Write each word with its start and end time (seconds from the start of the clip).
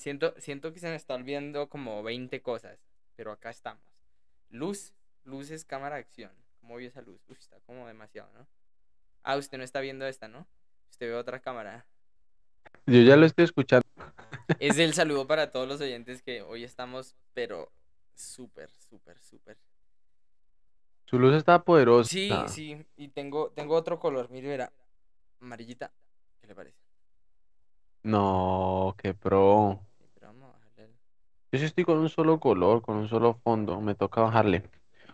Siento, 0.00 0.32
siento 0.38 0.72
que 0.72 0.80
se 0.80 0.88
me 0.88 0.94
está 0.94 1.14
olvidando 1.14 1.68
como 1.68 2.02
20 2.02 2.40
cosas, 2.40 2.80
pero 3.16 3.32
acá 3.32 3.50
estamos. 3.50 3.84
Luz, 4.48 4.94
luces, 5.24 5.66
cámara, 5.66 5.96
acción. 5.96 6.32
¿Cómo 6.58 6.76
vio 6.76 6.88
esa 6.88 7.02
luz? 7.02 7.20
Uf, 7.28 7.38
está 7.38 7.60
como 7.66 7.86
demasiado, 7.86 8.30
¿no? 8.32 8.46
Ah, 9.24 9.36
usted 9.36 9.58
no 9.58 9.64
está 9.64 9.80
viendo 9.80 10.06
esta, 10.06 10.26
¿no? 10.26 10.46
Usted 10.90 11.06
ve 11.08 11.14
otra 11.16 11.40
cámara. 11.40 11.84
Yo 12.86 13.02
ya 13.02 13.14
lo 13.16 13.26
estoy 13.26 13.44
escuchando. 13.44 13.86
Es 14.58 14.78
el 14.78 14.94
saludo 14.94 15.26
para 15.26 15.50
todos 15.50 15.68
los 15.68 15.82
oyentes 15.82 16.22
que 16.22 16.40
hoy 16.40 16.64
estamos, 16.64 17.14
pero 17.34 17.70
súper, 18.14 18.70
súper, 18.70 19.18
súper. 19.18 19.58
Su 21.04 21.18
luz 21.18 21.34
está 21.34 21.62
poderosa. 21.62 22.08
Sí, 22.08 22.32
sí, 22.48 22.86
y 22.96 23.08
tengo, 23.08 23.50
tengo 23.50 23.74
otro 23.74 24.00
color, 24.00 24.30
mire, 24.30 24.48
verá, 24.48 24.72
amarillita. 25.42 25.92
¿Qué 26.40 26.46
le 26.46 26.54
parece? 26.54 26.78
No, 28.02 28.94
qué 28.96 29.12
pro. 29.12 29.78
Sí, 29.98 30.06
pero 30.14 30.28
vamos 30.28 30.44
a 30.44 30.52
bajarle 30.52 30.84
el- 30.84 30.96
Yo 31.52 31.58
sí 31.58 31.64
estoy 31.64 31.84
con 31.84 31.98
un 31.98 32.08
solo 32.08 32.38
color, 32.38 32.82
con 32.82 32.96
un 32.96 33.08
solo 33.08 33.34
fondo. 33.42 33.80
Me 33.80 33.94
toca 33.94 34.20
bajarle. 34.20 34.62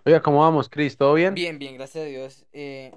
Oiga, 0.05 0.21
¿cómo 0.21 0.41
vamos, 0.41 0.69
Chris? 0.69 0.97
¿Todo 0.97 1.15
bien? 1.15 1.35
Bien, 1.35 1.59
bien, 1.59 1.75
gracias 1.75 2.05
a 2.05 2.07
Dios. 2.07 2.47
eh, 2.53 2.93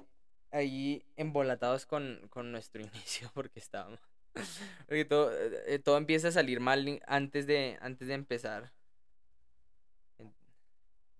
ahí 0.52 1.04
embolatados 1.16 1.86
con, 1.86 2.20
con 2.28 2.52
nuestro 2.52 2.82
inicio, 2.82 3.30
porque 3.34 3.58
estábamos. 3.60 4.00
Porque 4.86 5.04
todo, 5.04 5.30
eh, 5.66 5.78
todo 5.78 5.96
empieza 5.96 6.28
a 6.28 6.32
salir 6.32 6.60
mal 6.60 7.00
antes 7.06 7.46
de, 7.46 7.78
antes 7.80 8.08
de 8.08 8.14
empezar. 8.14 8.72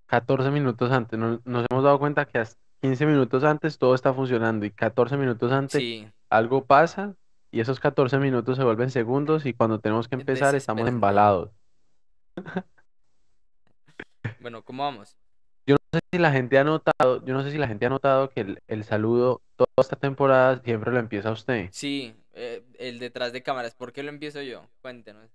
14 0.07 0.51
minutos 0.51 0.91
antes. 0.91 1.19
Nos, 1.19 1.45
nos 1.47 1.67
hemos 1.71 1.85
dado 1.85 1.99
cuenta 1.99 2.27
que 2.27 2.39
hasta 2.39 2.61
15 2.81 3.07
minutos 3.07 3.45
antes 3.45 3.79
todo 3.79 3.95
está 3.95 4.13
funcionando 4.15 4.67
y 4.67 4.71
14 4.71 5.17
minutos 5.17 5.53
antes 5.53 5.81
Sí, 5.81 6.09
algo 6.31 6.65
pasa 6.65 7.15
y 7.51 7.61
esos 7.61 7.81
14 7.81 8.19
minutos 8.19 8.57
se 8.57 8.65
vuelven 8.65 8.91
segundos 8.91 9.45
y 9.47 9.53
cuando 9.55 9.81
tenemos 9.81 10.09
que 10.09 10.15
empezar 10.17 10.55
estamos 10.55 10.87
Desesperante. 10.87 10.97
embalados. 10.97 11.51
Bueno, 14.41 14.63
¿cómo 14.63 14.83
vamos? 14.85 15.17
Yo 15.67 15.77
no 15.77 15.99
sé 15.99 16.01
si 16.13 16.19
la 16.19 16.33
gente 16.33 16.59
ha 16.59 16.65
notado, 16.65 17.25
yo 17.25 17.35
no 17.35 17.43
sé 17.43 17.51
si 17.51 17.59
la 17.59 17.69
gente 17.69 17.87
ha 17.87 17.91
notado 17.91 18.31
que 18.31 18.41
el, 18.41 18.63
el 18.67 18.85
saludo 18.85 19.43
toda 19.57 19.69
esta 19.79 19.97
temporada 19.97 20.61
siempre 20.63 20.91
lo 20.91 20.99
empieza 20.99 21.31
usted. 21.31 21.69
Sí, 21.73 22.15
eh, 22.33 22.65
el 22.79 22.99
detrás 22.99 23.33
de 23.33 23.43
cámaras. 23.43 23.75
¿Por 23.75 23.93
qué 23.93 24.03
lo 24.03 24.09
empiezo 24.09 24.41
yo? 24.43 24.67
Cuéntenos. 24.81 25.31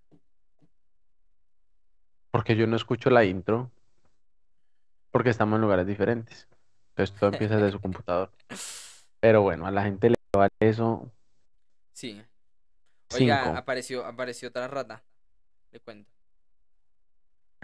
Porque 2.31 2.55
yo 2.55 2.67
no 2.67 2.75
escucho 2.75 3.09
la 3.09 3.23
intro. 3.23 3.71
Porque 5.11 5.29
estamos 5.29 5.55
en 5.57 5.61
lugares 5.61 5.87
diferentes. 5.87 6.47
Entonces 6.89 7.15
todo 7.17 7.29
empieza 7.31 7.55
desde 7.57 7.71
su 7.71 7.79
computador. 7.81 8.31
Pero 9.19 9.41
bueno, 9.41 9.65
a 9.65 9.71
la 9.71 9.83
gente 9.83 10.09
le 10.09 10.15
vale 10.33 10.51
eso. 10.59 11.11
Sí. 11.93 12.21
Oiga, 13.13 13.43
Cinco. 13.43 13.57
apareció, 13.57 14.05
apareció 14.05 14.49
otra 14.49 14.67
rata. 14.67 15.03
Le 15.71 15.79
cuento. 15.79 16.11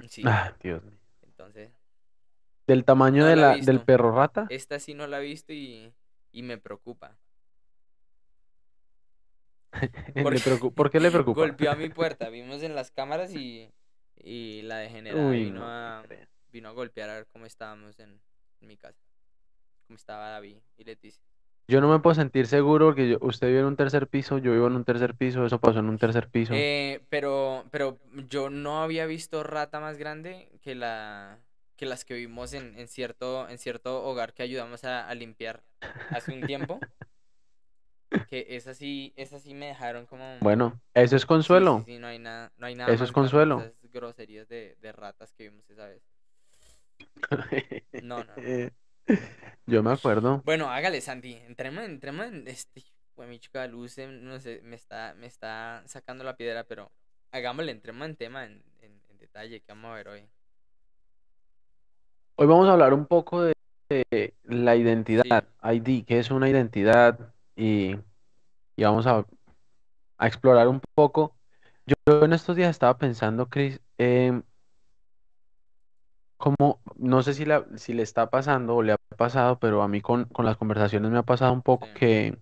Sí, 0.09 0.23
Ah, 0.25 0.53
Dios 0.61 0.83
mío. 0.83 0.97
entonces. 1.23 1.71
Del 2.67 2.85
tamaño 2.85 3.23
No 3.23 3.29
de 3.29 3.35
la 3.35 3.57
del 3.57 3.81
perro 3.81 4.11
rata. 4.15 4.45
Esta 4.49 4.79
sí 4.79 4.93
no 4.93 5.07
la 5.07 5.19
he 5.19 5.23
visto 5.23 5.51
y, 5.53 5.93
y 6.31 6.41
me 6.43 6.57
preocupa. 6.57 7.17
¿Por 10.75 10.89
qué 10.91 10.99
le 10.99 11.11
preocupa? 11.11 11.41
Golpeó 11.41 11.71
a 11.71 11.75
mi 11.75 11.89
puerta. 11.95 12.29
Vimos 12.29 12.61
en 12.63 12.75
las 12.75 12.91
cámaras 12.91 13.33
y, 13.33 13.69
y 14.17 14.61
la 14.63 14.77
degenerada 14.77 15.27
Uy, 15.29 15.45
vino, 15.45 15.59
no 15.61 15.67
a, 15.67 16.03
vino 16.51 16.69
a 16.69 16.71
golpear 16.71 17.09
a 17.09 17.15
ver 17.15 17.27
cómo 17.31 17.45
estábamos 17.45 17.99
en, 17.99 18.21
en 18.61 18.67
mi 18.67 18.77
casa. 18.77 18.99
Cómo 19.87 19.97
estaba 19.97 20.29
David 20.29 20.57
y 20.77 20.83
Leticia. 20.83 21.23
Yo 21.71 21.79
no 21.79 21.87
me 21.87 21.99
puedo 21.99 22.13
sentir 22.15 22.47
seguro 22.47 22.87
porque 22.87 23.07
yo- 23.11 23.17
usted 23.21 23.47
vive 23.47 23.59
en 23.61 23.65
un 23.65 23.77
tercer 23.77 24.07
piso, 24.07 24.37
yo 24.39 24.51
vivo 24.51 24.67
en 24.67 24.75
un 24.75 24.83
tercer 24.83 25.15
piso, 25.15 25.45
eso 25.45 25.57
pasó 25.59 25.79
en 25.79 25.87
un 25.87 25.97
tercer 25.97 26.27
piso. 26.29 26.53
Eh, 26.53 26.99
pero, 27.09 27.63
pero 27.71 27.97
yo 28.27 28.49
no 28.49 28.83
había 28.83 29.05
visto 29.05 29.41
rata 29.43 29.79
más 29.79 29.97
grande 29.97 30.49
que 30.61 30.75
la 30.75 31.37
que 31.77 31.85
las 31.85 32.03
que 32.05 32.13
vimos 32.13 32.53
en, 32.53 32.77
en 32.77 32.87
cierto, 32.87 33.49
en 33.49 33.57
cierto 33.57 34.03
hogar 34.03 34.33
que 34.33 34.43
ayudamos 34.43 34.83
a, 34.83 35.07
a 35.07 35.15
limpiar 35.15 35.63
hace 36.13 36.31
un 36.33 36.45
tiempo. 36.45 36.79
Que 38.29 38.45
esas 38.49 38.77
sí, 38.77 39.13
esas 39.15 39.41
sí 39.41 39.53
me 39.53 39.67
dejaron 39.67 40.05
como. 40.05 40.23
Bueno, 40.41 40.79
eso 40.93 41.15
es 41.15 41.23
Sí, 41.23 41.27
consuelo. 41.27 41.83
sí, 41.85 41.99
no 41.99 42.07
hay 42.07 42.19
nada, 42.19 42.51
no 42.57 42.67
hay 42.67 42.75
nada 42.75 42.93
Eso 42.93 43.03
más 43.03 43.05
es 43.05 43.11
que 43.11 43.13
consuelo. 43.13 43.55
esas 43.57 43.73
groserías 43.93 44.47
de, 44.49 44.75
de 44.81 44.91
ratas 44.91 45.31
que 45.33 45.43
vimos 45.49 45.69
esa 45.69 45.87
vez. 45.87 46.03
No, 48.01 48.23
no, 48.23 48.35
no. 48.35 48.41
Eh, 49.07 49.19
Yo 49.65 49.83
me 49.83 49.91
acuerdo. 49.91 50.41
Bueno, 50.43 50.69
hágale, 50.69 51.01
Santi. 51.01 51.33
Entremos, 51.47 51.83
entremos 51.85 52.25
en 52.27 52.47
este. 52.47 52.83
Fue 53.15 53.27
mi 53.27 53.39
chica 53.39 53.67
luz, 53.67 53.97
eh, 53.97 54.07
no 54.07 54.39
sé, 54.39 54.61
me 54.63 54.75
está, 54.75 55.13
me 55.15 55.27
está 55.27 55.83
sacando 55.85 56.23
la 56.23 56.37
piedra, 56.37 56.63
pero 56.63 56.91
hagámosle, 57.31 57.71
entremos 57.71 58.07
en 58.07 58.15
tema, 58.15 58.45
en, 58.45 58.63
en, 58.81 59.01
en 59.09 59.17
detalle, 59.17 59.59
que 59.61 59.71
vamos 59.73 59.91
a 59.91 59.95
ver 59.95 60.07
hoy. 60.07 60.29
Hoy 62.35 62.47
vamos 62.47 62.67
a 62.67 62.73
hablar 62.73 62.93
un 62.93 63.05
poco 63.05 63.41
de, 63.43 63.53
de 63.89 64.33
la 64.43 64.75
identidad, 64.75 65.45
ID, 65.63 66.05
qué 66.05 66.19
es 66.19 66.31
una 66.31 66.49
identidad 66.49 67.33
y, 67.55 67.95
y 68.75 68.83
vamos 68.83 69.05
a, 69.05 69.25
a 70.17 70.27
explorar 70.27 70.67
un 70.67 70.81
poco. 70.95 71.35
Yo 71.85 72.23
en 72.23 72.33
estos 72.33 72.55
días 72.55 72.69
estaba 72.69 72.97
pensando, 72.97 73.49
Chris, 73.49 73.79
em, 73.97 74.41
como, 76.41 76.81
no 76.97 77.23
sé 77.23 77.33
si, 77.35 77.45
la, 77.45 77.65
si 77.77 77.93
le 77.93 78.03
está 78.03 78.29
pasando 78.31 78.75
o 78.77 78.83
le 78.83 78.93
ha 78.93 78.97
pasado, 79.17 79.59
pero 79.59 79.83
a 79.83 79.89
mí 79.89 80.01
con, 80.01 80.25
con 80.25 80.45
las 80.45 80.57
conversaciones 80.57 81.11
me 81.11 81.19
ha 81.19 81.23
pasado 81.23 81.53
un 81.53 81.63
poco 81.63 81.87
que 81.95 82.37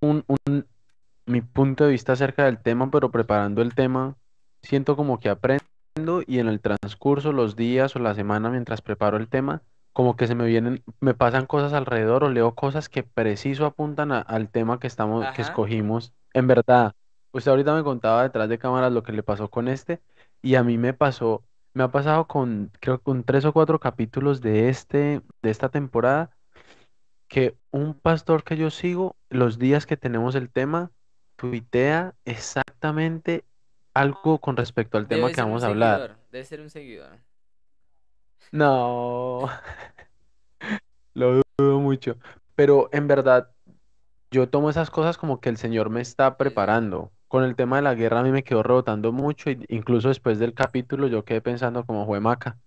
un, 0.00 0.24
un- 0.28 0.66
mi 1.26 1.40
punto 1.42 1.84
de 1.84 1.92
vista 1.92 2.12
acerca 2.14 2.44
del 2.46 2.60
tema, 2.62 2.90
pero 2.90 3.10
preparando 3.10 3.62
el 3.62 3.74
tema, 3.74 4.16
siento 4.62 4.96
como 4.96 5.20
que 5.20 5.30
aprendo 5.30 5.64
y 6.26 6.38
en 6.40 6.48
el 6.48 6.60
transcurso, 6.60 7.32
los 7.32 7.56
días 7.56 7.96
o 7.96 7.98
la 8.00 8.14
semana 8.14 8.50
mientras 8.50 8.82
preparo 8.82 9.16
el 9.16 9.28
tema, 9.28 9.62
como 9.92 10.16
que 10.16 10.26
se 10.26 10.34
me 10.34 10.46
vienen, 10.46 10.82
me 11.00 11.14
pasan 11.14 11.46
cosas 11.46 11.72
alrededor 11.72 12.24
o 12.24 12.30
leo 12.30 12.54
cosas 12.54 12.88
que 12.88 13.02
preciso 13.04 13.66
apuntan 13.66 14.12
a- 14.12 14.20
al 14.20 14.50
tema 14.50 14.80
que 14.80 14.86
estamos, 14.88 15.26
que 15.32 15.42
escogimos. 15.42 16.12
En 16.34 16.46
verdad, 16.48 16.94
usted 17.32 17.50
ahorita 17.52 17.74
me 17.74 17.84
contaba 17.84 18.22
detrás 18.24 18.48
de 18.48 18.58
cámaras 18.58 18.92
lo 18.92 19.02
que 19.02 19.12
le 19.12 19.22
pasó 19.22 19.48
con 19.50 19.68
este 19.68 20.02
y 20.42 20.56
a 20.56 20.64
mí 20.64 20.78
me 20.78 20.94
pasó, 20.94 21.44
me 21.74 21.82
ha 21.82 21.88
pasado 21.90 22.26
con, 22.26 22.70
creo 22.80 22.98
que 22.98 23.04
con 23.04 23.24
tres 23.24 23.44
o 23.44 23.52
cuatro 23.52 23.80
capítulos 23.80 24.40
de 24.40 24.68
este, 24.68 25.20
de 25.42 25.50
esta 25.50 25.68
temporada, 25.68 26.30
que 27.28 27.56
un 27.70 27.94
pastor 27.94 28.44
que 28.44 28.56
yo 28.56 28.70
sigo, 28.70 29.16
los 29.28 29.58
días 29.58 29.84
que 29.86 29.96
tenemos 29.96 30.36
el 30.36 30.50
tema, 30.50 30.92
tuitea 31.36 32.14
exactamente 32.24 33.44
algo 33.92 34.38
con 34.38 34.56
respecto 34.56 34.98
al 34.98 35.08
tema 35.08 35.22
Debe 35.22 35.30
que 35.30 35.34
ser 35.36 35.44
un 35.44 35.50
vamos 35.50 35.64
a 35.64 35.66
hablar. 35.66 36.00
seguidor, 36.00 36.18
debe 36.30 36.44
ser 36.44 36.60
un 36.60 36.70
seguidor. 36.70 37.18
No, 38.52 39.48
lo 41.14 41.42
dudo 41.58 41.80
mucho. 41.80 42.16
Pero 42.54 42.88
en 42.92 43.08
verdad, 43.08 43.50
yo 44.30 44.48
tomo 44.48 44.70
esas 44.70 44.90
cosas 44.90 45.18
como 45.18 45.40
que 45.40 45.48
el 45.48 45.56
Señor 45.56 45.90
me 45.90 46.00
está 46.00 46.36
preparando. 46.36 47.10
Con 47.34 47.42
el 47.42 47.56
tema 47.56 47.74
de 47.74 47.82
la 47.82 47.96
guerra 47.96 48.20
a 48.20 48.22
mí 48.22 48.30
me 48.30 48.44
quedó 48.44 48.62
rebotando 48.62 49.10
mucho, 49.10 49.50
y 49.50 49.58
incluso 49.68 50.06
después 50.06 50.38
del 50.38 50.54
capítulo 50.54 51.08
yo 51.08 51.24
quedé 51.24 51.40
pensando 51.40 51.84
como 51.84 52.04
juemaca, 52.06 52.60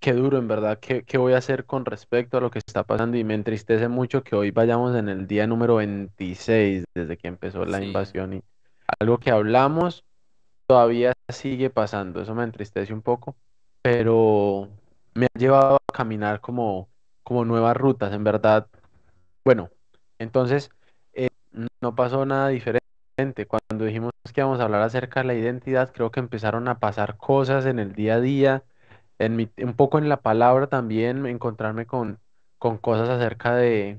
qué 0.00 0.12
duro 0.12 0.38
en 0.38 0.48
verdad, 0.48 0.80
qué, 0.80 1.04
qué 1.04 1.18
voy 1.18 1.34
a 1.34 1.38
hacer 1.38 1.66
con 1.66 1.84
respecto 1.84 2.36
a 2.36 2.40
lo 2.40 2.50
que 2.50 2.58
está 2.58 2.82
pasando 2.82 3.16
y 3.16 3.22
me 3.22 3.34
entristece 3.34 3.86
mucho 3.86 4.24
que 4.24 4.34
hoy 4.34 4.50
vayamos 4.50 4.96
en 4.96 5.08
el 5.08 5.28
día 5.28 5.46
número 5.46 5.76
26 5.76 6.84
desde 6.96 7.16
que 7.16 7.28
empezó 7.28 7.64
la 7.64 7.78
Sí. 7.78 7.84
invasión 7.84 8.32
y 8.32 8.42
algo 8.98 9.18
que 9.18 9.30
hablamos 9.30 10.02
todavía 10.66 11.12
sigue 11.28 11.70
pasando, 11.70 12.20
eso 12.22 12.34
me 12.34 12.42
entristece 12.42 12.92
un 12.92 13.02
poco, 13.02 13.36
pero 13.82 14.68
me 15.14 15.26
ha 15.26 15.38
llevado 15.38 15.76
a 15.76 15.92
caminar 15.92 16.40
como, 16.40 16.88
como 17.22 17.44
nuevas 17.44 17.76
rutas, 17.76 18.12
en 18.12 18.24
verdad. 18.24 18.66
Bueno, 19.44 19.70
entonces 20.18 20.70
eh, 21.12 21.28
no 21.80 21.94
pasó 21.94 22.26
nada 22.26 22.48
diferente. 22.48 22.80
Cuando 23.46 23.84
dijimos 23.84 24.12
que 24.34 24.40
íbamos 24.40 24.60
a 24.60 24.64
hablar 24.64 24.82
acerca 24.82 25.20
de 25.20 25.26
la 25.26 25.34
identidad, 25.34 25.92
creo 25.92 26.10
que 26.10 26.20
empezaron 26.20 26.68
a 26.68 26.78
pasar 26.78 27.16
cosas 27.16 27.66
en 27.66 27.78
el 27.78 27.92
día 27.94 28.14
a 28.14 28.20
día, 28.20 28.64
en 29.18 29.36
mi, 29.36 29.50
un 29.58 29.74
poco 29.74 29.98
en 29.98 30.08
la 30.08 30.20
palabra 30.22 30.68
también, 30.68 31.26
encontrarme 31.26 31.86
con, 31.86 32.18
con 32.58 32.78
cosas 32.78 33.08
acerca 33.08 33.54
de, 33.54 33.98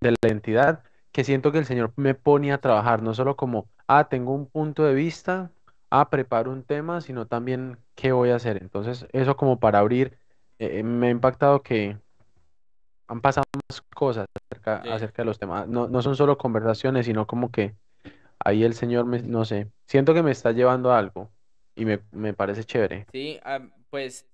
de 0.00 0.10
la 0.10 0.16
identidad, 0.22 0.82
que 1.12 1.24
siento 1.24 1.52
que 1.52 1.58
el 1.58 1.66
Señor 1.66 1.92
me 1.96 2.14
pone 2.14 2.52
a 2.52 2.58
trabajar, 2.58 3.02
no 3.02 3.14
solo 3.14 3.36
como, 3.36 3.68
ah, 3.88 4.08
tengo 4.08 4.32
un 4.34 4.46
punto 4.46 4.84
de 4.84 4.94
vista, 4.94 5.50
ah, 5.90 6.10
preparo 6.10 6.50
un 6.50 6.62
tema, 6.64 7.00
sino 7.00 7.26
también 7.26 7.78
qué 7.94 8.12
voy 8.12 8.30
a 8.30 8.36
hacer. 8.36 8.58
Entonces, 8.60 9.06
eso 9.12 9.36
como 9.36 9.60
para 9.60 9.78
abrir, 9.78 10.18
eh, 10.58 10.82
me 10.82 11.08
ha 11.08 11.10
impactado 11.10 11.62
que 11.62 11.96
han 13.08 13.20
pasado 13.20 13.44
más 13.54 13.80
cosas 13.94 14.26
acerca, 14.50 14.82
Sí. 14.82 14.88
acerca 14.90 15.22
de 15.22 15.26
los 15.26 15.38
temas. 15.38 15.68
No, 15.68 15.88
no 15.88 16.02
son 16.02 16.16
solo 16.16 16.36
conversaciones, 16.38 17.06
sino 17.06 17.26
como 17.26 17.50
que 17.50 17.74
ahí 18.38 18.64
el 18.64 18.74
Señor 18.74 19.06
me, 19.06 19.22
no 19.22 19.44
sé, 19.44 19.70
siento 19.86 20.14
que 20.14 20.22
me 20.22 20.30
está 20.30 20.52
llevando 20.52 20.92
a 20.92 20.98
algo 20.98 21.30
y 21.74 21.84
me, 21.84 22.00
me 22.10 22.34
parece 22.34 22.64
chévere. 22.64 23.06
Sí, 23.12 23.38
ah, 23.44 23.60
pues 23.90 24.26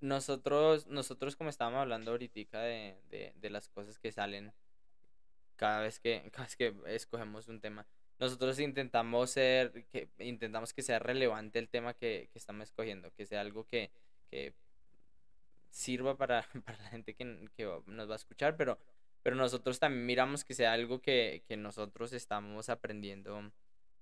nosotros, 0.00 0.86
nosotros 0.86 1.36
como 1.36 1.50
estábamos 1.50 1.80
hablando 1.80 2.12
ahorita 2.12 2.60
de, 2.60 2.96
de, 3.10 3.32
de 3.36 3.50
las 3.50 3.68
cosas 3.68 3.98
que 3.98 4.12
salen 4.12 4.52
cada 5.56 5.80
vez 5.80 6.00
que, 6.00 6.22
cada 6.32 6.44
vez 6.44 6.56
que 6.56 6.74
escogemos 6.86 7.48
un 7.48 7.60
tema, 7.60 7.86
nosotros 8.18 8.58
intentamos 8.58 9.30
ser, 9.30 9.86
que, 9.90 10.08
intentamos 10.18 10.72
que 10.72 10.82
sea 10.82 10.98
relevante 10.98 11.58
el 11.58 11.68
tema 11.68 11.94
que, 11.94 12.30
que 12.32 12.38
estamos 12.38 12.64
escogiendo, 12.64 13.12
que 13.12 13.26
sea 13.26 13.40
algo 13.40 13.64
que, 13.64 13.90
que 14.30 14.54
sirva 15.70 16.16
para, 16.16 16.42
para 16.64 16.78
la 16.78 16.88
gente 16.90 17.14
que, 17.14 17.48
que 17.54 17.64
nos 17.86 18.08
va 18.08 18.14
a 18.14 18.16
escuchar, 18.16 18.56
pero, 18.56 18.78
pero 19.22 19.36
nosotros 19.36 19.78
también 19.78 20.06
miramos 20.06 20.44
que 20.44 20.54
sea 20.54 20.72
algo 20.72 21.00
que, 21.00 21.42
que 21.46 21.56
nosotros 21.56 22.12
estamos 22.12 22.68
aprendiendo, 22.68 23.52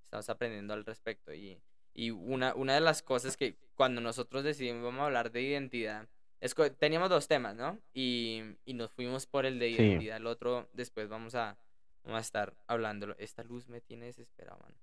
estamos 0.02 0.28
aprendiendo 0.30 0.74
al 0.74 0.84
respecto. 0.84 1.32
Y, 1.34 1.60
y 1.94 2.10
una, 2.10 2.54
una 2.54 2.74
de 2.74 2.80
las 2.80 3.02
cosas 3.02 3.36
que 3.36 3.56
cuando 3.74 4.00
nosotros 4.00 4.44
decidimos 4.44 4.82
vamos 4.84 5.00
a 5.00 5.06
hablar 5.06 5.32
de 5.32 5.42
identidad, 5.42 6.08
esco- 6.40 6.74
teníamos 6.76 7.08
dos 7.10 7.26
temas, 7.28 7.54
¿no? 7.56 7.78
Y, 7.94 8.42
y 8.64 8.74
nos 8.74 8.92
fuimos 8.92 9.26
por 9.26 9.46
el 9.46 9.58
de 9.58 9.68
Sí. 9.68 9.74
identidad, 9.74 10.18
el 10.18 10.26
otro 10.26 10.68
después 10.74 11.08
vamos 11.08 11.34
a, 11.34 11.56
vamos 12.04 12.18
a 12.18 12.22
estar 12.22 12.54
hablándolo. 12.66 13.16
Esta 13.18 13.42
luz 13.44 13.68
me 13.68 13.80
tiene 13.80 14.06
desesperado, 14.06 14.58
mano. 14.60 14.76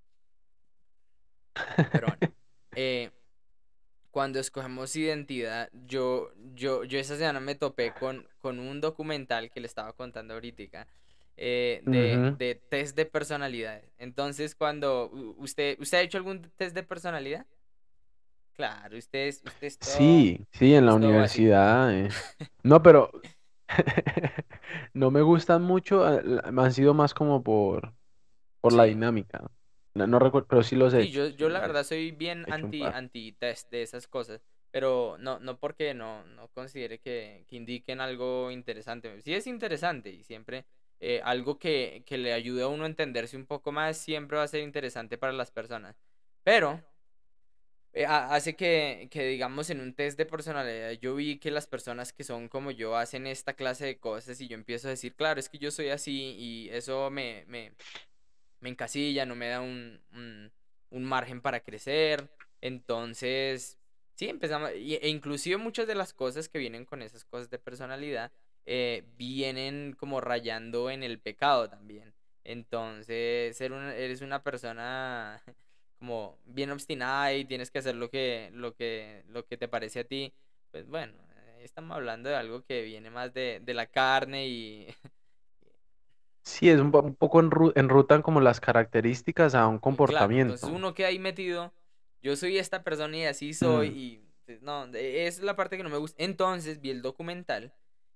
Pero 1.92 2.08
bueno, 2.08 2.33
cuando 4.24 4.40
escogemos 4.40 4.96
identidad, 4.96 5.70
yo, 5.86 6.32
yo, 6.56 6.86
yo 6.86 6.98
esa 6.98 7.18
semana 7.18 7.42
me 7.42 7.56
topé 7.56 7.92
con, 7.92 8.26
con 8.40 8.58
un 8.58 8.80
documental 8.80 9.52
que 9.52 9.60
le 9.60 9.68
estaba 9.68 9.92
contando 9.92 10.34
ahorita 10.34 10.88
eh, 11.36 11.82
de, 11.84 12.34
de 12.38 12.56
test 12.56 12.96
de 12.96 13.06
personalidad. 13.06 13.82
Entonces, 13.98 14.56
cuando 14.56 15.12
usted, 15.40 15.78
¿usted 15.78 15.98
ha 15.98 16.02
hecho 16.04 16.18
algún 16.18 16.42
test 16.56 16.74
de 16.74 16.84
personalidad? 16.84 17.46
Claro, 18.54 18.98
usted 18.98 19.28
es, 19.28 19.44
usted 19.46 19.68
es 19.68 19.78
todo, 19.78 19.92
Sí, 19.92 20.40
sí, 20.54 20.74
en 20.74 20.86
la 20.86 20.96
universidad. 20.96 21.94
eh. 21.94 22.08
No, 22.64 22.82
pero 22.82 23.12
no 24.94 25.12
me 25.12 25.22
gustan 25.22 25.64
mucho, 25.64 26.18
eh, 26.18 26.40
han 26.46 26.72
sido 26.72 26.94
más 26.94 27.14
como 27.14 27.44
por, 27.44 27.94
por 28.62 28.72
la 28.72 28.86
dinámica. 28.86 29.52
No, 29.96 30.08
no 30.08 30.20
recuerdo, 30.20 30.48
pero 30.48 30.64
sí 30.64 30.76
los 30.76 30.94
he 30.94 31.02
Sí, 31.02 31.12
yo, 31.12 31.28
yo 31.30 31.50
la 31.50 31.60
verdad 31.62 31.84
soy 31.84 32.12
bien 32.12 32.46
He 32.46 32.50
anti, 32.50 32.88
anti 32.90 33.32
test 33.34 33.72
de 33.72 33.82
esas 33.82 34.08
cosas, 34.08 34.42
pero 34.70 35.18
no, 35.20 35.40
no 35.40 35.58
porque 35.60 35.94
no, 35.96 36.24
no 36.26 36.50
considere 36.50 37.00
que, 37.00 37.46
que 37.48 37.56
indiquen 37.56 38.00
algo 38.00 38.52
interesante. 38.52 39.20
Sí 39.22 39.34
es 39.34 39.48
interesante 39.48 40.12
y 40.12 40.24
siempre 40.24 40.66
eh, 41.00 41.20
algo 41.24 41.58
que, 41.58 42.04
que 42.06 42.18
le 42.20 42.34
ayude 42.34 42.62
a 42.64 42.68
uno 42.68 42.84
a 42.84 42.88
entenderse 42.88 43.36
un 43.38 43.48
poco 43.48 43.72
más 43.72 43.98
siempre 43.98 44.38
va 44.38 44.44
a 44.44 44.48
ser 44.48 44.62
interesante 44.62 45.18
para 45.18 45.34
las 45.34 45.52
personas. 45.52 45.96
Pero 46.44 46.84
eh, 47.94 48.06
ha- 48.06 48.34
hace 48.34 48.56
que, 48.56 49.08
que, 49.12 49.24
digamos, 49.28 49.70
en 49.70 49.80
un 49.82 49.94
test 49.94 50.18
de 50.18 50.26
personalidad 50.26 50.92
yo 50.94 51.16
vi 51.16 51.40
que 51.40 51.52
las 51.52 51.68
personas 51.68 52.12
que 52.14 52.24
son 52.24 52.50
como 52.50 52.72
yo 52.72 52.96
hacen 52.98 53.28
esta 53.28 53.54
clase 53.56 53.86
de 53.86 54.00
cosas 54.00 54.40
y 54.42 54.48
yo 54.48 54.56
empiezo 54.56 54.88
a 54.88 54.92
decir, 54.92 55.16
claro, 55.16 55.40
es 55.40 55.50
que 55.50 55.60
yo 55.60 55.72
soy 55.72 55.90
así 55.90 56.36
y 56.38 56.70
eso 56.70 57.10
me, 57.12 57.46
me, 57.48 57.74
me 58.64 58.70
encasilla, 58.70 59.26
no 59.26 59.36
me 59.36 59.50
da 59.50 59.62
un, 59.62 60.02
un, 60.14 60.52
un 60.90 61.04
margen 61.06 61.42
para 61.42 61.60
crecer. 61.62 62.30
Entonces, 62.62 63.78
sí, 64.16 64.28
empezamos, 64.30 64.72
e 64.74 65.10
inclusive 65.10 65.58
muchas 65.58 65.88
de 65.88 65.96
las 65.96 66.14
cosas 66.14 66.50
que 66.50 66.60
vienen 66.60 66.86
con 66.86 67.02
esas 67.02 67.26
cosas 67.26 67.50
de 67.50 67.60
personalidad 67.60 68.32
eh, 68.66 69.04
vienen 69.18 69.94
como 69.98 70.22
rayando 70.22 70.90
en 70.90 71.04
el 71.04 71.20
pecado 71.20 71.70
también. 71.70 72.14
Entonces, 72.44 73.56
ser 73.58 73.72
una- 73.74 73.96
eres 73.96 74.22
una 74.22 74.42
persona 74.44 75.42
como 76.00 76.40
bien 76.46 76.72
obstinada 76.72 77.34
y 77.34 77.46
tienes 77.46 77.72
que 77.72 77.80
hacer 77.80 77.96
lo 77.96 78.10
que, 78.10 78.50
lo 78.54 78.76
que, 78.76 79.24
lo 79.28 79.46
que 79.46 79.58
te 79.58 79.68
parece 79.68 80.02
a 80.02 80.04
ti. 80.06 80.34
Pues 80.72 80.88
bueno, 80.88 81.14
eh, 81.38 81.62
estamos 81.64 81.96
hablando 81.96 82.30
de 82.30 82.36
algo 82.36 82.64
que 82.66 82.82
viene 82.84 83.10
más 83.10 83.34
de, 83.34 83.62
de 83.64 83.74
la 83.74 83.88
carne 83.88 84.48
y 84.48 84.88
Sí, 86.44 86.70
es 86.70 86.80
un, 86.80 86.92
po- 86.92 87.00
un 87.02 87.16
poco 87.16 87.42
enru- 87.42 87.72
enrutan 87.76 88.22
como 88.22 88.42
las 88.42 88.60
características 88.60 89.56
a 89.56 89.68
un 89.68 89.78
claro, 89.78 90.34
entonces 90.34 90.64
comportamiento. 90.64 90.68
uno 90.68 90.94
queda 90.94 91.08
ahí 91.08 91.20
metido, 91.20 91.74
yo 92.22 92.36
soy 92.36 92.58
esta 92.58 92.84
persona 92.84 93.18
y 93.18 93.26
así 93.26 93.54
soy, 93.54 93.90
Mm, 93.90 93.98
y 93.98 94.24
pues, 94.46 94.62
no, 94.62 94.86
esa 94.86 94.98
es 95.40 95.40
la 95.40 95.56
parte 95.56 95.78
que 95.78 95.84
no 95.84 95.90
me 95.90 95.98
gusta. 95.98 96.22
Entonces 96.24 96.82
vi 96.82 96.90
el 96.90 97.02
documental 97.02 97.74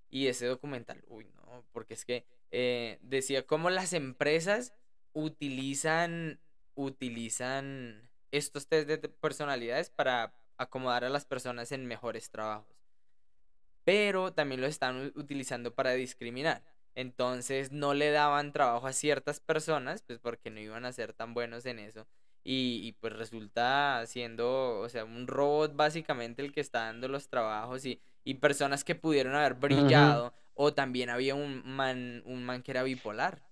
y 0.10 0.28
ese 0.28 0.46
documental, 0.48 1.04
uy, 1.08 1.28
no, 1.36 1.66
porque 1.72 1.94
es 1.94 2.06
que 2.06 2.26
eh, 2.52 3.00
decía 3.02 3.46
cómo 3.46 3.70
las 3.70 3.94
empresas 3.94 4.74
utilizan, 5.14 6.40
utilizan 6.76 8.10
estos 8.32 8.68
test 8.68 8.88
de 8.90 8.98
personalidades 8.98 9.90
para 9.90 10.34
acomodar 10.58 11.06
a 11.06 11.10
las 11.10 11.26
personas 11.26 11.72
en 11.72 11.86
mejores 11.86 12.30
trabajos 12.30 12.76
pero 13.84 14.34
también 14.34 14.62
lo 14.62 14.68
están 14.68 15.12
utilizando 15.16 15.74
para 15.74 15.92
discriminar. 15.94 16.64
Entonces 16.98 17.72
no 17.72 17.94
le 17.94 18.10
daban 18.10 18.52
trabajo 18.52 18.88
a 18.88 18.92
ciertas 18.92 19.40
personas, 19.40 20.02
pues 20.02 20.18
porque 20.18 20.50
no 20.50 20.60
iban 20.60 20.84
a 20.84 20.92
ser 20.92 21.14
tan 21.14 21.36
buenos 21.36 21.68
en 21.68 21.78
eso. 21.78 22.08
Y, 22.44 22.80
y, 22.84 22.94
pues 22.94 23.14
resulta 23.14 24.04
siendo, 24.08 24.80
o 24.80 24.90
sea, 24.90 25.06
un 25.06 25.28
robot 25.28 25.76
básicamente 25.76 26.42
el 26.42 26.52
que 26.52 26.60
está 26.60 26.86
dando 26.86 27.08
los 27.08 27.30
trabajos 27.30 27.86
y, 27.86 28.02
y 28.24 28.36
personas 28.36 28.84
que 28.84 28.96
pudieron 28.96 29.36
haber 29.36 29.54
brillado. 29.54 30.34
O 30.56 30.74
también 30.74 31.12
había 31.12 31.36
un 31.36 31.62
man, 31.68 32.24
un 32.26 32.44
man 32.44 32.64
que 32.64 32.72
era 32.72 32.82
bipolar. 32.82 33.44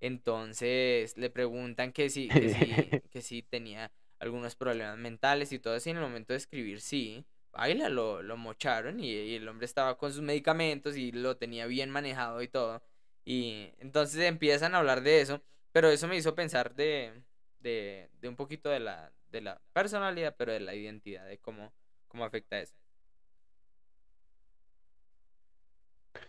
Entonces 0.00 1.18
le 1.18 1.28
preguntan 1.28 1.92
que 1.92 2.08
si, 2.08 2.28
que 2.28 2.48
si, 2.48 3.00
que 3.10 3.20
si 3.20 3.42
tenía 3.42 3.92
algunos 4.20 4.56
problemas 4.56 4.96
mentales 4.96 5.52
y 5.52 5.58
todo 5.58 5.76
eso, 5.76 5.90
y 5.90 5.92
en 5.92 5.98
el 5.98 6.02
momento 6.02 6.32
de 6.32 6.38
escribir 6.38 6.80
sí, 6.80 7.26
baila, 7.52 7.88
lo, 7.88 8.22
lo 8.22 8.36
mocharon 8.36 9.00
y, 9.00 9.34
el 9.36 9.48
hombre 9.48 9.66
estaba 9.66 9.96
con 9.98 10.12
sus 10.12 10.22
medicamentos 10.22 10.96
y 10.96 11.12
lo 11.12 11.36
tenía 11.36 11.66
bien 11.66 11.90
manejado 11.90 12.42
y 12.42 12.48
todo. 12.48 12.82
Y 13.24 13.70
entonces 13.78 14.22
empiezan 14.22 14.74
a 14.74 14.78
hablar 14.78 15.02
de 15.02 15.20
eso, 15.20 15.42
pero 15.72 15.88
eso 15.90 16.08
me 16.08 16.16
hizo 16.16 16.34
pensar 16.34 16.74
de, 16.74 17.22
de, 17.60 18.10
de 18.20 18.28
un 18.28 18.36
poquito 18.36 18.70
de 18.70 18.80
la, 18.80 19.12
de 19.30 19.40
la 19.42 19.60
personalidad, 19.72 20.34
pero 20.38 20.52
de 20.52 20.60
la 20.60 20.74
identidad, 20.74 21.26
de 21.26 21.38
cómo, 21.38 21.72
cómo 22.08 22.24
afecta 22.24 22.60
eso. 22.60 22.74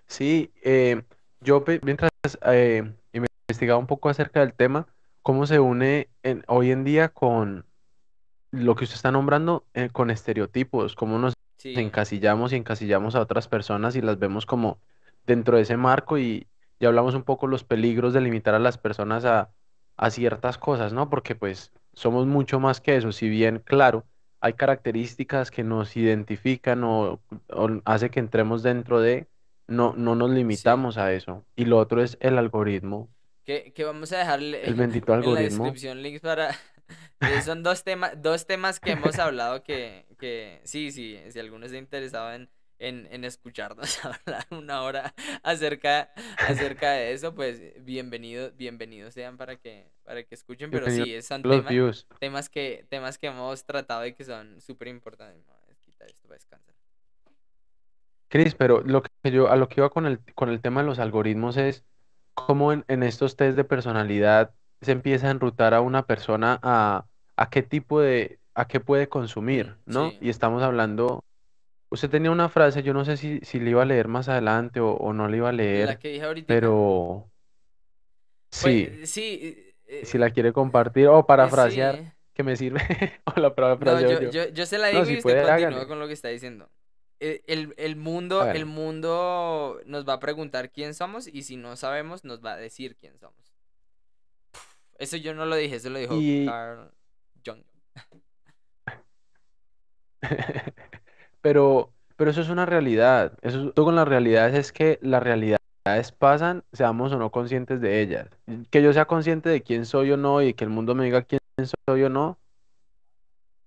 Sí, 0.08 0.52
eh, 0.64 1.04
yo 1.42 1.64
mientras 1.84 2.12
eh, 2.46 2.94
investigaba 3.14 3.80
un 3.80 3.88
poco 3.88 4.10
acerca 4.10 4.42
del 4.42 4.54
tema, 4.54 4.88
cómo 5.22 5.46
se 5.48 5.60
une 5.60 6.10
en- 6.24 6.44
hoy 6.48 6.72
en 6.72 6.84
día 6.84 7.10
con 7.10 7.66
lo 8.52 8.76
que 8.76 8.84
usted 8.86 8.96
está 8.96 9.12
nombrando, 9.12 9.66
eh, 9.74 9.90
con 9.92 10.10
estereotipos, 10.12 10.96
cómo 10.96 11.18
nos 11.20 11.34
Sí, 11.58 11.74
encasillamos 11.76 12.54
y 12.54 12.58
encasillamos 12.58 13.16
a 13.16 13.22
otras 13.22 13.48
personas 13.48 13.96
y 13.96 14.02
las 14.02 14.20
vemos 14.20 14.46
como 14.46 14.80
dentro 15.26 15.58
de 15.58 15.64
ese 15.64 15.78
marco 15.78 16.18
y 16.18 16.48
ya 16.80 16.90
hablamos 16.90 17.16
un 17.16 17.24
poco 17.24 17.48
los 17.48 17.64
peligros 17.64 18.14
de 18.14 18.22
limitar 18.22 18.54
a 18.56 18.60
las 18.60 18.78
personas 18.78 19.26
a, 19.26 19.52
a 19.98 20.10
ciertas 20.10 20.58
cosas, 20.58 20.94
¿no? 20.94 21.10
Porque 21.10 21.36
pues 21.36 21.72
somos 21.94 22.26
mucho 22.28 22.60
más 22.60 22.82
que 22.82 22.96
eso, 22.98 23.12
si 23.12 23.30
bien, 23.30 23.60
claro, 23.66 24.06
hay 24.42 24.54
características 24.54 25.52
que 25.52 25.64
nos 25.64 25.96
identifican 25.98 26.84
o, 26.84 27.22
o 27.50 27.70
hace 27.86 28.10
que 28.10 28.20
entremos 28.20 28.64
dentro 28.64 29.00
de, 29.02 29.30
no, 29.68 29.94
no 29.96 30.16
nos 30.16 30.32
sí. 30.32 30.34
limitamos 30.34 30.98
a 30.98 31.14
eso. 31.14 31.46
Y 31.56 31.66
lo 31.66 31.78
otro 31.78 32.02
es 32.04 32.18
el 32.22 32.38
algoritmo, 32.38 33.10
que, 33.44 33.74
que 33.74 33.84
vamos 33.84 34.12
a 34.12 34.18
dejarle 34.20 34.68
el 34.68 34.76
bendito 34.76 35.14
en 35.22 35.34
la 35.34 35.40
algoritmo. 35.40 35.42
descripción 35.42 36.02
links 36.02 36.22
para... 36.22 36.58
eh, 37.22 37.42
Son 37.42 37.64
dos 37.64 37.84
temas, 37.84 38.22
dos 38.22 38.46
temas 38.48 38.80
que 38.80 38.92
hemos 38.92 39.20
hablado 39.20 39.64
que, 39.64 40.06
que 40.20 40.62
sí, 40.64 40.92
sí, 40.92 41.20
si 41.30 41.40
alguno 41.40 41.66
está 41.66 41.78
interesado 41.78 42.34
en, 42.34 42.50
en, 42.80 43.08
en 43.12 43.24
escucharnos 43.26 44.04
hablar 44.06 44.46
una 44.52 44.82
hora 44.84 45.14
acerca, 45.44 46.12
acerca 46.38 46.92
de 46.94 47.14
eso, 47.14 47.34
pues 47.36 47.62
bienvenido, 47.84 48.52
bienvenidos 48.54 49.14
sean 49.14 49.38
para 49.38 49.56
que, 49.58 49.92
para 50.04 50.24
que 50.24 50.36
escuchen, 50.36 50.72
pero 50.72 50.86
Bienvenidos 50.86 51.08
sí, 51.08 51.16
es- 51.16 51.28
son 51.28 51.42
temas, 51.44 52.06
temas 52.20 52.50
que, 52.50 52.86
temas 52.90 53.18
que 53.18 53.28
hemos 53.28 53.66
tratado 53.66 54.06
y 54.06 54.14
que 54.14 54.24
son 54.24 54.60
súper 54.62 54.88
importantes. 54.90 55.46
No, 55.48 55.54
es 55.70 55.80
quitar 55.80 56.08
esto 56.08 56.22
para 56.28 56.36
descansar. 56.36 56.76
Cris, 58.30 58.56
pero 58.56 58.82
lo 58.82 59.04
que 59.04 59.32
yo, 59.32 59.50
a 59.50 59.56
lo 59.58 59.68
que 59.68 59.82
iba 59.82 59.90
con 59.90 60.06
el, 60.06 60.20
con 60.36 60.50
el 60.50 60.62
tema 60.62 60.82
de 60.82 60.88
los 60.88 61.00
algoritmos 61.00 61.58
es 61.58 61.86
cómo 62.34 62.72
en, 62.74 62.86
en 62.88 63.04
estos 63.04 63.36
test 63.36 63.58
de 63.58 63.64
personalidad 63.66 64.56
se 64.82 64.92
empieza 64.92 65.28
a 65.28 65.32
enrutar 65.32 65.74
a 65.74 65.82
una 65.82 66.06
persona 66.06 66.60
a, 66.64 67.06
a 67.38 67.50
qué 67.50 67.64
tipo 67.64 68.02
de, 68.02 68.40
a 68.56 68.68
qué 68.68 68.80
puede 68.80 69.10
consumir, 69.10 69.78
¿no? 69.86 70.16
sí, 70.16 70.22
Y 70.22 70.30
estamos 70.30 70.64
hablando, 70.64 71.24
usted 71.92 72.10
tenía 72.10 72.32
una 72.32 72.50
frase, 72.50 72.84
yo 72.84 72.94
no 72.94 73.06
sé 73.06 73.18
si, 73.18 73.40
si 73.44 73.60
le 73.60 73.72
iba 73.72 73.84
a 73.84 73.86
leer 73.86 74.08
más 74.10 74.30
adelante 74.30 74.80
o, 74.82 74.92
o 74.94 75.14
no 75.14 75.28
le 75.30 75.38
iba 75.38 75.50
a 75.50 75.54
la 75.74 75.96
leer, 75.96 76.00
que 76.00 76.10
dije 76.10 76.26
ahorita, 76.26 76.62
pero 76.62 77.32
sí, 78.52 78.90
pues 78.92 79.10
sí, 79.10 79.74
si 80.02 80.18
eh, 80.18 80.18
la 80.18 80.32
quiere 80.32 80.54
compartir 80.54 81.08
o 81.08 81.26
eh, 81.38 81.50
parafrasear, 81.50 82.02
sí. 82.04 82.12
que 82.34 82.44
me 82.44 82.56
sirve, 82.56 82.82
o 83.36 83.40
la 83.40 83.54
No, 83.80 84.00
parafraseo 84.00 84.02
yo, 84.02 84.20
yo. 84.20 84.30
yo, 84.30 84.48
yo 84.50 84.66
se 84.66 84.78
la 84.78 84.88
No, 84.92 85.06
digo 85.06 85.06
si 85.06 85.16
y 85.16 85.18
usted 85.18 85.38
puede, 85.38 85.40
continúa 85.40 85.88
con 85.88 86.00
lo 86.00 86.08
que 86.08 86.14
está 86.14 86.28
diciendo. 86.30 86.70
eh, 87.20 87.44
el, 87.48 87.74
el 87.78 87.96
mundo, 87.96 88.48
el 88.52 88.66
mundo 88.66 89.80
nos 89.86 90.08
va 90.08 90.14
a 90.14 90.20
preguntar 90.20 90.72
quién 90.72 90.94
somos 90.94 91.28
y 91.28 91.44
si 91.44 91.58
no 91.58 91.76
sabemos 91.78 92.24
nos 92.24 92.44
va 92.44 92.54
a 92.54 92.58
decir 92.58 92.96
quién 92.98 93.18
somos. 93.20 93.51
Eso 95.02 95.18
yo 95.18 95.34
no 95.34 95.48
lo 95.48 95.56
dije, 95.56 95.78
eso 95.78 95.90
lo 95.90 95.98
dijo 95.98 96.16
Y- 96.22 96.46
Carl 96.46 96.92
Jung. 97.44 97.64
Pero, 101.42 101.92
pero 102.16 102.32
eso 102.32 102.42
es 102.42 102.50
una 102.50 102.66
realidad. 102.66 103.38
Eso 103.42 103.74
con 103.74 103.96
las 103.96 104.08
realidades 104.08 104.56
es 104.56 104.72
que 104.72 105.00
las 105.02 105.24
realidades 105.24 105.60
pasan, 106.20 106.64
seamos 106.72 107.12
o 107.14 107.18
no 107.18 107.32
conscientes 107.32 107.82
de 107.82 108.02
ellas. 108.02 108.30
Que 108.70 108.84
yo 108.84 108.94
sea 108.94 109.06
consciente 109.06 109.50
de 109.50 109.64
quién 109.64 109.86
soy 109.86 110.12
o 110.12 110.18
no 110.18 110.42
y 110.44 110.54
que 110.54 110.64
el 110.66 110.70
mundo 110.70 110.94
me 110.96 111.06
diga 111.06 111.24
quién 111.24 111.40
soy 111.88 112.04
o 112.04 112.10
no, 112.10 112.40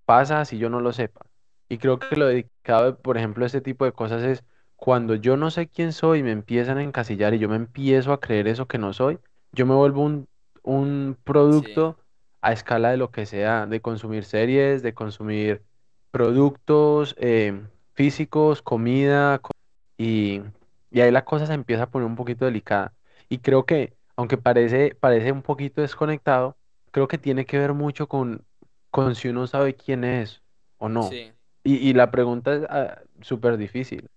pasa 0.05 0.45
si 0.45 0.59
yo 0.59 0.71
no 0.71 0.81
lo 0.81 0.93
sepa. 0.93 1.27
Y 1.69 1.79
creo 1.79 1.99
que 1.99 2.17
lo 2.17 2.27
dedicado, 2.27 2.99
por 3.01 3.17
ejemplo, 3.17 3.45
a 3.45 3.47
este 3.47 3.61
tipo 3.61 3.85
de 3.85 3.93
cosas 3.93 4.23
es 4.23 4.45
cuando 4.77 5.15
yo 5.15 5.37
no 5.37 5.51
sé 5.51 5.69
quién 5.69 5.93
soy 5.93 6.21
y 6.21 6.23
me 6.23 6.33
empiezan 6.33 6.79
a 6.79 6.83
encasillar 6.83 7.35
y 7.35 7.39
yo 7.39 7.49
me 7.49 7.57
empiezo 7.57 8.13
a 8.13 8.21
creer 8.21 8.49
eso 8.49 8.67
que 8.69 8.79
no 8.79 8.93
soy, 8.93 9.19
yo 9.53 9.67
me 9.67 9.75
vuelvo 9.75 10.03
un, 10.03 10.29
un 10.65 11.19
producto 11.25 11.99
a 12.43 12.53
escala 12.55 12.91
de 12.93 12.99
lo 12.99 13.13
que 13.13 13.27
sea, 13.27 13.67
de 13.67 13.83
consumir 13.83 14.25
series, 14.25 14.83
de 14.83 14.95
consumir 14.95 15.65
productos 16.13 17.17
eh, 17.19 17.67
físicos, 17.95 18.63
comida, 18.63 19.41
co- 19.41 19.53
y, 19.99 20.43
y 20.91 21.01
ahí 21.03 21.11
la 21.13 21.25
cosa 21.25 21.47
se 21.47 21.55
empieza 21.55 21.85
a 21.85 21.91
poner 21.91 22.07
un 22.09 22.17
poquito 22.17 22.45
delicada. 22.47 22.95
Y 23.29 23.39
creo 23.39 23.67
que, 23.67 23.97
aunque 24.17 24.39
parece, 24.39 24.97
parece 25.01 25.33
un 25.33 25.43
poquito 25.43 25.83
desconectado, 25.83 26.57
creo 26.93 27.09
que 27.09 27.19
tiene 27.19 27.47
que 27.47 27.59
ver 27.59 27.75
mucho 27.75 28.09
con, 28.09 28.47
con 28.91 29.15
si 29.15 29.29
uno 29.29 29.47
sabe 29.47 29.75
quién 29.77 30.05
es 30.05 30.43
o 30.79 30.89
no. 30.89 31.19
Sí, 31.19 31.33
Y, 31.65 31.77
y 31.77 31.95
la 31.95 32.11
pregunta 32.11 32.55
es 32.55 32.65
ah, 32.71 33.01
súper 33.23 33.57
difícil. 33.57 34.11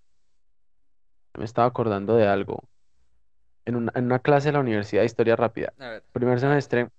Me 1.38 1.46
estaba 1.46 1.68
acordando 1.70 2.16
de 2.18 2.28
algo. 2.28 2.68
En 3.68 3.76
una, 3.76 3.92
en 3.96 4.06
una 4.06 4.20
clase 4.20 4.50
de 4.50 4.54
la 4.54 4.62
Universidad 4.62 5.04
de 5.04 5.08
Historia 5.08 5.36
Rápida, 5.36 5.74
a 5.80 5.90
ver. 5.90 6.04
primer 6.14 6.40
semestre, 6.40 6.90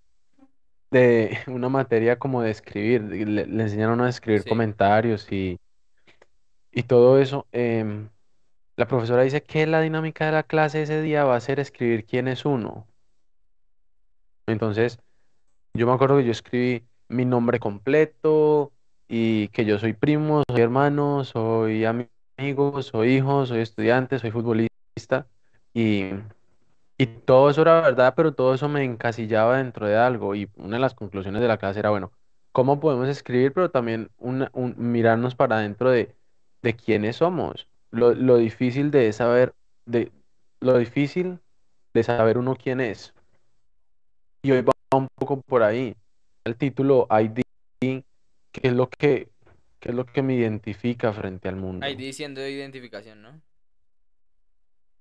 de 0.91 1.39
una 1.49 1.69
materia 1.69 2.19
como 2.19 2.43
de 2.43 2.51
escribir, 2.51 3.03
le, 3.03 3.47
le 3.47 3.63
enseñaron 3.63 4.01
a 4.03 4.09
escribir 4.11 4.43
Sí. 4.43 4.51
comentarios 4.51 5.31
y, 5.33 5.59
y 6.73 6.83
todo 6.85 7.19
eso. 7.19 7.47
em, 7.53 8.09
la 8.77 8.87
profesora 8.89 9.23
dice 9.25 9.43
que 9.45 9.67
la 9.67 9.81
dinámica 9.83 10.27
de 10.27 10.33
la 10.33 10.45
clase 10.45 10.83
ese 10.83 11.03
día 11.03 11.25
va 11.25 11.37
a 11.37 11.41
ser 11.41 11.61
escribir 11.61 12.07
quién 12.07 12.29
es 12.29 12.45
uno. 12.47 12.89
Entonces, 14.47 14.99
yo 15.75 15.87
me 15.87 15.95
acuerdo 15.95 16.19
que 16.19 16.25
yo 16.27 16.33
escribí 16.33 16.87
mi 17.09 17.25
nombre 17.25 17.61
completo 17.61 18.73
y 19.09 19.49
que 19.51 19.65
yo 19.67 19.79
soy 19.79 19.95
primo, 19.95 20.45
soy 20.51 20.63
hermano, 20.63 21.25
soy 21.25 21.85
ami- 21.85 22.11
amigo, 22.39 22.83
soy 22.83 23.17
hijo, 23.17 23.47
soy 23.47 23.61
estudiante, 23.61 24.19
soy 24.19 24.31
futbolista 24.31 25.29
y, 25.75 26.11
y 26.99 27.07
todo 27.07 27.51
eso 27.51 27.63
era 27.63 27.81
verdad, 27.81 28.15
pero 28.17 28.35
todo 28.35 28.55
eso 28.55 28.69
me 28.69 28.85
encasillaba 28.85 29.59
dentro 29.59 29.87
de 29.87 29.97
algo 29.97 30.35
y 30.35 30.51
una 30.57 30.77
de 30.77 30.81
las 30.81 30.95
conclusiones 30.95 31.41
de 31.43 31.49
la 31.49 31.59
clase 31.59 31.81
era, 31.81 31.91
bueno, 31.91 32.13
¿cómo 32.53 32.81
podemos 32.81 33.09
escribir, 33.09 33.53
pero 33.53 33.71
también 33.71 34.11
una- 34.19 34.51
un- 34.55 34.75
mirarnos 34.79 35.35
para 35.37 35.59
adentro 35.59 35.91
de, 35.91 36.15
de 36.63 36.77
quiénes 36.77 37.17
somos? 37.17 37.69
Lo, 37.91 38.15
lo 38.15 38.37
difícil 38.39 38.91
de 38.91 39.13
saber, 39.13 39.55
de, 39.87 40.13
lo 40.61 40.79
difícil 40.79 41.41
de 41.95 42.03
saber 42.03 42.39
uno 42.39 42.57
quién 42.57 42.81
es. 42.81 43.15
Y 44.43 44.53
hoy 44.53 44.63
va 44.63 44.73
un 44.97 45.09
poco 45.17 45.41
por 45.43 45.63
ahí. 45.63 45.97
El 46.45 46.57
título 46.57 47.07
ID, 47.11 47.43
¿qué 48.53 48.69
es 48.69 48.73
lo 48.73 48.89
que, 48.89 49.31
qué 49.81 49.91
es 49.91 49.95
lo 49.95 50.07
que 50.07 50.23
me 50.23 50.35
identifica 50.35 51.13
frente 51.13 51.49
al 51.49 51.57
mundo? 51.57 52.01
ID 52.01 52.13
siendo 52.15 52.41
de 52.41 52.53
identificación, 52.53 53.21
¿no? 53.21 53.43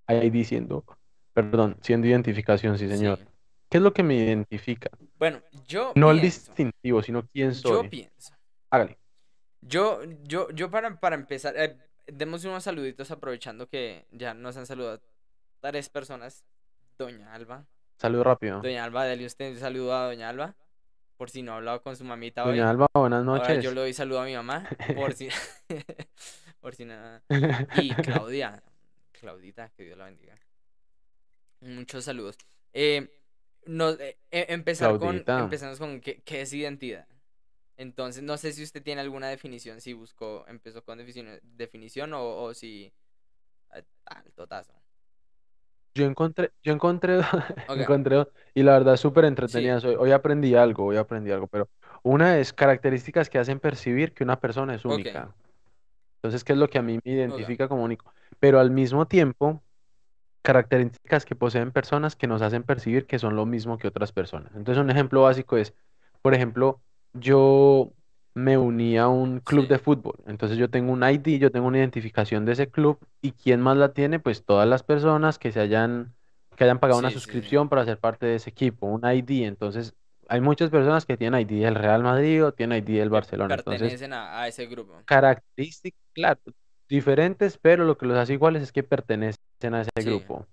ID 0.09 0.43
siendo, 0.43 0.85
perdón, 1.43 1.77
siendo 1.81 2.07
identificación, 2.07 2.77
sí, 2.79 2.87
señor. 2.89 3.19
Sí. 3.19 3.25
¿Qué 3.69 3.77
es 3.77 3.83
lo 3.83 3.93
que 3.93 4.01
me 4.01 4.15
identifica? 4.15 4.89
Bueno, 5.19 5.41
yo 5.67 5.91
No 5.95 6.09
el 6.09 6.19
distintivo, 6.21 7.03
sino 7.03 7.27
quién 7.27 7.51
yo 7.51 7.69
soy. 7.69 7.89
pienso. 7.89 8.33
Hágale. 8.71 8.97
Yo, 9.61 10.01
yo, 10.23 10.49
yo 10.51 10.71
para, 10.71 10.99
para 10.99 11.15
empezar, 11.15 11.53
eh, 11.57 11.77
demos 12.07 12.43
unos 12.45 12.63
saluditos 12.63 13.11
aprovechando 13.11 13.67
que 13.67 14.05
ya 14.11 14.33
nos 14.33 14.57
han 14.57 14.65
saludado 14.65 15.01
tres 15.59 15.89
personas. 15.89 16.43
Doña 16.97 17.33
Alba. 17.33 17.65
Saludo 17.97 18.23
rápido. 18.23 18.61
Doña 18.61 18.83
Alba, 18.83 19.05
dale 19.05 19.25
usted 19.25 19.51
un 19.51 19.59
saludo 19.59 19.95
a 19.95 20.05
Doña 20.05 20.29
Alba. 20.29 20.55
Por 21.17 21.29
si 21.29 21.41
no 21.41 21.53
ha 21.53 21.57
hablado 21.57 21.81
con 21.81 21.95
su 21.95 22.03
mamita 22.03 22.43
hoy. 22.45 22.51
Doña 22.57 22.69
Alba, 22.69 22.87
buenas 22.93 23.25
Ahora 23.27 23.39
noches. 23.39 23.63
yo 23.63 23.71
le 23.71 23.81
doy 23.81 23.93
saludo 23.93 24.21
a 24.21 24.25
mi 24.25 24.33
mamá. 24.35 24.67
Por 24.95 25.13
si, 25.13 25.29
por 26.61 26.73
si 26.75 26.85
nada. 26.85 27.21
Y 27.77 27.93
Claudia. 27.95 28.63
Claudita, 29.11 29.69
que 29.75 29.83
Dios 29.83 29.97
la 29.97 30.05
bendiga. 30.05 30.35
Muchos 31.61 32.05
saludos. 32.05 32.37
Eh, 32.73 33.09
nos, 33.65 33.99
eh, 33.99 34.17
empezar 34.31 34.97
con, 34.99 35.23
Claudita. 35.23 35.39
empezamos 35.43 35.79
con 35.79 35.99
qué, 36.01 36.21
qué 36.23 36.41
es 36.41 36.53
identidad. 36.53 37.07
Entonces, 37.77 38.23
no 38.23 38.37
sé 38.37 38.53
si 38.53 38.63
usted 38.63 38.83
tiene 38.83 39.01
alguna 39.01 39.29
definición, 39.29 39.81
si 39.81 39.93
buscó, 39.93 40.45
empezó 40.47 40.83
con 40.83 40.97
definición, 40.97 41.39
definición 41.43 42.13
o, 42.13 42.43
o 42.43 42.53
si... 42.53 42.93
eh, 43.73 43.83
Tal, 44.03 44.31
totazo. 44.33 44.73
Yo 45.95 46.05
encontré, 46.05 46.51
yo 46.63 46.73
encontré, 46.73 47.19
Ok. 47.69 47.79
encontré 47.79 48.27
y 48.53 48.63
la 48.63 48.73
verdad 48.73 48.97
súper 48.97 49.25
entretenida. 49.25 49.77
Hoy, 49.79 49.95
hoy 49.97 50.11
aprendí 50.11 50.53
algo, 50.55 50.85
hoy 50.85 50.97
aprendí 50.97 51.31
algo, 51.31 51.47
pero 51.47 51.69
una 52.03 52.37
es 52.39 52.53
características 52.53 53.29
que 53.29 53.39
hacen 53.39 53.59
percibir 53.59 54.13
que 54.13 54.23
una 54.23 54.39
persona 54.39 54.75
es 54.75 54.85
única. 54.85 55.33
Entonces, 56.17 56.43
¿qué 56.43 56.53
es 56.53 56.59
lo 56.59 56.69
que 56.69 56.77
a 56.79 56.81
mí 56.81 56.99
me 57.03 57.11
identifica 57.11 57.67
como 57.67 57.83
único? 57.83 58.13
Pero 58.39 58.59
al 58.59 58.71
mismo 58.71 59.07
tiempo, 59.07 59.63
características 60.47 61.25
que 61.25 61.35
poseen 61.35 61.71
personas 61.71 62.15
que 62.15 62.27
nos 62.27 62.41
hacen 62.41 62.63
percibir 62.63 63.05
que 63.05 63.19
son 63.19 63.35
lo 63.35 63.45
mismo 63.45 63.77
que 63.77 63.87
otras 63.89 64.11
personas. 64.13 64.55
Entonces, 64.55 64.81
un 64.81 64.89
ejemplo 64.89 65.23
básico 65.23 65.57
es, 65.57 65.73
por 66.21 66.33
ejemplo, 66.33 66.81
yo 67.13 67.93
me 68.33 68.57
uní 68.57 68.97
a 68.97 69.07
un 69.09 69.39
club 69.41 69.65
Sí. 69.65 69.67
de 69.67 69.79
fútbol. 69.79 70.15
Entonces, 70.25 70.57
yo 70.57 70.69
tengo 70.69 70.93
un 70.93 71.03
ID, 71.03 71.39
yo 71.39 71.51
tengo 71.51 71.67
una 71.67 71.79
identificación 71.79 72.45
de 72.45 72.53
ese 72.53 72.69
club. 72.69 72.97
¿Y 73.21 73.31
quién 73.33 73.61
más 73.61 73.77
la 73.77 73.93
tiene? 73.93 74.19
Pues 74.19 74.45
todas 74.45 74.67
las 74.67 74.83
personas 74.83 75.37
que 75.39 75.51
se 75.51 75.59
hayan, 75.59 76.15
que 76.55 76.63
hayan 76.63 76.79
pagado 76.79 76.99
una 76.99 77.09
sí, 77.09 77.15
suscripción 77.15 77.67
para 77.69 77.83
ser 77.85 77.97
parte 77.99 78.25
de 78.25 78.35
ese 78.35 78.49
equipo, 78.51 78.87
un 78.87 79.01
ID. 79.05 79.45
Entonces, 79.45 79.95
hay 80.29 80.41
muchas 80.41 80.69
personas 80.69 81.05
que 81.05 81.17
tienen 81.17 81.41
ID 81.41 81.63
del 81.65 81.75
Real 81.75 82.03
Madrid 82.03 82.45
o 82.45 82.51
tienen 82.53 82.77
ID 82.83 82.99
del 82.99 83.09
Barcelona. 83.09 83.55
Entonces, 83.55 83.81
pertenecen 83.81 84.13
a, 84.13 84.41
a 84.41 84.47
ese 84.47 84.65
grupo. 84.67 84.93
características, 85.05 85.99
claro, 86.13 86.39
diferentes, 86.89 87.57
pero 87.57 87.85
lo 87.85 87.97
que 87.97 88.05
los 88.05 88.17
hace 88.17 88.33
iguales 88.33 88.61
es 88.63 88.71
que 88.71 88.83
pertenecen 88.83 89.41
a 89.63 89.81
ese 89.81 89.89
Sí. 89.99 90.05
grupo. 90.09 90.45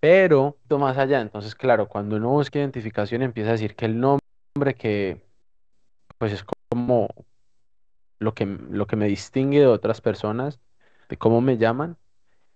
Pero, 0.00 0.56
más 0.78 0.98
allá, 0.98 1.20
entonces, 1.20 1.54
claro, 1.54 1.88
cuando 1.88 2.16
uno 2.16 2.30
busca 2.30 2.58
identificación 2.58 3.22
empieza 3.22 3.50
a 3.50 3.52
decir 3.52 3.74
que 3.74 3.86
el 3.86 3.98
nombre 4.00 4.74
que, 4.76 5.24
pues 6.18 6.32
es 6.32 6.44
como 6.68 7.08
lo 8.18 8.34
que, 8.34 8.44
lo 8.44 8.86
que 8.86 8.96
me 8.96 9.06
distingue 9.06 9.60
de 9.60 9.66
otras 9.66 10.00
personas, 10.00 10.60
de 11.08 11.16
cómo 11.16 11.40
me 11.40 11.56
llaman, 11.56 11.96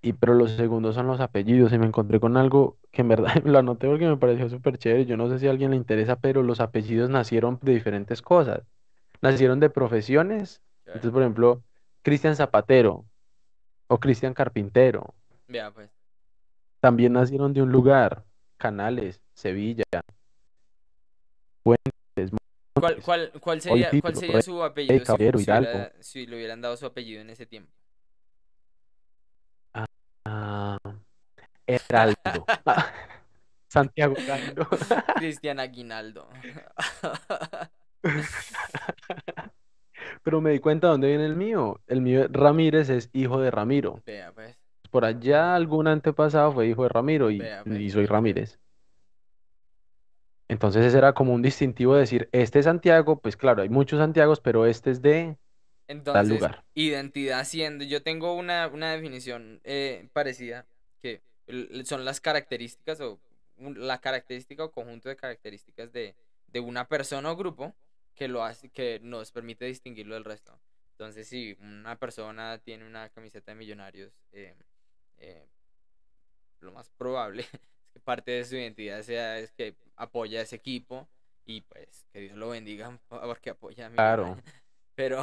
y 0.02 0.12
pero 0.12 0.34
los 0.34 0.52
segundos 0.52 0.94
son 0.94 1.06
los 1.06 1.20
apellidos, 1.20 1.72
y 1.72 1.78
me 1.78 1.86
encontré 1.86 2.20
con 2.20 2.36
algo 2.36 2.76
que 2.90 3.02
en 3.02 3.08
verdad 3.08 3.32
lo 3.44 3.58
anoté 3.58 3.88
porque 3.88 4.06
me 4.06 4.16
pareció 4.16 4.48
súper 4.48 4.76
chévere, 4.78 5.06
yo 5.06 5.16
no 5.16 5.28
sé 5.28 5.38
si 5.38 5.46
a 5.46 5.50
alguien 5.50 5.70
le 5.70 5.76
interesa, 5.76 6.16
pero 6.16 6.42
los 6.42 6.60
apellidos 6.60 7.08
nacieron 7.08 7.58
de 7.62 7.72
diferentes 7.72 8.20
cosas, 8.20 8.62
nacieron 9.22 9.60
de 9.60 9.70
profesiones, 9.70 10.60
entonces, 10.86 11.12
por 11.12 11.22
ejemplo, 11.22 11.62
Cristian 12.02 12.36
Zapatero 12.36 13.04
o 13.86 13.98
Cristian 13.98 14.34
Carpintero 14.34 15.14
Vea, 15.48 15.70
pues. 15.72 15.90
también 16.80 17.12
nacieron 17.14 17.52
de 17.52 17.62
un 17.62 17.72
lugar, 17.72 18.24
Canales, 18.58 19.20
Sevilla, 19.34 19.84
Puentes, 21.62 22.30
¿Cuál, 22.74 22.92
Montes, 22.92 23.04
cuál, 23.04 23.32
cuál 23.40 23.60
sería, 23.60 23.90
cuál 24.00 24.42
su 24.42 24.62
apellido 24.62 25.00
si, 25.00 25.04
caballero, 25.06 25.38
si 25.38 25.44
hidalgo. 25.44 25.70
hubiera- 25.70 25.92
si 26.02 26.26
le 26.26 26.36
hubieran 26.36 26.60
dado 26.60 26.76
su 26.76 26.86
apellido 26.86 27.20
en 27.20 27.30
ese 27.30 27.46
tiempo? 27.46 27.72
ah, 30.26 30.78
Heraldo, 31.66 32.46
Santiago 33.68 34.14
Gando. 34.26 34.66
Cristian 35.18 35.60
Aguinaldo. 35.60 36.28
Pero 40.22 40.40
me 40.40 40.50
di 40.50 40.58
cuenta 40.58 40.88
de 40.88 40.92
dónde 40.92 41.08
viene 41.08 41.26
el 41.26 41.36
mío. 41.36 41.80
El 41.86 42.00
mío 42.00 42.26
Ramírez 42.30 42.88
es 42.90 43.10
hijo 43.12 43.40
de 43.40 43.50
Ramiro. 43.50 44.02
Vea, 44.06 44.32
pues. 44.32 44.57
Por 44.90 45.04
allá 45.04 45.54
algún 45.54 45.86
antepasado 45.88 46.52
fue 46.52 46.68
hijo 46.68 46.82
de 46.84 46.88
Ramiro 46.90 47.30
y, 47.30 47.38
Vea, 47.38 47.64
pues, 47.64 47.92
soy. 47.92 48.06
Ramírez. 48.06 48.58
Entonces 50.48 50.84
ese 50.86 50.98
era 50.98 51.12
como 51.14 51.34
un 51.34 51.42
distintivo 51.42 51.94
de 51.94 52.00
decir, 52.00 52.28
este 52.32 52.58
es 52.60 52.64
Santiago, 52.66 53.20
pues 53.20 53.36
claro, 53.36 53.62
hay 53.62 53.68
muchos 53.68 53.98
Santiagos, 53.98 54.40
pero 54.40 54.66
este 54.66 54.90
es 54.90 55.02
de 55.02 55.36
tal 56.10 56.28
Entonces, 56.28 56.28
lugar. 56.28 56.64
identidad 56.74 57.44
siendo, 57.44 57.84
yo 57.84 58.02
tengo 58.02 58.34
una, 58.34 58.68
una 58.68 58.92
definición 58.92 59.60
eh, 59.64 60.08
parecida, 60.12 60.66
que 61.02 61.22
l- 61.46 61.84
son 61.86 62.04
las 62.04 62.20
características 62.20 63.00
o 63.00 63.20
un- 63.56 63.86
la 63.86 64.00
característica 64.00 64.64
o 64.64 64.70
conjunto 64.70 65.08
de 65.08 65.16
características 65.16 65.92
de, 65.92 66.14
de 66.48 66.60
una 66.60 66.86
persona 66.88 67.30
o 67.32 67.36
grupo 67.36 67.74
que 68.14 68.28
lo 68.28 68.44
hace, 68.44 68.68
que 68.70 69.00
nos 69.02 69.32
permite 69.32 69.64
distinguirlo 69.64 70.14
del 70.14 70.24
resto. 70.24 70.58
Entonces, 70.92 71.28
si 71.28 71.56
una 71.60 71.96
persona 71.96 72.58
tiene 72.58 72.86
una 72.86 73.08
camiseta 73.10 73.52
de 73.52 73.56
millonarios, 73.58 74.12
eh, 74.32 74.54
eh, 75.18 75.48
lo 76.60 76.72
más 76.72 76.90
probable 76.90 77.42
es 77.52 77.92
que 77.92 78.00
parte 78.00 78.32
de 78.32 78.44
su 78.44 78.56
identidad 78.56 79.02
sea 79.02 79.38
es 79.38 79.52
que 79.52 79.76
apoya 79.96 80.40
a 80.40 80.42
ese 80.42 80.56
equipo 80.56 81.08
y 81.44 81.62
pues 81.62 82.06
que 82.12 82.20
Dios 82.20 82.36
lo 82.36 82.50
bendiga 82.50 82.98
porque 83.08 83.50
apoya 83.50 83.86
a 83.86 83.90
mi 83.90 83.96
Claro. 83.96 84.36
Pero, 84.98 85.22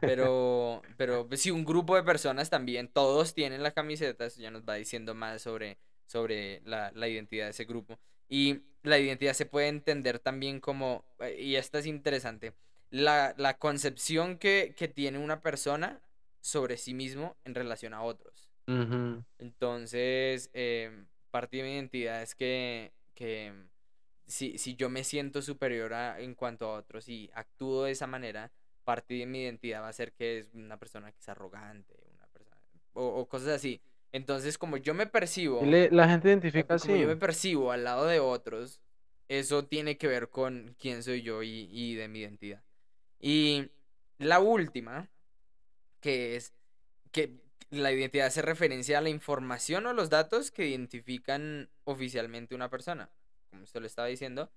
pero, 0.00 0.80
pero 0.96 1.28
pues, 1.28 1.42
si 1.42 1.50
un 1.50 1.66
grupo 1.66 1.96
de 1.96 2.02
personas 2.02 2.48
también, 2.48 2.88
todos 2.88 3.34
tienen 3.34 3.62
la 3.62 3.72
camiseta, 3.72 4.24
eso 4.24 4.40
ya 4.40 4.50
nos 4.50 4.62
va 4.62 4.76
diciendo 4.76 5.14
más 5.14 5.42
sobre, 5.42 5.76
sobre 6.06 6.62
la, 6.64 6.90
la 6.94 7.06
identidad 7.06 7.44
de 7.44 7.50
ese 7.50 7.66
grupo. 7.66 7.98
Y 8.26 8.62
la 8.82 8.98
identidad 8.98 9.34
se 9.34 9.44
puede 9.44 9.68
entender 9.68 10.18
también 10.18 10.60
como, 10.60 11.04
eh, 11.18 11.36
y 11.38 11.56
esta 11.56 11.78
es 11.78 11.84
interesante, 11.84 12.54
la, 12.88 13.34
la 13.36 13.58
concepción 13.58 14.38
que, 14.38 14.74
que 14.74 14.88
tiene 14.88 15.18
una 15.18 15.42
persona 15.42 16.00
sobre 16.40 16.78
sí 16.78 16.94
mismo 16.94 17.36
en 17.44 17.54
relación 17.54 17.92
a 17.92 18.02
otros. 18.02 18.49
Ujú. 18.68 19.22
Entonces, 19.38 20.50
em, 20.52 21.06
parte 21.30 21.58
de 21.58 21.62
mi 21.62 21.74
identidad 21.74 22.22
es 22.22 22.34
que, 22.34 22.92
que 23.14 23.52
si, 24.26 24.58
si 24.58 24.76
yo 24.76 24.90
me 24.90 25.04
siento 25.04 25.42
superior 25.42 25.94
a- 25.94 26.20
en 26.20 26.34
cuanto 26.34 26.66
a 26.66 26.74
otros 26.78 27.08
y 27.08 27.30
actúo 27.34 27.84
de 27.84 27.92
esa 27.92 28.06
manera, 28.06 28.52
parte 28.84 29.14
de 29.14 29.26
mi 29.26 29.42
identidad 29.42 29.82
va 29.82 29.88
a 29.88 29.92
ser 29.92 30.12
que 30.12 30.38
es 30.38 30.54
una 30.54 30.78
persona 30.78 31.12
que 31.12 31.18
es 31.20 31.28
arrogante, 31.28 31.96
una 32.14 32.26
persona, 32.28 32.60
o, 32.94 33.06
o 33.06 33.28
cosas 33.28 33.48
así. 33.50 33.80
Entonces, 34.12 34.58
como 34.58 34.76
yo 34.76 34.94
me 34.94 35.06
percibo, 35.06 35.64
le- 35.66 35.90
la 35.90 36.08
gente 36.08 36.28
eh, 36.28 36.30
identifica 36.30 36.74
como 36.78 36.96
yo 36.96 37.06
me 37.08 37.16
así. 37.16 37.20
percibo 37.20 37.72
al 37.72 37.84
lado 37.84 38.06
de 38.06 38.20
otros, 38.20 38.80
eso 39.28 39.66
tiene 39.66 39.96
que 39.98 40.08
ver 40.08 40.30
con 40.30 40.74
quién 40.78 41.02
soy 41.02 41.22
yo 41.22 41.42
y, 41.42 41.68
y 41.72 41.94
de 41.94 42.08
mi 42.08 42.20
identidad. 42.20 42.62
Y 43.20 43.70
la 44.18 44.40
última, 44.40 45.08
que 46.00 46.36
es 46.36 46.52
que 47.12 47.39
la 47.70 47.92
identidad 47.92 48.26
hace 48.26 48.42
referencia 48.42 48.98
a 48.98 49.00
la 49.00 49.10
información 49.10 49.86
o 49.86 49.92
los 49.92 50.10
datos 50.10 50.50
que 50.50 50.66
identifican 50.66 51.68
oficialmente 51.84 52.54
una 52.54 52.68
persona. 52.68 53.08
Como 53.50 53.64
esto 53.64 53.80
le 53.80 53.86
estaba 53.86 54.08
diciendo, 54.08 54.50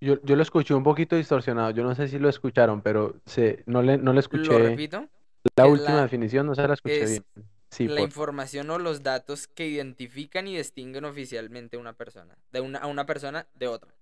Yo, 0.00 0.22
yo 0.22 0.36
lo 0.36 0.42
escuché 0.42 0.74
un 0.74 0.82
poquito 0.82 1.16
distorsionado. 1.16 1.70
Yo 1.70 1.82
no 1.82 1.94
sé 1.94 2.08
si 2.08 2.18
lo 2.18 2.28
escucharon, 2.28 2.82
pero 2.82 3.16
se, 3.26 3.62
no 3.66 3.82
le, 3.82 3.98
no 3.98 4.12
le 4.12 4.14
lo 4.14 4.20
escuché 4.20 4.58
repito, 4.58 5.08
la 5.56 5.66
última 5.66 5.96
la, 5.96 6.02
definición, 6.02 6.46
no 6.46 6.54
se 6.54 6.66
la 6.66 6.74
escuché 6.74 7.02
es 7.02 7.10
bien. 7.10 7.24
Sí, 7.70 7.86
la 7.86 7.94
por 7.94 8.00
información 8.00 8.68
o 8.70 8.78
los 8.78 9.02
datos 9.02 9.46
que 9.46 9.68
identifican 9.68 10.48
y 10.48 10.56
distinguen 10.56 11.04
oficialmente 11.04 11.76
una 11.76 11.92
persona, 11.92 12.36
de 12.50 12.60
una, 12.60 12.80
a 12.80 12.86
una 12.86 13.06
persona 13.06 13.46
de 13.54 13.68
otra. 13.68 13.94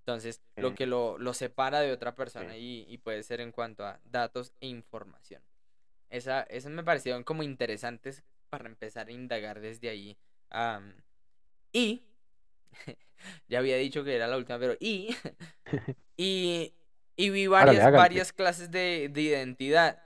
Entonces, 0.00 0.42
lo 0.56 0.74
que 0.74 0.84
lo, 0.84 1.16
lo 1.16 1.32
separa 1.32 1.80
de 1.80 1.92
otra 1.92 2.14
persona 2.14 2.56
y, 2.56 2.84
y 2.88 2.98
puede 2.98 3.22
ser 3.22 3.40
en 3.40 3.50
cuanto 3.52 3.86
a 3.86 3.98
datos 4.04 4.52
e 4.60 4.66
información. 4.66 5.42
Esa, 6.12 6.42
esas 6.42 6.70
me 6.70 6.84
parecieron 6.84 7.24
como 7.24 7.42
interesantes 7.42 8.22
para 8.50 8.68
empezar 8.68 9.08
a 9.08 9.12
indagar 9.12 9.60
desde 9.60 9.88
ahí. 9.88 10.18
am, 10.50 10.92
y, 11.72 12.02
ya 13.48 13.58
había 13.58 13.78
dicho 13.78 14.04
que 14.04 14.14
era 14.14 14.26
la 14.26 14.36
última, 14.36 14.58
pero 14.58 14.76
y, 14.78 15.16
y, 16.18 16.74
y 17.16 17.30
vi 17.30 17.46
varias, 17.46 17.90
varias 17.90 18.34
clases 18.34 18.70
de, 18.70 19.08
de 19.10 19.22
identidad. 19.22 20.02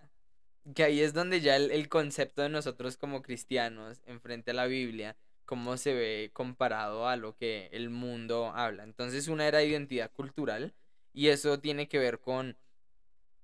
Que 0.77 0.85
ahí 0.85 1.01
es 1.01 1.13
donde 1.13 1.41
ya 1.41 1.57
el, 1.57 1.73
el 1.73 1.89
concepto 1.89 2.43
de 2.43 2.51
nosotros 2.51 2.97
como 2.97 3.21
cristianos, 3.21 4.01
enfrente 4.07 4.53
a 4.53 4.55
la 4.55 4.67
Biblia, 4.67 5.17
cómo 5.45 5.77
se 5.77 5.93
ve 5.93 6.31
comparado 6.33 7.09
a 7.09 7.17
lo 7.17 7.37
que 7.37 7.69
el 7.73 7.91
mundo 7.91 8.53
habla. 8.55 8.85
Entonces, 8.85 9.27
una 9.27 9.49
era 9.49 9.65
identidad 9.65 10.13
cultural, 10.13 10.73
y 11.13 11.29
eso 11.29 11.59
tiene 11.59 11.89
que 11.89 11.99
ver 11.99 12.21
con, 12.21 12.57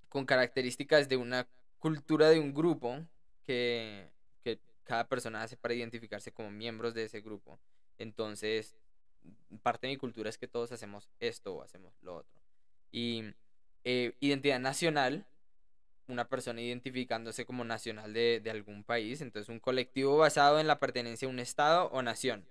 con 0.08 0.26
características 0.26 1.08
de 1.08 1.16
una 1.16 1.48
cultura 1.82 2.30
de 2.30 2.38
un 2.38 2.54
grupo 2.54 2.96
que, 3.44 4.08
que 4.44 4.60
cada 4.84 5.08
persona 5.08 5.42
hace 5.42 5.56
para 5.56 5.74
identificarse 5.74 6.30
como 6.30 6.48
miembros 6.48 6.94
de 6.94 7.04
ese 7.04 7.20
grupo. 7.20 7.58
Entonces, 7.98 8.76
parte 9.64 9.88
de 9.88 9.94
mi 9.94 9.96
cultura 9.96 10.30
es 10.30 10.38
que 10.38 10.46
todos 10.46 10.70
hacemos 10.70 11.10
esto 11.18 11.56
o 11.56 11.62
hacemos 11.62 11.92
lo 12.00 12.14
otro. 12.14 12.40
Y 12.92 13.24
eh, 13.82 14.14
identidad 14.20 14.60
nacional 14.60 15.26
una 16.06 16.28
persona 16.28 16.60
identificándose 16.60 17.44
como 17.44 17.64
nacional 17.64 18.12
de, 18.12 18.40
de 18.40 18.50
algún 18.50 18.84
país, 18.84 19.20
entonces 19.20 19.48
un 19.48 19.58
colectivo 19.58 20.18
basado 20.18 20.60
en 20.60 20.68
la 20.68 20.78
pertenencia 20.78 21.26
a 21.26 21.30
un 21.30 21.40
estado 21.40 21.86
o 21.86 22.00
nación. 22.02 22.44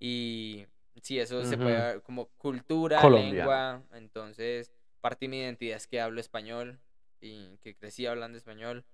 Y 0.00 0.64
sí, 1.02 1.18
eso 1.18 1.44
se 1.44 1.58
puede 1.58 1.76
ver 1.76 2.02
como 2.02 2.28
cultura, 2.38 3.00
Colombiano. 3.02 3.34
lengua, 3.34 3.82
entonces 3.92 4.72
parte 5.02 5.26
de 5.26 5.28
mi 5.28 5.40
identidad 5.40 5.76
es 5.76 5.86
que 5.86 6.00
hablo 6.00 6.20
español 6.20 6.78
y 7.20 7.58
que 7.58 7.76
crecí 7.76 8.06
hablando 8.06 8.38
español. 8.38 8.84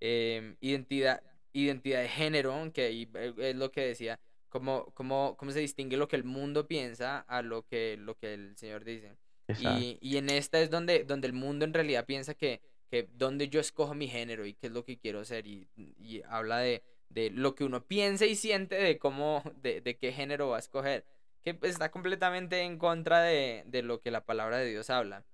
Em, 0.00 0.56
identidad, 0.60 1.22
identidad 1.52 2.02
de 2.02 2.08
género, 2.08 2.70
que 2.72 2.82
ahí 2.82 3.10
eh, 3.14 3.34
es 3.38 3.56
lo 3.56 3.70
que 3.70 3.82
decía, 3.82 4.20
cómo, 4.48 4.92
cómo, 4.94 5.36
cómo 5.36 5.50
se 5.52 5.60
distingue 5.60 5.96
lo 5.96 6.08
que 6.08 6.16
el 6.16 6.24
mundo 6.24 6.66
piensa 6.68 7.20
a 7.20 7.42
lo 7.42 7.66
que, 7.66 7.96
lo 7.98 8.16
que 8.16 8.34
el 8.34 8.56
Señor 8.56 8.84
dice. 8.84 9.16
Y, 9.56 9.98
y 10.00 10.16
en 10.16 10.30
esta 10.30 10.60
es 10.60 10.70
donde, 10.70 11.04
donde 11.04 11.26
el 11.28 11.32
mundo 11.32 11.64
en 11.64 11.74
realidad 11.74 12.06
piensa 12.06 12.34
que, 12.34 12.60
que 12.90 13.08
donde 13.14 13.48
yo 13.48 13.60
escojo 13.60 13.94
mi 13.94 14.08
género 14.08 14.46
y 14.46 14.54
qué 14.54 14.66
es 14.68 14.72
lo 14.72 14.84
que 14.84 14.98
quiero 14.98 15.24
ser 15.24 15.46
y, 15.46 15.68
y 15.76 16.22
habla 16.28 16.58
de, 16.58 16.82
de 17.08 17.30
lo 17.30 17.54
que 17.54 17.64
uno 17.64 17.86
piensa 17.86 18.26
y 18.26 18.34
siente 18.36 18.74
de 18.76 18.98
cómo, 18.98 19.42
de, 19.62 19.80
de 19.80 19.96
qué 19.96 20.12
género 20.12 20.48
va 20.50 20.56
a 20.56 20.60
escoger, 20.60 21.04
que 21.42 21.58
está 21.62 21.90
completamente 21.90 22.60
en 22.62 22.78
contra 22.78 23.22
de, 23.22 23.64
de 23.66 23.82
lo 23.82 24.00
que 24.00 24.10
la 24.10 24.24
palabra 24.24 24.58
de 24.58 24.70
Dios 24.70 24.90
habla. 24.90 25.24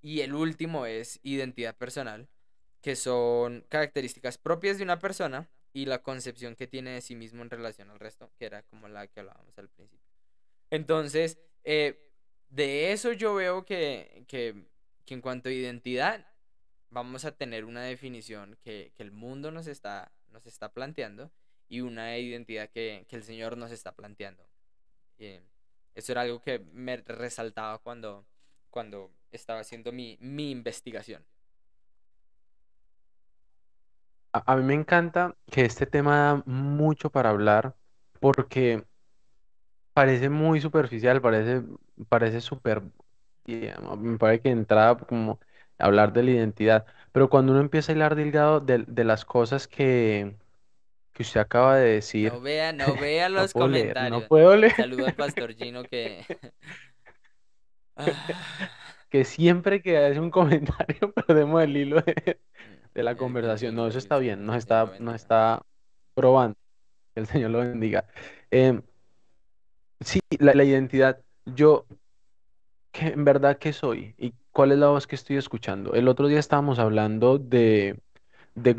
Y 0.00 0.20
el 0.20 0.34
último 0.34 0.86
es 0.86 1.20
identidad 1.22 1.76
personal, 1.76 2.28
que 2.80 2.96
son 2.96 3.64
características 3.68 4.38
propias 4.38 4.78
de 4.78 4.84
una 4.84 4.98
persona 4.98 5.48
y 5.72 5.86
la 5.86 6.02
concepción 6.02 6.54
que 6.54 6.66
tiene 6.66 6.90
de 6.90 7.00
sí 7.00 7.16
mismo 7.16 7.42
en 7.42 7.50
relación 7.50 7.90
al 7.90 7.98
resto, 7.98 8.30
que 8.38 8.46
era 8.46 8.62
como 8.62 8.88
la 8.88 9.06
que 9.06 9.20
hablábamos 9.20 9.58
al 9.58 9.68
principio. 9.68 10.06
Entonces, 10.70 11.38
eh, 11.64 12.10
de 12.48 12.92
eso 12.92 13.12
yo 13.12 13.34
veo 13.34 13.64
que, 13.64 14.24
que, 14.28 14.66
que 15.04 15.14
en 15.14 15.20
cuanto 15.20 15.48
a 15.48 15.52
identidad, 15.52 16.26
vamos 16.90 17.24
a 17.24 17.32
tener 17.32 17.64
una 17.64 17.82
definición 17.82 18.56
que, 18.62 18.92
que 18.96 19.02
el 19.02 19.12
mundo 19.12 19.50
nos 19.50 19.66
está, 19.66 20.12
nos 20.30 20.46
está 20.46 20.72
planteando 20.72 21.30
y 21.68 21.80
una 21.80 22.16
identidad 22.16 22.70
que, 22.70 23.04
que 23.08 23.16
el 23.16 23.22
Señor 23.22 23.56
nos 23.56 23.70
está 23.70 23.92
planteando. 23.92 24.48
Eh, 25.18 25.42
eso 25.94 26.12
era 26.12 26.22
algo 26.22 26.40
que 26.40 26.60
me 26.60 26.96
resaltaba 26.96 27.78
cuando, 27.78 28.26
cuando 28.70 29.12
estaba 29.32 29.60
haciendo 29.60 29.92
mi, 29.92 30.18
mi 30.20 30.50
investigación. 30.50 31.24
A, 34.32 34.52
a 34.52 34.56
mí 34.56 34.62
me 34.64 34.74
encanta 34.74 35.36
que 35.50 35.64
este 35.64 35.86
tema 35.86 36.16
da 36.18 36.42
mucho 36.46 37.10
para 37.10 37.30
hablar 37.30 37.76
porque 38.20 38.84
parece 39.92 40.28
muy 40.30 40.60
superficial, 40.60 41.20
parece, 41.20 41.62
parece 42.08 42.40
súper, 42.40 42.82
me 43.98 44.18
parece 44.18 44.42
que 44.42 44.50
entrada 44.50 44.96
como 44.98 45.40
hablar 45.78 46.12
de 46.12 46.22
la 46.22 46.30
identidad, 46.32 46.86
pero 47.12 47.28
cuando 47.30 47.52
uno 47.52 47.60
empieza 47.60 47.92
a 47.92 47.94
hilar 47.96 48.14
delgado 48.16 48.60
de, 48.60 48.84
de 48.86 49.04
las 49.04 49.24
cosas 49.24 49.68
que, 49.68 50.36
que 51.12 51.22
usted 51.24 51.40
acaba 51.40 51.76
de 51.76 51.94
No 52.16 52.32
decir, 52.32 52.40
vea, 52.40 52.72
no 52.72 52.96
vea 52.96 53.28
no 53.36 53.48
los 53.48 53.54
puedo 53.54 53.68
leer, 53.68 54.00
no 54.00 54.22
comentarios. 54.22 54.28
puedo 54.28 54.56
leer, 54.56 54.74
Saludo 54.76 55.06
al 55.06 55.14
pastor 55.16 55.54
Gino 55.54 55.86
que... 55.86 56.24
Que 59.10 59.24
siempre 59.24 59.82
que 59.82 59.96
hace 59.98 60.20
un 60.20 60.30
comentario 60.30 61.12
perdemos 61.14 61.62
el 61.62 61.76
hilo 61.76 62.00
de, 62.02 62.40
de 62.94 63.02
la 63.02 63.16
el 63.16 63.16
conversación. 63.16 63.74
No, 63.74 63.86
eso 63.86 63.98
está 63.98 64.18
bien, 64.18 64.44
nos 64.46 64.56
está, 64.56 64.94
nos 65.00 65.14
está 65.16 65.62
probando, 66.14 66.58
que 67.14 67.20
el 67.20 67.26
Señor 67.28 67.50
lo 67.52 67.60
bendiga. 67.60 68.06
Em, 68.50 68.82
sí, 70.00 70.20
la, 70.38 70.54
la 70.54 70.64
identidad, 70.64 71.22
yo, 71.44 71.86
¿qué, 72.92 73.08
en 73.08 73.24
verdad 73.24 73.58
qué 73.58 73.72
soy? 73.72 74.14
¿Y 74.18 74.34
cuál 74.50 74.72
es 74.72 74.78
la 74.78 74.88
voz 74.88 75.06
que 75.06 75.14
estoy 75.16 75.36
escuchando? 75.36 75.92
El 75.94 76.08
otro 76.08 76.26
día 76.28 76.38
estábamos 76.38 76.78
hablando 76.78 77.38
de, 77.38 78.00
de 78.54 78.74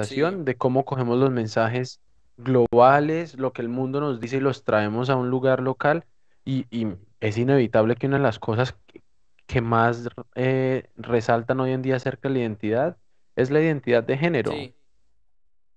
Sí, 0.00 0.24
globalización, 0.26 0.44
de 0.44 0.56
cómo 0.56 0.84
cogemos 0.84 1.18
los 1.18 1.30
mensajes 1.30 2.00
globales, 2.36 3.36
lo 3.38 3.52
que 3.52 3.62
el 3.62 3.68
mundo 3.68 4.00
nos 4.00 4.20
dice 4.20 4.38
y 4.38 4.40
los 4.40 4.64
traemos 4.64 5.10
a 5.10 5.16
un 5.16 5.30
lugar 5.30 5.60
local. 5.62 6.06
Y, 6.44 6.66
y 6.70 6.88
es 7.20 7.38
inevitable 7.38 7.96
que 7.96 8.06
una 8.06 8.16
de 8.16 8.22
las 8.22 8.38
cosas 8.38 8.76
que, 9.46 9.60
más 9.60 10.08
eh, 10.36 10.88
resaltan 10.96 11.60
hoy 11.60 11.72
en 11.72 11.82
día 11.82 11.96
acerca 11.96 12.28
de 12.28 12.34
la 12.34 12.40
identidad 12.40 12.96
es 13.36 13.50
la 13.50 13.60
identidad 13.60 14.02
de 14.02 14.16
género. 14.16 14.52
sí. 14.52 14.74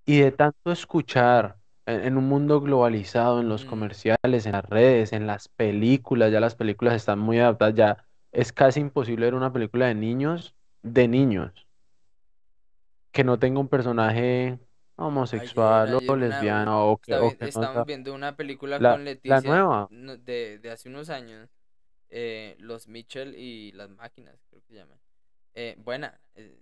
Y 0.05 0.19
de 0.19 0.31
tanto 0.31 0.71
escuchar 0.71 1.57
en, 1.85 2.01
en 2.03 2.17
un 2.17 2.27
mundo 2.27 2.59
globalizado, 2.59 3.39
en 3.39 3.47
los 3.47 3.65
mm, 3.65 3.69
comerciales, 3.69 4.45
en 4.45 4.51
las 4.51 4.65
redes, 4.65 5.13
en 5.13 5.27
las 5.27 5.47
películas, 5.47 6.31
ya 6.31 6.41
las 6.41 6.55
películas 6.55 6.95
están 6.95 7.19
muy 7.19 7.39
adaptadas, 7.39 7.75
ya 7.75 8.05
es 8.33 8.51
casi 8.51 8.81
imposible 8.81 9.27
ver 9.27 9.35
una 9.35 9.53
película 9.53 9.87
de 9.87 9.95
niños, 9.95 10.55
de 10.81 11.07
niños, 11.07 11.67
que 13.11 13.23
no 13.23 13.39
tenga 13.39 13.59
un 13.59 13.69
personaje 13.69 14.59
homosexual 14.97 15.89
ayer 15.89 16.09
o 16.09 16.13
una, 16.13 16.19
lesbiana 16.27 16.77
o 16.79 16.97
que, 16.97 17.13
o 17.15 17.31
que 17.37 17.45
no 17.45 17.51
sea 17.51 17.83
viendo 17.83 18.13
una 18.13 18.35
película 18.35 18.79
la, 18.79 18.91
con 18.91 18.99
la 18.99 19.11
Leticia 19.11 19.41
nueva. 19.41 19.87
no, 19.89 20.17
de, 20.17 20.59
de 20.59 20.71
hace 20.71 20.89
unos 20.89 21.09
años, 21.09 21.49
eh, 22.09 22.55
Los 22.59 22.87
Mitchell 22.87 23.35
y 23.35 23.71
las 23.73 23.89
máquinas, 23.89 24.35
creo 24.49 24.61
que 24.61 24.67
se 24.67 24.75
llaman. 24.75 24.99
Eh, 25.55 25.75
buena. 25.79 26.19
eh, 26.35 26.59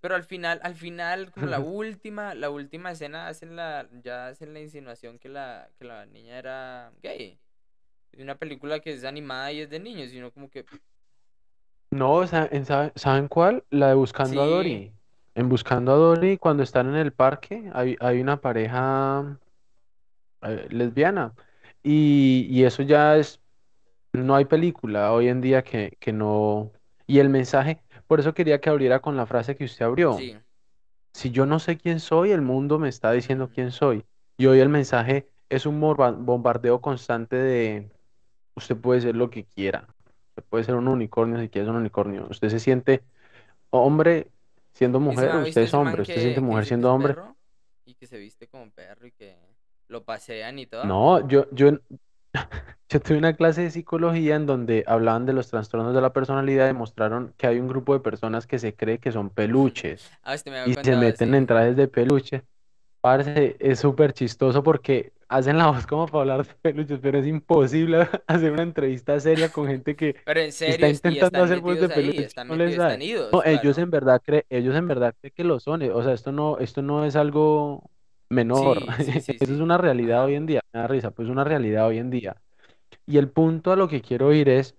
Pero 0.00 0.14
al 0.16 0.24
final, 0.24 0.60
al 0.64 0.74
final, 0.74 1.30
como 1.32 1.46
la 1.46 1.60
última, 1.60 2.34
la 2.34 2.50
última 2.50 2.92
escena 2.92 3.28
hacen 3.28 3.56
la, 3.56 3.88
ya 4.02 4.28
hacen 4.28 4.52
la 4.54 4.60
insinuación 4.60 5.18
que 5.18 5.28
la, 5.28 5.70
que 5.78 5.84
la 5.84 6.06
niña 6.06 6.38
era 6.38 6.92
gay. 7.02 7.38
Una 8.18 8.36
película 8.36 8.80
que 8.80 8.92
es 8.92 9.04
animada 9.04 9.52
y 9.52 9.60
es 9.60 9.70
de 9.70 9.80
niños, 9.80 10.12
y 10.12 10.18
uno 10.18 10.30
como 10.32 10.50
que 10.50 10.64
No, 11.90 12.26
sa- 12.26 12.48
en 12.50 12.64
sabe- 12.64 12.92
¿saben 12.96 13.28
cuál? 13.28 13.64
La 13.70 13.88
de 13.88 13.94
Buscando 13.94 14.42
a 14.42 14.46
Dory. 14.46 14.92
En 15.34 15.48
Buscando 15.48 15.92
a 15.92 15.96
Dory, 15.96 16.38
cuando 16.38 16.62
están 16.62 16.88
en 16.88 16.96
el 16.96 17.12
parque, 17.12 17.70
hay, 17.74 17.96
hay 18.00 18.20
una 18.20 18.40
pareja 18.40 19.38
eh, 20.42 20.66
lesbiana. 20.70 21.34
Y, 21.82 22.46
y 22.50 22.64
eso 22.64 22.82
ya 22.82 23.16
es, 23.16 23.40
no 24.12 24.34
hay 24.36 24.44
película 24.46 25.12
hoy 25.12 25.28
en 25.28 25.40
día 25.40 25.62
que, 25.64 25.96
que 26.00 26.12
no... 26.12 26.72
Y 27.06 27.18
el 27.18 27.28
mensaje, 27.28 27.82
por 28.06 28.20
eso 28.20 28.34
quería 28.34 28.60
que 28.60 28.70
abriera 28.70 29.00
con 29.00 29.16
la 29.16 29.26
frase 29.26 29.56
que 29.56 29.64
usted 29.64 29.84
abrió. 29.84 30.16
sí. 30.18 30.36
Si 31.14 31.30
yo 31.30 31.46
no 31.46 31.58
sé 31.58 31.76
quién 31.78 32.00
soy, 32.00 32.32
el 32.32 32.42
mundo 32.42 32.78
me 32.78 32.88
está 32.88 33.12
diciendo 33.12 33.50
quién 33.54 33.72
soy. 33.72 34.04
Y 34.38 34.46
hoy 34.46 34.60
el 34.60 34.68
mensaje 34.70 35.28
es 35.50 35.66
un 35.66 35.80
bombardeo 35.80 36.80
constante 36.80 37.36
de 37.36 37.90
usted 38.54 38.76
puede 38.76 39.00
ser 39.02 39.16
lo 39.16 39.30
que 39.30 39.44
quiera. 39.44 39.88
Usted 40.30 40.44
puede 40.48 40.64
ser 40.64 40.74
un 40.76 40.88
unicornio 40.88 41.38
si 41.40 41.48
quiere 41.48 41.66
ser 41.66 41.74
un 41.74 41.80
unicornio. 41.80 42.28
Usted 42.30 42.48
se 42.48 42.60
siente 42.60 43.02
hombre 43.70 44.30
siendo 44.72 44.98
¿Y 44.98 45.02
se 45.02 45.06
me 45.08 45.14
mujer, 45.14 45.36
usted 45.36 45.62
es 45.62 45.74
hombre, 45.74 46.02
usted 46.02 46.20
siente 46.20 46.40
mujer 46.40 46.66
siendo 46.66 46.92
hombre. 46.92 47.16
Y 47.84 47.94
que 47.94 48.06
se 48.06 48.18
viste 48.18 48.48
como 48.48 48.70
perro 48.70 49.06
y 49.06 49.12
que 49.12 49.36
lo 49.88 50.04
pasean 50.04 50.58
y 50.58 50.66
todo. 50.66 50.84
No, 50.84 51.26
yo, 51.28 51.46
yo, 51.52 51.70
yo 52.88 53.00
tuve 53.00 53.18
una 53.18 53.34
clase 53.34 53.62
de 53.62 53.70
psicología 53.70 54.36
en 54.36 54.46
donde 54.46 54.84
hablaban 54.86 55.26
de 55.26 55.32
los 55.32 55.48
trastornos 55.48 55.94
de 55.94 56.00
la 56.00 56.12
personalidad 56.12 56.68
y 56.70 56.72
mostraron 56.72 57.34
que 57.36 57.46
hay 57.46 57.58
un 57.58 57.68
grupo 57.68 57.92
de 57.92 58.00
personas 58.00 58.46
que 58.46 58.58
se 58.58 58.74
cree 58.74 58.98
que 58.98 59.12
son 59.12 59.30
peluches 59.30 60.10
Ah, 60.22 60.34
usted 60.34 60.50
me 60.50 60.70
y 60.70 60.74
se 60.74 60.96
meten 60.96 61.34
en 61.34 61.46
trajes 61.46 61.76
de 61.76 61.88
peluche. 61.88 62.44
Parce, 63.02 63.56
es 63.60 63.80
súper 63.80 64.14
chistoso 64.14 64.62
porque 64.64 65.12
hacen 65.28 65.58
la 65.58 65.68
voz 65.68 65.86
como 65.88 66.06
para 66.06 66.22
hablar 66.22 66.48
de 66.48 66.54
peluches, 66.56 67.00
pero 67.02 67.18
es 67.20 67.26
imposible 67.28 68.08
hacer 68.28 68.52
una 68.52 68.64
entrevista 68.64 69.20
seria 69.20 69.52
con 69.52 69.68
gente 69.68 69.96
que 69.96 70.16
Pero 70.24 70.40
en 70.40 70.52
está 70.66 70.72
serio, 70.72 70.88
es- 70.88 71.00
y 71.04 71.18
intentando 71.18 71.18
están 71.18 71.44
hacer 71.44 71.60
voz 71.60 71.80
de 71.80 71.88
metidos 71.88 71.90
ahí, 71.90 72.10
peluches, 72.10 72.26
están 72.26 72.48
no 72.48 72.56
les 72.56 72.74
metidos, 72.74 72.80
están 72.80 73.02
sale. 73.02 73.02
idos, 73.02 73.32
No, 73.32 73.44
ellos 73.44 73.76
claro. 73.76 73.78
en 73.78 73.90
verdad 73.90 74.22
creen, 74.24 74.44
ellos 74.50 74.76
en 74.76 74.88
verdad 74.88 75.14
creen 75.20 75.34
que 75.36 75.44
lo 75.44 75.60
son. 75.60 75.82
eh, 75.82 75.92
O 75.92 76.02
sea, 76.02 76.12
esto 76.14 76.32
no, 76.32 76.58
esto 76.58 76.82
no 76.82 77.04
es 77.04 77.16
algo 77.16 77.90
menor. 78.30 78.86
Sí, 78.86 79.00
sí, 79.00 79.20
sí, 79.20 79.38
Eso 79.40 79.54
es 79.54 79.60
sí. 79.60 79.60
una 79.60 79.78
realidad 79.78 80.24
hoy 80.24 80.36
en 80.36 80.46
día. 80.46 80.60
Me 80.72 80.80
da 80.80 80.86
risa, 80.88 81.10
pues 81.12 81.26
es 81.28 81.32
una 81.32 81.44
realidad 81.44 81.86
hoy 81.88 81.98
en 81.98 82.10
día. 82.10 82.40
Y 83.06 83.18
el 83.18 83.30
punto 83.30 83.72
a 83.72 83.76
lo 83.76 83.88
que 83.88 84.02
quiero 84.02 84.32
ir 84.34 84.48
es, 84.50 84.76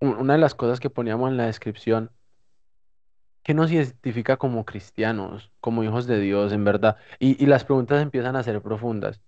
u- 0.00 0.06
una 0.08 0.34
de 0.34 0.38
las 0.40 0.54
cosas 0.54 0.80
que 0.80 0.90
poníamos 0.90 1.30
en 1.30 1.36
la 1.36 1.46
descripción, 1.46 2.10
¿qué 3.44 3.54
nos 3.54 3.70
identifica 3.72 4.38
como 4.38 4.64
cristianos, 4.64 5.52
como 5.60 5.84
hijos 5.84 6.08
de 6.08 6.20
Dios, 6.20 6.52
en 6.52 6.64
verdad? 6.64 6.96
Y, 7.20 7.42
y 7.42 7.46
las 7.46 7.64
preguntas 7.64 8.02
empiezan 8.02 8.36
a 8.36 8.42
ser 8.42 8.62
profundas. 8.62 9.20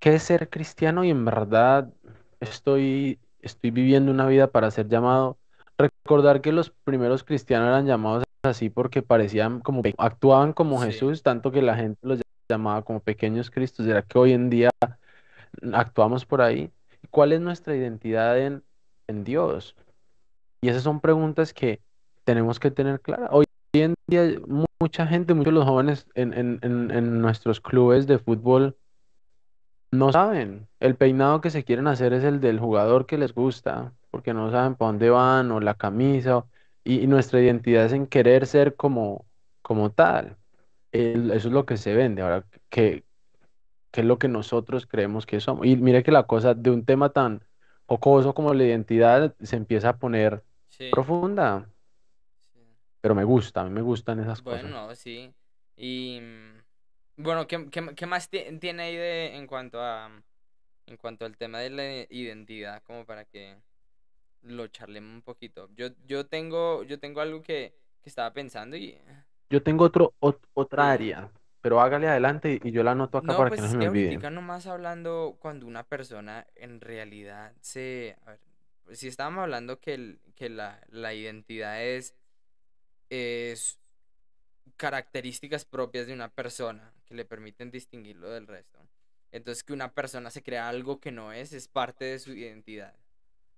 ¿Qué 0.00 0.14
es 0.14 0.22
ser 0.22 0.48
cristiano? 0.50 1.04
Y 1.04 1.10
en 1.10 1.24
verdad 1.24 1.92
estoy, 2.40 3.20
estoy 3.40 3.70
viviendo 3.70 4.12
una 4.12 4.26
vida 4.26 4.48
para 4.50 4.70
ser 4.70 4.88
llamado. 4.88 5.38
Recordar 5.78 6.40
que 6.40 6.52
los 6.52 6.70
primeros 6.70 7.24
cristianos 7.24 7.68
eran 7.68 7.86
llamados 7.86 8.24
así 8.44 8.70
porque 8.70 9.02
parecían 9.02 9.60
como, 9.60 9.82
actuaban 9.98 10.52
como 10.52 10.80
Sí, 10.80 10.86
Jesús, 10.86 11.22
tanto 11.22 11.50
que 11.50 11.62
la 11.62 11.76
gente 11.76 11.98
los 12.02 12.20
llamaba 12.48 12.82
como 12.82 13.00
pequeños 13.00 13.50
cristos. 13.50 13.86
¿Será 13.86 14.02
que 14.02 14.18
hoy 14.18 14.32
en 14.32 14.50
día 14.50 14.70
actuamos 15.72 16.24
por 16.24 16.42
ahí? 16.42 16.70
¿Cuál 17.10 17.32
es 17.32 17.40
nuestra 17.40 17.76
identidad 17.76 18.38
en, 18.38 18.62
en 19.08 19.24
Dios? 19.24 19.76
Y 20.60 20.68
esas 20.68 20.82
son 20.82 21.00
preguntas 21.00 21.52
que 21.52 21.80
tenemos 22.24 22.60
que 22.60 22.70
tener 22.70 23.00
claras. 23.00 23.30
Hoy 23.32 23.45
día 24.06 24.40
mu- 24.46 24.64
mucha 24.80 25.06
gente, 25.06 25.34
muchos 25.34 25.52
de 25.54 25.60
los 25.60 25.64
jóvenes 25.68 26.06
en, 26.14 26.32
en, 26.34 26.58
en, 26.62 26.90
en 26.90 27.20
nuestros 27.20 27.60
clubes 27.60 28.06
de 28.06 28.18
fútbol 28.18 28.76
no 29.90 30.12
saben. 30.12 30.68
El 30.80 30.96
peinado 30.96 31.40
que 31.40 31.50
se 31.50 31.64
quieren 31.64 31.86
hacer 31.86 32.12
es 32.12 32.24
el 32.24 32.40
del 32.40 32.58
jugador 32.60 33.06
que 33.06 33.18
les 33.18 33.32
gusta, 33.34 33.94
porque 34.10 34.34
no 34.34 34.50
saben 34.50 34.74
para 34.76 34.88
dónde 34.92 35.10
van 35.10 35.50
o 35.52 35.60
la 35.60 35.74
camisa. 35.74 36.44
Y, 36.84 37.00
y 37.02 37.06
nuestra 37.06 37.40
identidad 37.40 37.86
es 37.86 37.92
en 37.92 38.06
querer 38.06 38.46
ser 38.46 38.76
como, 38.76 39.26
como 39.62 39.90
tal. 39.92 40.36
El- 40.92 41.30
eso 41.32 41.48
es 41.48 41.54
lo 41.54 41.66
que 41.66 41.76
se 41.76 41.94
vende. 41.94 42.22
Ahora, 42.22 42.46
¿qué, 42.70 43.04
qué 43.92 44.02
es 44.02 44.06
lo 44.06 44.18
que 44.20 44.28
nosotros 44.28 44.86
creemos 44.86 45.26
que 45.26 45.40
somos? 45.40 45.66
Y 45.66 45.76
mire 45.76 46.02
que 46.04 46.12
la 46.12 46.24
cosa 46.26 46.54
de 46.54 46.70
un 46.70 46.84
tema 46.84 47.10
tan 47.12 47.44
jocoso 47.86 48.34
como 48.34 48.54
la 48.54 48.64
identidad 48.64 49.34
se 49.42 49.56
empieza 49.56 49.90
a 49.90 49.98
poner 49.98 50.44
sí, 50.68 50.84
profunda. 50.90 51.70
Pero 53.06 53.14
me 53.14 53.24
gusta, 53.24 53.60
a 53.62 53.64
mí 53.64 53.70
me 53.70 53.82
gustan 53.82 54.20
esas 54.20 54.42
Bueno, 54.42 54.68
cosas. 54.68 54.74
no, 54.88 54.94
sí. 54.94 55.34
Y 55.76 56.20
mm, 56.20 57.22
bueno, 57.24 57.46
¿qué, 57.46 57.68
qué, 57.70 57.94
qué 57.94 58.06
más 58.06 58.28
ti- 58.28 58.58
tiene 58.60 58.84
ahí 58.84 58.96
de 58.96 59.36
en 59.36 59.46
cuanto 59.46 59.80
a 59.82 60.10
en 60.86 60.96
cuanto 60.98 61.24
al 61.26 61.36
tema 61.38 61.60
de 61.60 61.70
la 61.70 61.84
identidad, 62.10 62.82
como 62.84 63.06
para 63.06 63.24
que 63.26 63.56
lo 64.42 64.68
charlemos 64.68 65.14
un 65.14 65.22
poquito? 65.22 65.70
Yo, 65.76 65.88
yo 66.06 66.26
tengo, 66.28 66.84
yo 66.84 67.00
tengo 67.00 67.20
algo 67.22 67.42
que, 67.42 67.74
que 68.02 68.10
estaba 68.10 68.32
pensando 68.34 68.76
y 68.76 68.98
Yo 69.50 69.62
tengo 69.62 69.84
otro, 69.84 70.14
ot- 70.20 70.40
otra 70.54 70.92
área, 70.92 71.32
pero 71.60 71.80
hágale 71.80 72.08
adelante 72.08 72.60
y 72.62 72.70
yo 72.72 72.82
la 72.84 72.92
anoto 72.92 73.18
acá 73.18 73.34
No, 73.34 73.36
para 73.36 73.50
que 73.52 73.60
pues 73.60 73.62
no 73.62 73.68
es 73.68 73.68
se 73.68 73.76
me 73.76 73.82
que 73.82 73.86
olvide. 73.86 74.20
ahorita 74.20 74.30
nomás 74.30 74.66
hablando 74.66 75.36
cuando 75.40 75.66
una 75.66 75.84
persona 75.84 76.46
en 76.54 76.80
realidad 76.80 77.54
se... 77.60 78.16
A 78.26 78.32
ver, 78.32 78.40
si 78.96 79.08
estábamos 79.08 79.42
hablando 79.42 79.80
que, 79.80 79.94
el- 79.94 80.20
que 80.34 80.48
la, 80.50 80.80
la 80.88 81.14
identidad 81.14 81.82
es, 81.82 82.14
es 83.10 83.78
características 84.76 85.64
propias 85.64 86.06
de 86.06 86.12
una 86.12 86.28
persona 86.28 86.92
que 87.04 87.14
le 87.14 87.24
permiten 87.24 87.70
distinguirlo 87.70 88.30
del 88.30 88.46
resto. 88.46 88.78
Entonces 89.32 89.64
que 89.64 89.72
una 89.72 89.94
persona 89.94 90.30
se 90.30 90.42
crea 90.42 90.68
algo 90.68 91.00
que 91.00 91.12
no 91.12 91.32
es, 91.32 91.52
es 91.52 91.68
parte 91.68 92.04
de 92.04 92.18
su 92.18 92.32
identidad. 92.32 92.94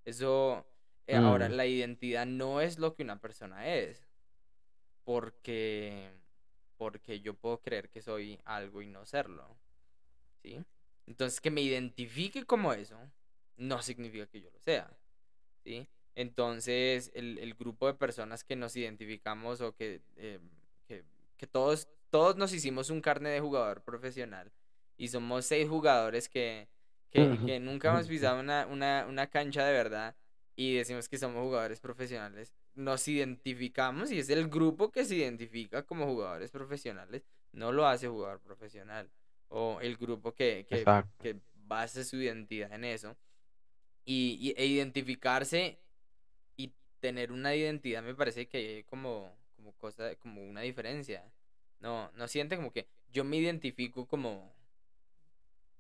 Eso, 0.05 0.67
eh, 1.07 1.17
ahora, 1.17 1.49
Mm, 1.49 1.53
la 1.53 1.67
identidad 1.67 2.27
no 2.27 2.61
es 2.61 2.79
lo 2.79 2.95
que 2.95 3.03
una 3.03 3.21
persona 3.21 3.69
es, 3.69 4.07
porque, 5.05 6.11
porque 6.77 7.21
yo 7.21 7.35
puedo 7.35 7.61
creer 7.61 7.91
que 7.91 8.03
soy 8.03 8.41
algo 8.45 8.83
y 8.83 8.87
no 8.87 9.07
serlo. 9.07 9.57
¿sí? 10.43 10.65
Entonces, 11.07 11.41
que 11.41 11.51
me 11.51 11.63
identifique 11.63 12.45
como 12.45 12.73
eso 12.73 12.99
no 13.57 13.83
significa 13.83 14.27
que 14.27 14.41
yo 14.41 14.51
lo 14.51 14.61
sea, 14.61 14.91
¿sí? 15.65 15.89
Entonces, 16.19 17.13
el, 17.15 17.39
el 17.39 17.55
grupo 17.55 17.87
de 17.87 17.95
personas 17.95 18.43
que 18.43 18.57
nos 18.57 18.75
identificamos 18.75 19.61
o 19.61 19.73
que, 19.77 20.01
eh, 20.17 20.41
que, 20.89 21.05
que 21.37 21.47
todos, 21.47 21.87
todos 22.11 22.37
nos 22.37 22.53
hicimos 22.53 22.91
un 22.91 23.01
carne 23.01 23.29
de 23.31 23.39
jugador 23.41 23.83
profesional 23.85 24.51
y 24.97 25.07
somos 25.07 25.47
seis 25.47 25.69
jugadores 25.69 26.29
que, 26.29 26.67
que, 27.11 27.39
que 27.47 27.61
nunca 27.61 27.91
hemos 27.91 28.09
pisado 28.09 28.41
una, 28.41 28.67
una, 28.67 29.07
una 29.09 29.29
cancha 29.29 29.65
de 29.65 29.73
verdad 29.73 30.17
y 30.57 30.75
decimos 30.75 31.09
que 31.09 31.19
somos 31.19 31.41
jugadores 31.41 31.79
profesionales, 31.79 32.53
nos 32.75 33.07
identificamos 33.07 34.11
y 34.11 34.19
es 34.19 34.29
el 34.29 34.49
grupo 34.49 34.91
que 34.91 35.05
se 35.05 35.15
identifica 35.15 35.85
como 35.85 36.05
jugadores 36.07 36.51
profesionales, 36.51 37.23
no 37.53 37.71
lo 37.71 37.87
hace 37.87 38.09
jugador 38.09 38.41
profesional 38.41 39.09
o 39.51 39.79
el 39.81 39.97
grupo 39.97 40.35
que, 40.35 40.67
que, 40.69 40.83
que 41.23 41.37
basa 41.55 42.03
su 42.03 42.17
identidad 42.17 42.73
en 42.73 42.83
eso. 42.85 43.17
Y, 44.05 44.39
y- 44.41 44.55
e 44.61 44.67
identificarse 44.67 45.79
tener 47.01 47.33
una 47.33 47.55
identidad 47.55 48.03
me 48.03 48.15
parece 48.15 48.47
que 48.49 48.59
hay 48.59 48.85
como, 48.85 49.33
como 49.57 49.73
cosa, 49.75 50.15
como 50.17 50.43
una 50.43 50.63
diferencia. 50.63 51.25
No, 51.81 52.11
no 52.15 52.29
siente 52.29 52.57
como 52.57 52.73
que 52.73 52.89
yo 53.13 53.25
me 53.25 53.37
identifico 53.37 54.07
como, 54.07 54.53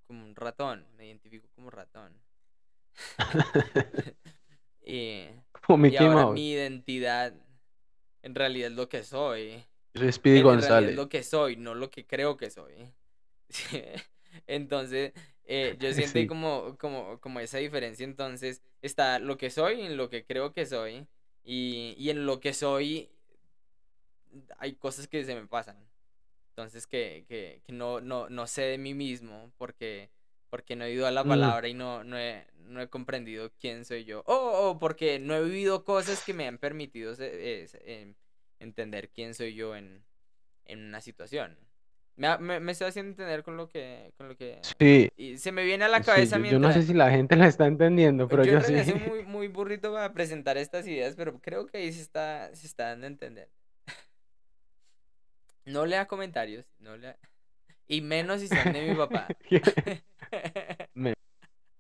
como 0.07 0.25
un 0.25 0.35
ratón, 0.37 0.87
me 0.97 1.07
identifico 1.07 1.49
como 1.55 1.71
ratón. 1.71 2.13
y, 4.85 5.27
Como 5.67 5.87
y 5.87 5.91
Mickey 5.91 6.07
ahora 6.07 6.27
mi 6.27 6.53
identidad 6.53 7.35
en 8.23 8.35
realidad 8.35 8.71
es 8.71 8.77
lo 8.77 8.89
que 8.89 9.03
soy. 9.05 9.65
Yo 9.95 10.01
soy 10.03 10.13
Speedy 10.13 10.41
En, 10.41 10.47
en 10.49 10.61
realidad 10.61 10.89
es 10.89 10.91
González. 10.91 10.97
lo 10.97 11.09
que 11.09 11.23
soy, 11.23 11.57
no 11.57 11.75
lo 11.75 11.91
que 11.91 12.07
creo 12.07 12.37
que 12.37 12.51
soy. 12.51 12.93
Entonces, 14.47 15.13
eh, 15.45 15.77
yo 15.81 15.93
siento 15.95 16.21
Sí. 16.21 16.27
como, 16.27 16.77
como, 16.79 17.21
como 17.21 17.41
esa 17.41 17.59
diferencia. 17.59 18.05
Entonces, 18.05 18.63
está 18.83 19.19
lo 19.19 19.37
que 19.39 19.51
soy, 19.51 19.83
en 19.83 19.97
lo 19.97 20.09
que 20.11 20.25
creo 20.25 20.53
que 20.53 20.67
soy. 20.67 21.07
Y, 21.45 21.95
y 21.99 22.11
en 22.11 22.27
lo 22.27 22.41
que 22.41 22.53
soy 22.53 23.11
hay 24.59 24.75
cosas 24.77 25.09
que 25.09 25.25
se 25.25 25.35
me 25.35 25.47
pasan. 25.47 25.77
Entonces, 26.51 26.87
que, 26.87 27.27
que, 27.29 27.63
que 27.67 27.73
no, 27.73 28.01
no, 28.01 28.29
no 28.31 28.47
sé 28.47 28.63
de 28.63 28.79
mí 28.79 28.95
mismo 28.95 29.53
porque, 29.59 30.11
porque 30.51 30.77
no 30.77 30.85
he 30.85 30.93
ido 30.93 31.07
a 31.07 31.11
la 31.11 31.27
Mm, 31.27 31.29
palabra 31.29 31.69
y 31.69 31.75
no, 31.75 32.05
no, 32.05 32.19
he, 32.19 32.47
no 32.57 32.81
he 32.83 32.89
comprendido 32.89 33.53
quién 33.61 33.85
soy 33.85 34.05
yo. 34.05 34.23
O 34.27 34.71
o 34.71 34.79
porque 34.81 35.19
no 35.21 35.35
he 35.37 35.45
vivido 35.45 35.85
cosas 35.85 36.23
que 36.23 36.35
me 36.35 36.49
han 36.49 36.59
permitido 36.59 37.15
eh, 37.21 38.15
entender 38.61 39.11
quién 39.11 39.35
soy 39.35 39.55
yo 39.55 39.77
en, 39.77 40.05
en 40.67 40.81
una 40.85 41.01
situación. 41.03 41.59
Me, 42.19 42.37
me, 42.39 42.59
me 42.59 42.73
estoy 42.73 42.89
haciendo 42.89 43.11
entender 43.11 43.45
con 43.45 43.57
lo 43.57 43.69
que, 43.69 44.13
con 44.19 44.29
lo 44.29 44.37
que... 44.37 44.59
Sí, 44.81 45.09
Y 45.17 45.39
se 45.39 45.53
me 45.53 45.63
viene 45.65 45.85
a 45.85 45.89
la 45.89 46.01
sí, 46.01 46.07
cabeza 46.07 46.37
yo, 46.37 46.45
yo 46.45 46.59
no 46.59 46.67
sé 46.73 46.81
mientras... 46.81 46.85
si 46.87 46.95
la 46.95 47.11
gente 47.11 47.37
la 47.37 47.47
está 47.47 47.67
entendiendo, 47.67 48.27
pero 48.29 48.45
Yo 48.45 48.55
yo 48.55 48.61
sí. 48.61 48.75
soy 48.85 48.95
muy, 48.95 49.23
muy 49.25 49.47
burrito 49.47 49.93
para 49.93 50.13
presentar 50.13 50.57
estas 50.59 50.85
ideas, 50.89 51.15
pero 51.17 51.39
creo 51.39 51.67
que 51.67 51.79
ahí 51.79 51.93
se 51.93 52.03
está, 52.03 52.53
se 52.57 52.67
está 52.67 52.89
dando 52.89 53.07
a 53.07 53.11
entender. 53.11 53.49
No 55.65 55.87
lea 55.87 56.07
comentarios, 56.07 56.67
no 56.81 56.97
lea... 56.97 57.17
Y 57.87 58.01
menos 58.01 58.41
si 58.41 58.49
son 58.49 58.73
de 58.73 58.91
mi 58.91 58.97
papá. 58.97 59.29
Me- 60.95 61.15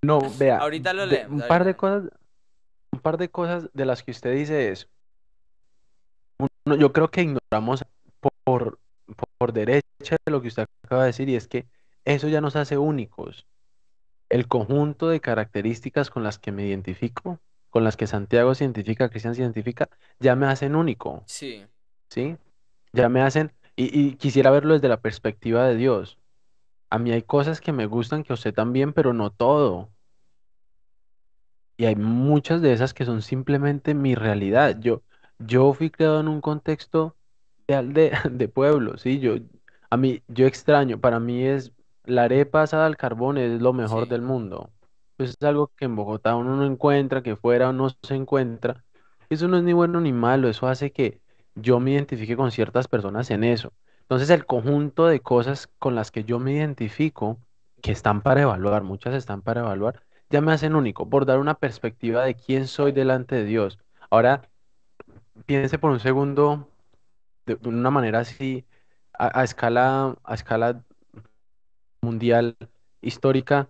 No, 0.02 0.20
vea, 0.38 0.58
Ahorita 0.58 0.92
lo 0.92 1.04
leemos, 1.04 1.42
un 1.42 1.48
par 1.48 1.64
de 1.64 1.74
cosas, 1.74 2.10
un 2.92 3.00
par 3.00 3.18
de 3.18 3.28
cosas 3.28 3.68
de 3.72 3.84
las 3.84 4.04
que 4.04 4.12
usted 4.12 4.34
dice 4.34 4.70
es, 4.70 4.88
uno, 6.38 6.76
yo 6.76 6.92
creo 6.92 7.10
que 7.10 7.22
ignoramos 7.22 7.84
por 9.38 9.52
derecha 9.52 10.16
lo 10.26 10.42
que 10.42 10.48
usted 10.48 10.66
acaba 10.84 11.02
de 11.02 11.08
decir 11.08 11.28
y 11.30 11.36
es 11.36 11.48
que 11.48 11.68
eso 12.04 12.28
ya 12.28 12.40
nos 12.40 12.56
hace 12.56 12.78
únicos. 12.78 13.46
El 14.30 14.48
conjunto 14.48 15.08
de 15.08 15.20
características 15.20 16.10
con 16.10 16.22
las 16.24 16.38
que 16.38 16.52
me 16.52 16.66
identifico, 16.66 17.40
con 17.70 17.84
las 17.84 17.96
que 17.98 18.08
Santiago 18.08 18.54
se 18.54 18.64
identifica, 18.64 19.10
Cristian 19.10 19.34
se 19.36 19.42
identifica, 19.42 19.88
ya 20.20 20.36
me 20.36 20.46
hacen 20.46 20.76
único, 20.76 21.24
Sí, 21.26 21.66
¿sí? 22.10 22.38
Ya 22.92 23.08
me 23.10 23.22
hacen, 23.22 23.52
y, 23.76 24.08
y 24.08 24.16
quisiera 24.16 24.50
verlo 24.52 24.74
desde 24.74 24.88
la 24.88 25.02
perspectiva 25.02 25.66
de 25.68 25.76
Dios. 25.76 26.18
A 26.90 26.98
mí 26.98 27.12
hay 27.12 27.22
cosas 27.22 27.60
que 27.62 27.72
me 27.72 27.86
gustan 27.86 28.24
que 28.24 28.32
a 28.32 28.36
usted 28.36 28.54
también, 28.54 28.94
pero 28.94 29.14
no 29.14 29.32
todo. 29.32 29.92
Y 31.78 31.86
hay 31.86 31.96
muchas 31.96 32.60
de 32.62 32.72
esas 32.72 32.94
que 32.94 33.04
son 33.06 33.22
simplemente 33.22 33.94
mi 33.94 34.14
realidad. 34.14 34.78
Yo, 34.80 35.02
yo 35.38 35.72
fui 35.74 35.90
criado 35.90 36.20
en 36.20 36.28
un 36.28 36.40
contexto 36.40 37.17
de 37.68 37.74
aldea, 37.74 38.22
de 38.30 38.48
pueblo, 38.48 38.98
¿sí? 38.98 39.20
Yo, 39.20 39.36
a 39.90 39.96
mí, 39.96 40.22
yo 40.28 40.46
extraño, 40.46 40.98
para 41.00 41.20
mí 41.20 41.44
es 41.44 41.72
la 42.04 42.24
arepa 42.24 42.62
asada 42.62 42.86
al 42.86 42.96
carbón 42.96 43.38
es 43.38 43.60
lo 43.60 43.72
mejor 43.72 44.04
sí, 44.04 44.10
del 44.10 44.22
mundo. 44.22 44.70
Pues 45.16 45.30
es 45.30 45.42
algo 45.42 45.68
que 45.76 45.84
en 45.84 45.94
Bogotá 45.94 46.34
uno 46.36 46.56
no 46.56 46.64
encuentra, 46.64 47.22
que 47.22 47.36
fuera 47.36 47.72
no 47.72 47.90
se 48.02 48.14
encuentra. 48.14 48.84
Eso 49.28 49.46
no 49.46 49.58
es 49.58 49.62
ni 49.62 49.74
bueno 49.74 50.00
ni 50.00 50.12
malo, 50.12 50.48
eso 50.48 50.66
hace 50.68 50.90
que 50.90 51.20
yo 51.54 51.80
me 51.80 51.92
identifique 51.92 52.36
con 52.36 52.50
ciertas 52.50 52.88
personas 52.88 53.30
en 53.30 53.44
eso. 53.44 53.72
Entonces 54.02 54.30
el 54.30 54.46
conjunto 54.46 55.06
de 55.06 55.20
cosas 55.20 55.68
con 55.78 55.94
las 55.94 56.10
que 56.10 56.24
yo 56.24 56.38
me 56.38 56.52
identifico, 56.52 57.38
que 57.82 57.92
están 57.92 58.22
para 58.22 58.42
evaluar, 58.42 58.82
muchas 58.84 59.14
están 59.14 59.42
para 59.42 59.60
evaluar, 59.60 60.02
ya 60.30 60.40
me 60.40 60.52
hacen 60.52 60.74
único, 60.76 61.08
por 61.10 61.26
dar 61.26 61.38
una 61.38 61.54
perspectiva 61.54 62.24
de 62.24 62.34
quién 62.34 62.66
soy 62.66 62.92
delante 62.92 63.34
de 63.34 63.44
Dios. 63.44 63.78
Ahora, 64.10 64.48
piense 65.46 65.78
por 65.78 65.90
un 65.90 66.00
segundo 66.00 66.68
de 67.56 67.68
una 67.68 67.90
manera 67.90 68.20
así, 68.20 68.66
a, 69.12 69.40
a 69.40 69.44
escala, 69.44 70.16
a 70.24 70.34
escala 70.34 70.84
mundial, 72.02 72.56
histórica, 73.00 73.68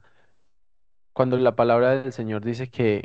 cuando 1.13 1.37
la 1.37 1.57
palabra 1.57 2.03
del 2.03 2.13
Señor 2.13 2.45
dice 2.45 2.71
que, 2.71 3.03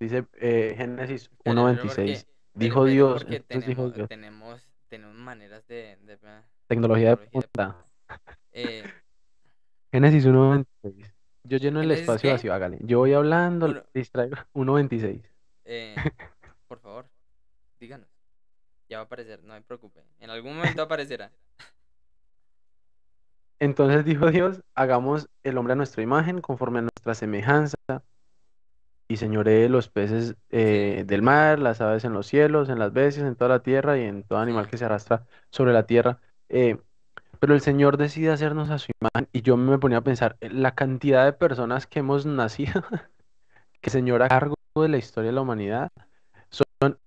dice 0.00 0.26
eh, 0.34 0.74
Génesis 0.76 1.30
pero, 1.42 1.66
pero 1.72 1.86
porque, 1.86 2.02
1.26, 2.02 2.26
pero, 2.52 2.64
dijo 2.64 2.84
Dios, 2.84 3.26
entonces 3.28 3.66
dijo 3.66 3.82
tenemos, 3.82 3.94
Dios, 3.94 4.08
tenemos, 4.08 4.62
tenemos 4.88 5.16
maneras 5.16 5.66
de, 5.66 5.96
de, 6.02 6.16
de 6.16 6.42
tecnología 6.68 7.10
de 7.10 7.16
tecnología 7.16 7.16
de 7.16 7.16
punta. 7.16 7.76
Eh, 8.52 8.82
Génesis 9.92 10.26
1.26. 10.26 11.12
Yo 11.44 11.58
lleno 11.58 11.80
el 11.80 11.84
¿Génesis 11.84 12.00
espacio 12.00 12.30
vacío, 12.30 12.54
hágale. 12.54 12.78
Yo 12.82 12.98
voy 12.98 13.12
hablando, 13.12 13.66
Uno, 13.66 13.82
distraigo. 13.94 14.36
1.26. 14.54 15.22
eh, 15.64 15.96
por 16.68 16.80
favor, 16.80 17.06
díganos. 17.80 18.15
Ya 18.88 18.98
va 18.98 19.02
a 19.02 19.06
aparecer, 19.06 19.42
no 19.42 19.54
me 19.54 19.62
preocupe. 19.62 20.04
En 20.20 20.30
algún 20.30 20.56
momento 20.56 20.82
aparecerá. 20.82 21.32
Entonces 23.58 24.04
dijo 24.04 24.30
Dios, 24.30 24.62
hagamos 24.74 25.28
el 25.42 25.56
hombre 25.56 25.72
a 25.72 25.76
nuestra 25.76 26.02
imagen, 26.02 26.40
conforme 26.40 26.80
a 26.80 26.82
nuestra 26.82 27.14
semejanza, 27.14 27.76
y 29.08 29.16
señoree 29.16 29.68
los 29.68 29.88
peces 29.88 30.36
eh, 30.50 31.04
del 31.06 31.22
mar, 31.22 31.58
las 31.58 31.80
aves 31.80 32.04
en 32.04 32.12
los 32.12 32.26
cielos, 32.26 32.68
en 32.68 32.78
las 32.78 32.92
bestias, 32.92 33.26
en 33.26 33.36
toda 33.36 33.48
la 33.48 33.62
tierra 33.62 33.98
y 33.98 34.02
en 34.02 34.24
todo 34.24 34.38
animal 34.38 34.68
que 34.68 34.76
se 34.76 34.84
arrastra 34.84 35.26
sobre 35.50 35.72
la 35.72 35.86
tierra. 35.86 36.20
Eh, 36.48 36.78
pero 37.38 37.54
el 37.54 37.60
Señor 37.60 37.96
decide 37.96 38.30
hacernos 38.30 38.70
a 38.70 38.78
su 38.78 38.92
imagen, 39.00 39.28
y 39.32 39.42
yo 39.42 39.56
me 39.56 39.78
ponía 39.78 39.98
a 39.98 40.04
pensar, 40.04 40.36
eh, 40.40 40.50
la 40.50 40.74
cantidad 40.74 41.24
de 41.24 41.32
personas 41.32 41.86
que 41.86 42.00
hemos 42.00 42.26
nacido, 42.26 42.82
que 43.80 43.90
el 43.90 43.92
Señor 43.92 44.22
a 44.22 44.28
cargo 44.28 44.56
de 44.74 44.88
la 44.88 44.98
historia 44.98 45.30
de 45.30 45.34
la 45.34 45.42
humanidad, 45.42 45.90
son 46.50 46.98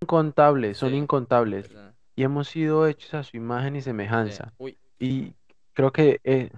incontables, 0.00 0.78
son 0.78 0.90
Sí, 0.90 0.96
incontables, 0.96 1.68
¿verdad? 1.68 1.94
y 2.16 2.22
hemos 2.24 2.48
sido 2.48 2.86
hechos 2.86 3.14
a 3.14 3.22
su 3.22 3.36
imagen 3.36 3.76
y 3.76 3.82
semejanza. 3.82 4.52
Y 4.98 5.34
creo 5.72 5.92
que 5.92 6.20
eh, 6.24 6.50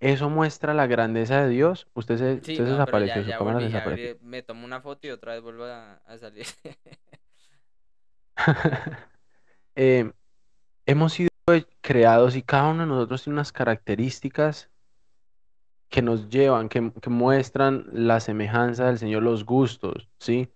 eso 0.00 0.28
muestra 0.28 0.74
la 0.74 0.86
grandeza 0.86 1.42
de 1.42 1.48
Dios. 1.48 1.88
Usted 1.94 2.18
se, 2.18 2.40
sí, 2.42 2.52
usted 2.52 2.66
se 2.66 2.76
no, 2.76 2.84
pero 2.84 3.00
ya, 3.06 3.20
desapareció, 3.20 3.22
su 3.24 3.38
cámara 3.38 3.58
volví. 3.60 3.72
Desapareció. 3.72 4.16
me 4.22 4.42
tomo 4.42 4.64
una 4.64 4.80
foto 4.80 5.06
y 5.06 5.10
otra 5.10 5.32
vez 5.34 5.42
vuelvo 5.42 5.64
a, 5.64 5.94
a 5.94 6.18
salir. 6.18 6.46
Eh, 9.74 10.12
hemos 10.86 11.14
sido 11.14 11.28
creados 11.80 12.36
y 12.36 12.42
cada 12.42 12.70
uno 12.70 12.82
de 12.82 12.88
nosotros 12.88 13.22
tiene 13.24 13.34
unas 13.36 13.52
características 13.52 14.70
que 15.88 16.02
nos 16.02 16.28
llevan, 16.28 16.68
que, 16.68 16.92
que 17.02 17.10
muestran 17.10 17.86
la 17.92 18.20
semejanza 18.20 18.86
del 18.86 18.98
Señor, 18.98 19.22
los 19.22 19.44
gustos, 19.44 20.08
¿sí? 20.18 20.50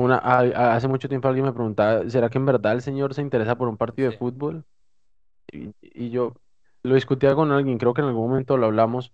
Una, 0.00 0.16
a- 0.18 0.40
a- 0.40 0.74
hace 0.76 0.88
mucho 0.88 1.08
tiempo 1.08 1.28
alguien 1.28 1.44
me 1.46 1.52
preguntaba, 1.52 2.08
¿será 2.08 2.30
que 2.30 2.38
en 2.38 2.46
verdad 2.46 2.72
el 2.72 2.82
Señor 2.82 3.14
se 3.14 3.22
interesa 3.22 3.56
por 3.56 3.68
un 3.68 3.76
partido 3.76 4.10
de 4.10 4.12
Sí, 4.12 4.18
fútbol? 4.18 4.64
Y, 5.52 5.74
y 5.82 6.10
yo 6.10 6.34
lo 6.82 6.94
discutía 6.96 7.34
con 7.34 7.52
alguien, 7.52 7.78
creo 7.78 7.94
que 7.94 8.02
en 8.02 8.08
algún 8.08 8.30
momento 8.30 8.56
lo 8.56 8.66
hablamos. 8.66 9.12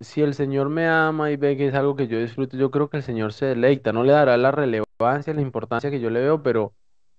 Si 0.00 0.22
el 0.22 0.34
Señor 0.34 0.68
me 0.70 0.88
ama 0.88 1.30
y 1.30 1.36
ve 1.36 1.56
que 1.56 1.68
es 1.68 1.74
algo 1.74 1.96
que 1.96 2.08
yo 2.08 2.18
disfruto, 2.20 2.56
yo 2.56 2.70
creo 2.70 2.90
que 2.90 2.98
el 2.98 3.02
Señor 3.04 3.32
se 3.34 3.46
deleita, 3.46 3.92
no 3.92 4.04
le 4.04 4.12
dará 4.12 4.36
la 4.38 4.50
relevancia, 4.52 5.34
la 5.34 5.42
importancia 5.42 5.90
que 5.90 6.00
yo 6.00 6.10
le 6.10 6.20
veo, 6.22 6.42
pero 6.42 6.74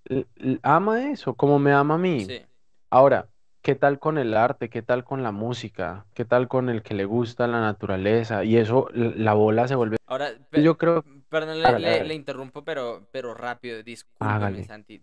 l- 0.06 0.26
l- 0.36 0.60
ama 0.62 1.10
eso, 1.10 1.34
como 1.36 1.58
me 1.60 1.72
ama 1.72 1.94
a 1.96 1.98
mí. 1.98 2.34
sí. 2.36 2.44
Ahora, 2.90 3.28
¿qué 3.62 3.74
tal 3.74 3.98
con 4.00 4.18
el 4.18 4.34
arte? 4.36 4.70
¿Qué 4.70 4.82
tal 4.82 5.04
con 5.04 5.22
la 5.22 5.32
música? 5.32 6.06
¿Qué 6.14 6.24
tal 6.24 6.48
con 6.48 6.68
el 6.70 6.82
que 6.82 6.94
le 6.94 7.04
gusta 7.06 7.46
la 7.48 7.60
naturaleza? 7.60 8.44
Y 8.44 8.56
eso, 8.58 8.90
l- 8.90 9.14
la 9.16 9.34
bola 9.34 9.68
se 9.68 9.74
vuelve... 9.76 9.96
Ahora, 10.06 10.32
pe- 10.50 10.62
Yo 10.62 10.78
creo... 10.78 11.04
perdón, 11.28 11.62
le, 11.62 11.68
Hágale, 11.68 11.86
le- 11.86 11.94
hágale, 11.94 12.08
le 12.08 12.14
interrumpo, 12.14 12.64
pero, 12.64 13.08
pero 13.12 13.34
rápido. 13.34 13.82
Discúlpeme, 13.82 14.36
hágale, 14.38 14.66
Santi. 14.66 14.98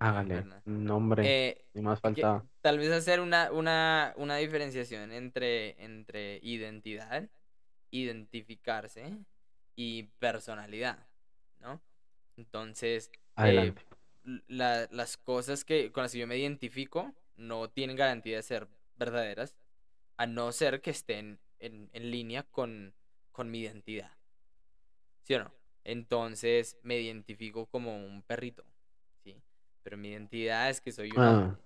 ¿verdad? 0.00 0.62
No, 0.66 0.96
hombre, 0.96 1.22
Eh, 1.24 1.64
ni 1.74 1.82
más 1.82 2.00
que 2.00 2.02
faltaba. 2.02 2.44
tal 2.60 2.78
vez 2.78 2.90
hacer 2.92 3.20
una, 3.20 3.50
una, 3.52 4.14
una 4.16 4.36
diferenciación 4.36 5.12
entre, 5.12 5.82
entre 5.82 6.38
identidad, 6.42 7.28
identificarse 7.90 9.18
y 9.76 10.04
personalidad, 10.18 11.06
¿no? 11.60 11.80
Entonces, 12.36 13.10
eh, 13.38 13.72
la- 14.48 14.88
las 14.90 15.16
cosas 15.16 15.64
que, 15.64 15.92
con 15.92 16.02
las 16.02 16.12
que 16.12 16.18
yo 16.18 16.26
me 16.26 16.38
identifico 16.38 17.14
no 17.36 17.68
tienen 17.70 17.96
garantía 17.96 18.36
de 18.36 18.42
ser 18.42 18.68
verdaderas, 18.96 19.56
a 20.16 20.26
no 20.26 20.52
ser 20.52 20.80
que 20.80 20.90
estén 20.90 21.38
en, 21.58 21.90
en 21.92 22.10
línea 22.10 22.42
con, 22.44 22.94
con 23.32 23.50
mi 23.50 23.60
identidad, 23.60 24.12
¿sí 25.26 25.34
o 25.34 25.40
no? 25.40 25.52
Entonces 25.84 26.78
me 26.82 27.00
identifico 27.00 27.66
como 27.66 27.96
un 27.96 28.22
perrito, 28.22 28.64
¿sí? 29.24 29.42
Pero 29.82 29.96
mi 29.96 30.10
identidad 30.10 30.70
es 30.70 30.80
que 30.80 30.92
soy 30.92 31.10
un 31.10 31.18
Ah. 31.18 31.58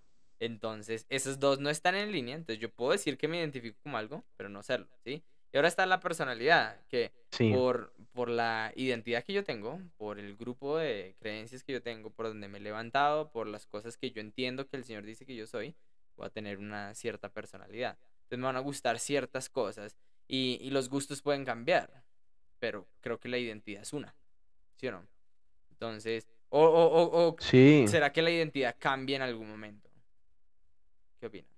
Entonces, 0.43 1.05
esos 1.11 1.39
dos 1.39 1.61
no 1.61 1.69
están 1.69 1.95
en 1.95 2.11
línea, 2.11 2.35
entonces 2.35 2.59
yo 2.63 2.71
puedo 2.71 2.93
decir 2.93 3.19
que 3.19 3.29
me 3.29 3.37
identifico 3.37 3.79
como 3.83 3.99
algo, 3.99 4.25
pero 4.39 4.49
no 4.49 4.63
serlo, 4.63 4.89
¿sí? 5.05 5.23
Y 5.53 5.57
ahora 5.57 5.69
está 5.69 5.85
la 5.85 6.01
personalidad, 6.01 6.81
que 6.87 7.13
sí, 7.31 7.53
por, 7.53 7.93
por 8.13 8.31
la 8.31 8.73
identidad 8.75 9.23
que 9.23 9.35
yo 9.35 9.45
tengo, 9.45 9.79
por 9.99 10.19
el 10.19 10.37
grupo 10.37 10.79
de 10.79 11.15
creencias 11.19 11.63
que 11.63 11.75
yo 11.75 11.83
tengo, 11.83 12.09
por 12.09 12.29
donde 12.29 12.49
me 12.49 12.57
he 12.57 12.63
levantado, 12.63 13.31
por 13.31 13.49
las 13.49 13.67
cosas 13.67 13.99
que 13.99 14.13
yo 14.13 14.23
entiendo 14.23 14.67
que 14.67 14.79
el 14.79 14.85
Señor 14.85 15.05
dice 15.05 15.27
que 15.27 15.37
yo 15.37 15.47
soy, 15.47 15.77
voy 16.17 16.27
a 16.27 16.31
tener 16.31 16.57
una 16.59 16.95
cierta 16.95 17.29
personalidad. 17.29 17.99
Entonces 18.23 18.39
me 18.39 18.47
van 18.47 18.57
a 18.57 18.61
gustar 18.61 18.99
ciertas 18.99 19.51
cosas 19.51 19.99
y, 20.27 20.59
y 20.63 20.71
los 20.71 20.89
gustos 20.89 21.21
pueden 21.21 21.45
cambiar, 21.45 22.03
pero 22.61 22.89
creo 23.03 23.21
que 23.21 23.31
la 23.31 23.39
identidad 23.39 23.83
es 23.83 23.95
una, 23.95 24.15
¿sí 24.77 24.89
o 24.89 24.93
no? 24.93 25.09
Entonces, 25.71 26.29
o, 26.51 26.61
o, 26.65 26.87
o, 27.05 27.29
o 27.29 27.39
sí. 27.39 27.87
¿será 27.87 28.13
que 28.13 28.23
la 28.23 28.31
identidad 28.31 28.77
cambia 28.79 29.17
en 29.17 29.23
algún 29.23 29.51
momento? 29.51 29.91
¿Qué 31.19 31.27
opina? 31.27 31.49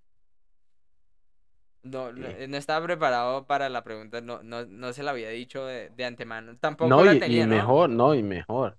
No, 1.83 2.13
no, 2.13 2.29
eh, 2.29 2.47
no 2.49 2.57
estaba 2.57 2.85
preparado 2.87 3.45
para 3.47 3.69
la 3.69 3.83
pregunta, 3.83 4.21
no, 4.21 4.43
no, 4.45 4.65
no 4.67 4.93
se 4.93 5.03
la 5.03 5.11
había 5.11 5.31
dicho 5.31 5.67
de, 5.67 5.91
de 5.91 6.05
antemano. 6.05 6.57
Tampoco 6.59 7.03
No, 7.03 7.05
la 7.05 7.19
y, 7.19 7.23
y 7.27 7.41
tenía, 7.41 7.47
¿no? 7.47 7.57
mejor, 7.57 7.91
no, 7.91 8.15
y 8.15 8.23
mejor. 8.23 8.79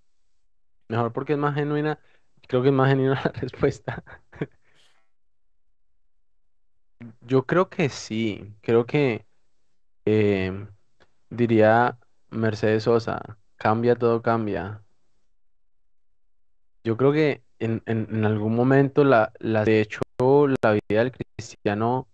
Mejor 0.89 1.13
porque 1.13 1.33
es 1.33 1.39
más 1.39 1.55
genuina. 1.55 1.99
Creo 2.47 2.61
que 2.63 2.69
es 2.69 2.75
más 2.75 2.89
genuina 2.89 3.15
la 3.25 3.31
respuesta. 3.33 4.03
Yo 7.21 7.45
creo 7.45 7.69
que 7.69 7.89
sí. 7.89 8.55
Creo 8.61 8.85
que 8.85 9.25
eh, 10.05 10.67
diría 11.29 11.99
Mercedes 12.33 12.83
Sosa, 12.83 13.39
cambia, 13.57 13.95
todo 13.95 14.21
cambia. 14.21 14.83
Yo 16.83 16.97
creo 16.97 17.11
que 17.13 17.43
en, 17.59 17.81
en- 17.85 18.07
en 18.11 18.25
algún 18.25 18.55
momento 18.55 19.03
la, 19.03 19.31
las 19.39 19.65
de 19.65 19.81
hecho 19.81 20.01
la 20.63 20.73
vida 20.73 20.99
del 21.03 21.11
cristiano, 21.11 22.07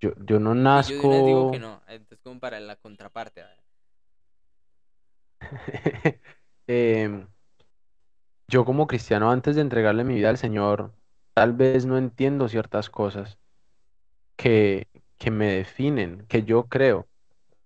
yo, 0.00 0.12
yo 0.26 0.38
no 0.40 0.54
Y 0.72 0.82
yo 0.84 1.08
de 1.08 1.22
digo 1.22 1.46
que 1.46 1.58
nazco, 1.58 1.58
no. 1.58 1.82
Entonces, 1.86 2.20
como 2.22 2.40
para 2.40 2.58
la 2.58 2.76
contraparte, 2.76 3.44
em, 6.68 7.26
yo 8.48 8.64
como 8.64 8.86
cristiano 8.86 9.30
antes 9.30 9.56
de 9.56 9.62
entregarle 9.62 10.04
mi 10.04 10.14
vida 10.14 10.30
al 10.30 10.38
Señor, 10.38 10.94
tal 11.34 11.52
vez 11.52 11.86
no 11.86 11.98
entiendo 11.98 12.48
ciertas 12.48 12.90
cosas 12.90 13.38
que, 14.36 14.88
que 15.18 15.30
me 15.30 15.46
definen, 15.54 16.26
que 16.28 16.44
yo 16.44 16.68
creo. 16.68 17.08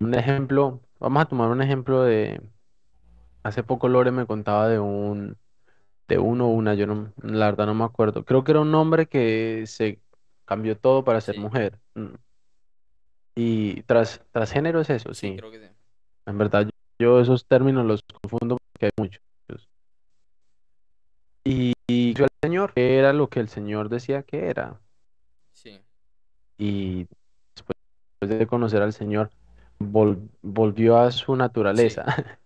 Un 0.02 0.14
ejemplo, 0.14 0.80
vamos 0.98 1.22
a 1.22 1.26
tomar 1.26 1.48
un 1.50 1.62
ejemplo 1.62 2.02
de, 2.02 2.40
hace 3.42 3.62
poco 3.62 3.88
Lore 3.88 4.10
me 4.10 4.26
contaba 4.26 4.68
de 4.68 4.78
un, 4.78 5.36
de 6.08 6.18
uno 6.18 6.46
o 6.46 6.50
una, 6.50 6.74
yo 6.74 6.86
no, 6.86 7.12
la 7.22 7.46
verdad 7.46 7.66
no 7.66 7.74
me 7.74 7.84
acuerdo. 7.84 8.24
Creo 8.24 8.44
que 8.44 8.52
era 8.52 8.60
un 8.60 8.74
hombre 8.74 9.06
que 9.06 9.64
se 9.66 10.00
cambió 10.44 10.76
todo 10.76 11.04
para 11.04 11.20
ser 11.20 11.36
Sí, 11.36 11.40
mujer. 11.40 11.78
Mm. 11.94 12.14
Y 13.34 13.82
tras, 13.84 14.22
transgénero 14.30 14.80
es 14.80 14.90
eso, 14.90 15.14
sí, 15.14 15.28
sí. 15.30 15.36
creo 15.36 15.50
que 15.50 15.60
sí. 15.60 15.72
En 16.26 16.38
verdad, 16.38 16.68
yo, 16.98 17.20
esos 17.20 17.46
términos 17.46 17.86
los 17.86 18.02
confundo 18.02 18.58
porque 18.72 18.86
hay 18.86 18.92
muchos. 18.96 19.22
Y, 21.44 21.72
y 21.88 22.14
yo 22.14 22.24
al 22.24 22.30
Señor, 22.42 22.72
que 22.72 22.98
era 22.98 23.12
lo 23.12 23.28
que 23.28 23.40
el 23.40 23.48
Señor 23.48 23.88
decía 23.88 24.22
que 24.22 24.48
era. 24.48 24.80
Sí. 25.52 25.80
Y 26.58 27.08
después 27.56 28.38
de 28.38 28.46
conocer 28.46 28.82
al 28.82 28.92
Señor, 28.92 29.30
vol- 29.82 30.28
volvió 30.42 30.98
a 30.98 31.10
su 31.10 31.36
Sí. 31.74 31.86
naturaleza. 31.86 32.04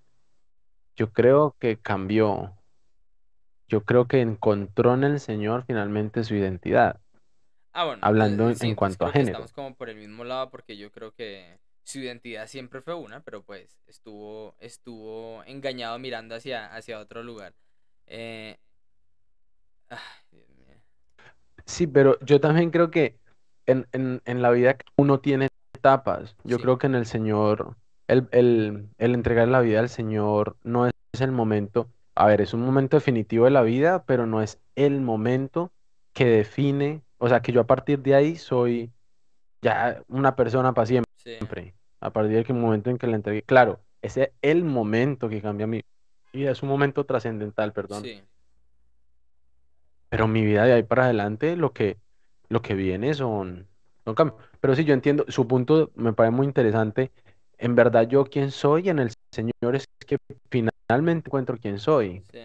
Yo 0.97 1.13
creo 1.13 1.55
que 1.61 1.79
cambió. 1.79 2.57
Yo 3.69 3.85
creo 3.85 4.09
que 4.09 4.21
encontró 4.21 4.95
en 4.95 5.05
el 5.05 5.21
Señor 5.21 5.65
finalmente 5.69 6.25
su 6.25 6.35
identidad, 6.35 7.01
Ah, 7.73 7.85
bueno, 7.85 8.05
hablando 8.05 8.49
entonces 8.49 8.57
en, 8.59 8.59
sí, 8.59 8.69
en 8.69 8.75
entonces 8.75 8.97
cuanto 8.97 9.05
a 9.07 9.11
creo 9.11 9.15
que 9.15 9.23
género. 9.23 9.23
estamos 9.23 9.53
como 9.53 9.75
por 9.75 9.91
el 9.91 9.97
mismo 9.97 10.25
lado 10.25 10.51
porque 10.51 10.77
yo 10.79 10.91
creo 10.91 11.13
que 11.13 11.59
su 11.85 11.99
identidad 12.01 12.47
siempre 12.49 12.81
fue 12.81 12.95
una, 12.95 13.21
pero 13.23 13.45
pues 13.45 13.79
estuvo, 13.87 14.57
estuvo 14.61 15.45
engañado 15.45 15.99
mirando 15.99 16.35
hacia, 16.35 16.75
hacia 16.75 16.99
otro 16.99 17.23
lugar. 17.23 17.55
Eh, 18.07 18.57
ay, 19.91 19.99
Dios 20.31 20.49
mío. 20.51 20.77
Sí, 21.67 21.87
pero 21.87 22.19
yo 22.21 22.41
también 22.41 22.71
creo 22.71 22.91
que 22.91 23.19
en, 23.67 23.87
en, 23.93 24.23
en 24.25 24.43
la 24.43 24.51
vida 24.51 24.77
uno 24.97 25.21
tiene 25.21 25.49
etapas. 25.87 26.37
Yo 26.45 26.57
Sí, 26.57 26.63
creo 26.63 26.79
que 26.79 26.87
en 26.87 26.95
el 26.95 27.07
Señor, 27.07 27.77
el, 28.09 28.29
el, 28.33 28.89
el 28.99 29.15
entregar 29.15 29.49
la 29.49 29.61
vida 29.61 29.81
al 29.81 29.89
Señor 29.89 30.57
no 30.63 30.87
es 30.87 30.93
el 31.21 31.33
momento, 31.33 31.91
a 32.15 32.27
ver, 32.27 32.41
es 32.41 32.55
un 32.55 32.61
momento 32.63 32.97
definitivo 32.97 33.45
de 33.45 33.51
la 33.51 33.63
vida, 33.63 34.05
pero 34.05 34.27
no 34.27 34.43
es 34.43 34.61
el 34.75 35.01
momento 35.01 35.73
que 36.13 36.27
define, 36.27 37.03
o 37.19 37.29
sea, 37.29 37.41
que 37.41 37.53
yo 37.53 37.61
a 37.61 37.67
partir 37.67 38.01
de 38.01 38.15
ahí 38.15 38.37
soy 38.37 38.91
ya 39.63 40.03
una 40.09 40.37
persona 40.37 40.73
para 40.73 40.87
sí, 40.87 41.01
siempre. 41.17 41.75
A 42.01 42.11
partir 42.11 42.45
del 42.45 42.57
momento 42.57 42.91
en 42.91 42.99
que 42.99 43.07
la 43.07 43.17
entregué, 43.17 43.43
claro, 43.43 43.81
ese 44.03 44.23
es 44.23 44.31
el 44.43 44.65
momento 44.65 45.29
que 45.29 45.41
cambia 45.43 45.67
mi 45.67 45.83
vida, 46.33 46.51
es 46.51 46.63
un 46.63 46.69
momento 46.69 47.05
trascendental, 47.05 47.73
perdón. 47.73 48.03
sí, 48.05 48.23
Pero 50.09 50.29
mi 50.29 50.45
vida 50.45 50.65
de 50.65 50.75
ahí 50.75 50.83
para 50.83 51.05
adelante, 51.05 51.57
lo 51.57 51.73
que, 51.73 51.99
lo 52.49 52.63
que 52.63 52.75
viene 52.75 53.15
son, 53.15 53.69
son 54.07 54.15
cambios. 54.17 54.41
Pero 54.61 54.77
sí, 54.77 54.85
yo 54.85 54.95
entiendo, 54.95 55.27
su 55.29 55.49
punto 55.49 55.93
me 55.97 56.15
parece 56.15 56.37
muy 56.37 56.47
interesante. 56.47 57.13
En 57.59 57.75
verdad, 57.75 58.09
yo 58.09 58.25
quién 58.27 58.51
soy 58.53 58.89
en 58.91 59.01
el 59.01 59.13
Señor 59.33 59.77
es 59.77 59.87
que 60.07 60.19
finalmente 60.51 61.29
encuentro 61.29 61.59
quién 61.59 61.79
soy. 61.81 62.25
sí, 62.33 62.41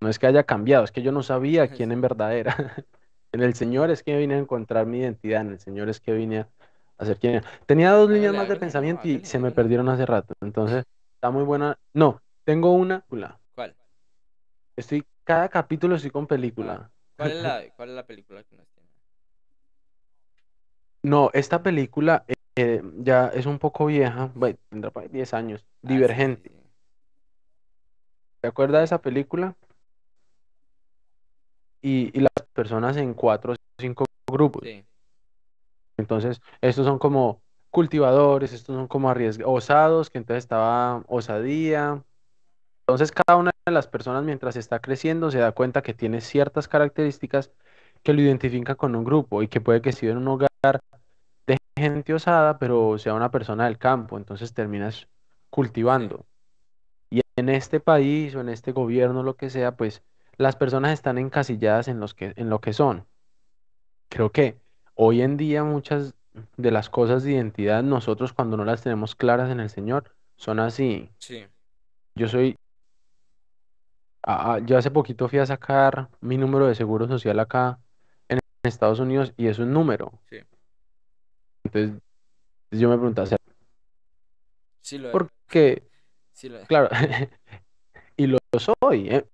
No 0.00 0.08
es 0.08 0.18
que 0.18 0.26
haya 0.26 0.44
cambiado, 0.44 0.84
es 0.84 0.92
que 0.92 1.02
yo 1.02 1.12
no 1.12 1.22
sabía 1.22 1.68
quién 1.76 1.92
en 1.92 2.00
verdad 2.00 2.36
era. 2.36 2.56
En 3.34 3.42
el 3.42 3.54
Señor 3.54 3.90
es 3.90 4.02
que 4.02 4.14
vine 4.18 4.34
a 4.34 4.38
encontrar 4.38 4.84
mi 4.84 4.98
identidad, 4.98 5.40
en 5.40 5.52
el 5.52 5.58
Señor 5.58 5.88
es 5.88 6.00
que 6.00 6.12
vine 6.12 6.46
a 6.98 7.04
ser 7.06 7.18
quien 7.18 7.36
era. 7.36 7.48
Tenía 7.64 7.90
dos 7.92 8.10
líneas 8.10 8.34
más 8.34 8.46
de 8.46 8.54
no, 8.54 8.60
pensamiento 8.60 9.08
y 9.08 9.24
se 9.24 9.38
me 9.38 9.52
perdieron 9.52 9.88
hace 9.88 10.04
rato. 10.04 10.34
Entonces, 10.42 10.84
está 11.14 11.30
muy 11.30 11.42
buena. 11.42 11.78
No, 11.94 12.20
tengo 12.44 12.72
una 12.74 13.00
película. 13.00 13.40
¿Cuál? 13.54 13.74
Estoy, 14.76 15.02
cada 15.24 15.48
capítulo 15.48 15.96
estoy 15.96 16.10
con 16.10 16.24
Ah, 16.24 16.26
película. 16.28 16.90
¿cuál 17.16 17.30
es 17.30 17.42
la, 17.42 17.70
cuál 17.76 17.88
es 17.90 17.94
la 17.94 18.06
película 18.06 18.42
que 18.42 18.48
tiene? 18.50 18.64
No, 21.02 21.30
esta 21.32 21.62
película 21.62 22.24
eh, 22.56 22.82
ya 22.98 23.28
es 23.28 23.46
un 23.46 23.58
poco 23.58 23.86
vieja, 23.86 24.30
bueno, 24.34 24.58
tendrá 24.68 24.90
por 24.90 25.02
ahí 25.02 25.08
10 25.08 25.34
años. 25.34 25.64
Ah, 25.84 25.88
Divergente. 25.88 26.50
sí. 26.50 26.56
¿Te 28.40 28.48
acuerdas 28.48 28.80
de 28.80 28.84
esa 28.84 29.00
película? 29.00 29.56
Y, 31.80 32.16
y 32.16 32.20
las 32.20 32.46
personas 32.52 32.96
en 32.96 33.14
cuatro 33.14 33.52
o 33.52 33.56
cinco 33.78 34.04
grupos. 34.30 34.62
sí, 34.62 34.84
Entonces, 35.96 36.40
estos 36.60 36.86
son 36.86 36.98
como 36.98 37.42
cultivadores, 37.70 38.52
estos 38.52 38.76
son 38.76 38.86
como 38.88 39.10
arriesgados, 39.10 39.52
osados, 39.64 40.10
que 40.10 40.18
entonces 40.18 40.44
estaba 40.44 41.02
osadía. 41.08 42.02
Entonces, 42.82 43.12
cada 43.12 43.38
una 43.38 43.52
de 43.66 43.72
las 43.72 43.88
personas 43.88 44.24
mientras 44.24 44.56
está 44.56 44.80
creciendo 44.80 45.30
se 45.30 45.38
da 45.38 45.52
cuenta 45.52 45.82
que 45.82 45.94
tiene 45.94 46.20
ciertas 46.22 46.68
características 46.68 47.52
que 48.04 48.14
lo 48.14 48.22
identifican 48.22 48.76
con 48.76 48.96
un 48.96 49.04
grupo 49.04 49.42
y 49.42 49.48
que 49.48 49.60
puede 49.62 49.82
que 49.82 49.90
esté 49.90 50.10
en 50.10 50.18
un 50.18 50.28
hogar 50.28 50.50
de 51.46 51.56
gente 51.76 52.14
osada, 52.14 52.58
pero 52.58 52.98
sea 52.98 53.14
una 53.14 53.30
persona 53.30 53.64
del 53.64 53.78
campo, 53.78 54.16
entonces 54.16 54.54
terminas 54.54 55.08
cultivando. 55.50 56.24
Y 57.10 57.20
en 57.36 57.48
este 57.48 57.80
país 57.80 58.34
o 58.34 58.40
en 58.40 58.48
este 58.48 58.72
gobierno, 58.72 59.22
lo 59.22 59.36
que 59.36 59.50
sea, 59.50 59.76
pues 59.76 60.02
las 60.36 60.56
personas 60.56 60.92
están 60.92 61.18
encasilladas 61.18 61.88
en 61.88 62.00
los 62.00 62.14
que, 62.14 62.32
en 62.36 62.48
lo 62.48 62.60
que 62.60 62.72
son. 62.72 63.06
Creo 64.08 64.30
que 64.30 64.60
hoy 64.94 65.22
en 65.22 65.36
día 65.36 65.64
muchas 65.64 66.14
de 66.56 66.70
las 66.70 66.88
cosas 66.88 67.24
de 67.24 67.32
identidad, 67.32 67.82
nosotros 67.82 68.32
cuando 68.32 68.56
no 68.56 68.64
las 68.64 68.82
tenemos 68.82 69.14
claras 69.14 69.50
en 69.50 69.60
el 69.60 69.68
Señor, 69.68 70.14
son 70.36 70.60
así. 70.60 71.10
sí, 71.18 71.44
Yo 72.14 72.28
soy, 72.28 72.56
ah, 74.22 74.60
yo 74.64 74.78
hace 74.78 74.90
poquito 74.90 75.28
fui 75.28 75.38
a 75.40 75.46
sacar 75.46 76.08
mi 76.20 76.36
número 76.36 76.66
de 76.66 76.74
seguro 76.74 77.08
social 77.08 77.38
acá 77.40 77.78
en 78.28 78.38
Estados 78.62 79.00
Unidos 79.00 79.34
y 79.36 79.48
es 79.48 79.58
un 79.58 79.72
número. 79.72 80.20
sí. 80.30 80.38
Entonces 81.72 82.02
yo 82.70 82.88
me 82.88 82.96
preguntaba, 82.96 83.26
¿será 83.26 83.38
Sí 84.80 84.98
lo 84.98 85.08
es. 85.08 85.12
porque, 85.12 85.88
Sí 86.32 86.48
lo 86.48 86.60
claro, 86.66 86.88
y 88.16 88.26
lo 88.26 88.38
soy, 88.58 89.08
¿eh? 89.08 89.26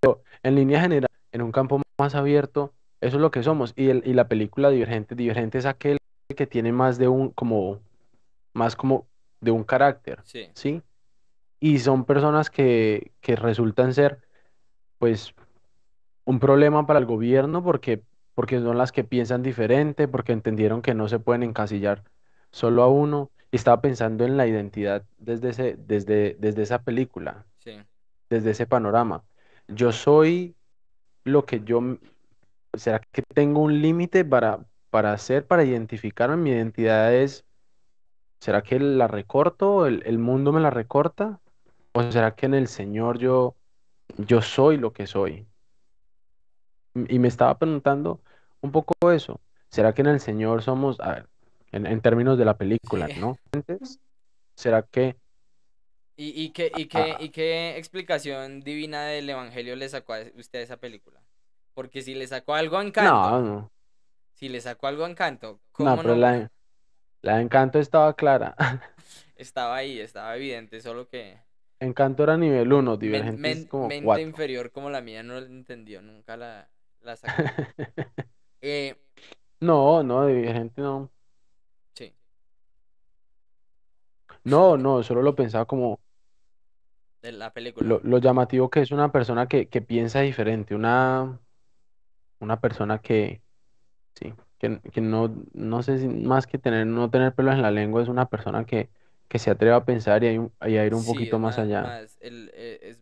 Pero 0.00 0.22
en 0.42 0.54
línea 0.54 0.80
general, 0.80 1.10
en 1.32 1.42
un 1.42 1.52
campo 1.52 1.80
más 1.98 2.14
abierto, 2.14 2.74
eso 3.00 3.16
es 3.16 3.20
lo 3.20 3.30
que 3.30 3.42
somos. 3.42 3.72
Y, 3.76 3.88
el, 3.88 4.02
y 4.06 4.12
la 4.12 4.28
película 4.28 4.70
Divergente, 4.70 5.14
Divergente 5.14 5.58
es 5.58 5.66
aquel 5.66 5.98
que 6.36 6.46
tiene 6.46 6.72
más 6.72 6.98
de 6.98 7.08
un, 7.08 7.30
como, 7.30 7.80
más 8.52 8.76
como 8.76 9.06
de 9.40 9.50
un 9.50 9.64
carácter, 9.64 10.20
Sí, 10.24 10.48
¿sí? 10.54 10.82
Y 11.60 11.78
son 11.78 12.04
personas 12.04 12.50
que, 12.50 13.12
que 13.20 13.36
resultan 13.36 13.94
ser, 13.94 14.20
pues, 14.98 15.34
un 16.24 16.38
problema 16.38 16.86
para 16.86 16.98
el 16.98 17.06
gobierno 17.06 17.62
porque, 17.62 18.02
porque 18.34 18.60
son 18.60 18.78
las 18.78 18.92
que 18.92 19.04
piensan 19.04 19.42
diferente, 19.42 20.08
porque 20.08 20.32
entendieron 20.32 20.82
que 20.82 20.94
no 20.94 21.08
se 21.08 21.18
pueden 21.20 21.42
encasillar 21.44 22.04
solo 22.52 22.82
a 22.82 22.88
uno. 22.88 23.30
Y 23.50 23.56
estaba 23.56 23.80
pensando 23.80 24.24
en 24.24 24.36
la 24.36 24.46
identidad 24.48 25.04
desde 25.18 25.50
ese, 25.50 25.76
desde, 25.78 26.36
desde 26.40 26.62
esa 26.62 26.82
película, 26.82 27.46
sí, 27.58 27.72
desde 28.30 28.50
ese 28.52 28.66
panorama. 28.66 29.24
Yo 29.68 29.92
soy 29.92 30.56
lo 31.24 31.46
que 31.46 31.62
yo, 31.64 31.78
m- 31.78 31.98
¿será 32.74 33.00
que 33.00 33.22
tengo 33.22 33.60
un 33.62 33.82
límite 33.82 34.24
para, 34.24 34.66
para 34.90 35.12
hacer, 35.12 35.46
para 35.46 35.64
identificarme? 35.64 36.36
Mi 36.36 36.50
identidad 36.52 37.14
es, 37.14 37.44
¿será 38.40 38.62
que 38.62 38.78
la 38.80 39.08
recorto? 39.08 39.86
¿El, 39.86 40.02
el 40.06 40.18
mundo 40.18 40.52
me 40.52 40.60
la 40.60 40.70
recorta? 40.70 41.40
¿O 41.92 42.02
será 42.12 42.34
que 42.36 42.46
en 42.46 42.54
el 42.54 42.68
Señor 42.68 43.18
yo, 43.18 43.56
yo 44.18 44.42
soy 44.42 44.78
lo 44.78 44.92
que 44.92 45.06
soy? 45.08 45.48
Y 46.94 47.18
me 47.18 47.28
estaba 47.28 47.58
preguntando 47.58 48.20
un 48.60 48.72
poco 48.72 48.94
eso. 49.12 49.40
¿Será 49.70 49.92
que 49.94 50.02
en 50.02 50.08
el 50.08 50.20
Señor 50.20 50.62
somos, 50.62 51.00
a 51.00 51.12
ver, 51.14 51.28
en, 51.72 51.86
en 51.86 52.00
términos 52.00 52.38
de 52.38 52.44
la 52.44 52.56
sí. 52.82 52.96
película, 52.96 53.10
¿no? 53.14 53.38
¿será 54.56 54.82
que... 54.82 55.16
¿Y, 56.16 56.28
y 56.44 56.50
qué, 56.52 56.70
y 56.72 56.86
qué, 56.86 57.16
ah, 57.16 57.18
y 57.18 57.30
qué 57.30 57.76
explicación 57.76 58.60
divina 58.60 59.04
del 59.06 59.28
evangelio 59.28 59.74
le 59.76 59.88
sacó 59.88 60.14
a 60.14 60.20
usted 60.36 60.60
a 60.60 60.62
esa 60.62 60.76
película? 60.78 61.20
Porque 61.74 62.02
si 62.02 62.14
le 62.14 62.26
sacó 62.28 62.54
algo 62.54 62.76
a 62.78 62.84
no, 62.98 63.20
Encanto, 63.24 63.40
no, 63.40 63.70
si 64.34 64.48
le 64.48 64.60
sacó 64.60 64.88
algo 64.88 65.04
a 65.04 65.10
Encanto, 65.10 65.60
no, 65.78 65.96
¿cómo 65.96 66.02
pero 66.02 66.16
no? 66.16 66.16
la, 66.16 66.50
la 67.22 67.36
de 67.36 67.42
Encanto 67.42 67.80
estaba 67.80 68.14
clara. 68.16 68.56
Estaba 69.36 69.76
ahí, 69.76 70.00
estaba 70.00 70.34
evidente, 70.36 70.80
solo 70.80 71.08
que 71.08 71.38
Encanto 71.78 72.24
era 72.24 72.36
nivel 72.36 72.72
uno 72.72 72.96
men- 72.98 73.30
Divergente 73.36 73.52
es 73.52 73.64
men- 73.64 73.68
como 73.68 73.92
mente 73.92 74.20
4. 74.22 74.28
inferior 74.28 74.70
como 74.72 74.90
la 74.90 75.00
mía 75.00 75.22
no 75.22 75.40
lo 75.40 75.46
entendió, 75.46 76.02
nunca 76.02 76.36
la, 76.36 76.68
la 77.04 77.16
sacó. 77.16 77.56
Eh, 78.60 78.94
No, 79.60 80.02
no, 80.04 80.26
Divergente 80.26 80.80
no. 80.80 81.10
sí, 81.94 82.14
No, 84.44 84.76
no, 84.78 85.02
solo 85.02 85.20
lo 85.22 85.34
pensaba 85.34 85.66
como 85.66 86.00
de 87.22 87.32
la 87.32 87.52
lo, 87.78 88.00
película. 88.00 88.00
lo 88.02 88.18
llamativo 88.18 88.70
que 88.70 88.80
es 88.80 88.90
una 88.92 89.12
persona 89.12 89.46
que, 89.48 89.68
que 89.68 89.82
piensa 89.82 90.20
diferente, 90.20 90.74
una, 90.74 91.40
una 92.40 92.60
persona 92.60 93.00
que, 93.00 93.42
sí, 94.16 94.34
que, 94.58 94.80
que 94.92 95.00
no, 95.00 95.34
no 95.54 95.82
sé 95.84 95.98
si 95.98 96.08
más 96.08 96.46
que 96.46 96.58
tener, 96.58 96.86
no 96.86 97.10
tener 97.10 97.34
pelos 97.34 97.54
en 97.54 97.62
la 97.62 97.70
lengua, 97.70 98.02
es 98.02 98.08
una 98.10 98.28
persona 98.28 98.66
que, 98.66 98.90
que 99.28 99.38
se 99.38 99.50
atreve 99.52 99.74
a 99.76 99.84
pensar 99.84 100.24
y 100.24 100.28
a, 100.28 100.32
ir- 100.34 100.52
y 100.68 100.76
a 100.78 100.86
ir 100.86 100.94
un 100.94 101.04
Sí, 101.04 101.28
es 101.30 101.36
poquito 101.36 101.40
más 101.40 101.58
más, 101.58 101.58
allá. 101.58 101.96
más 102.02 102.16
el, 102.20 102.50
eh, 102.54 102.78
es, 102.82 103.00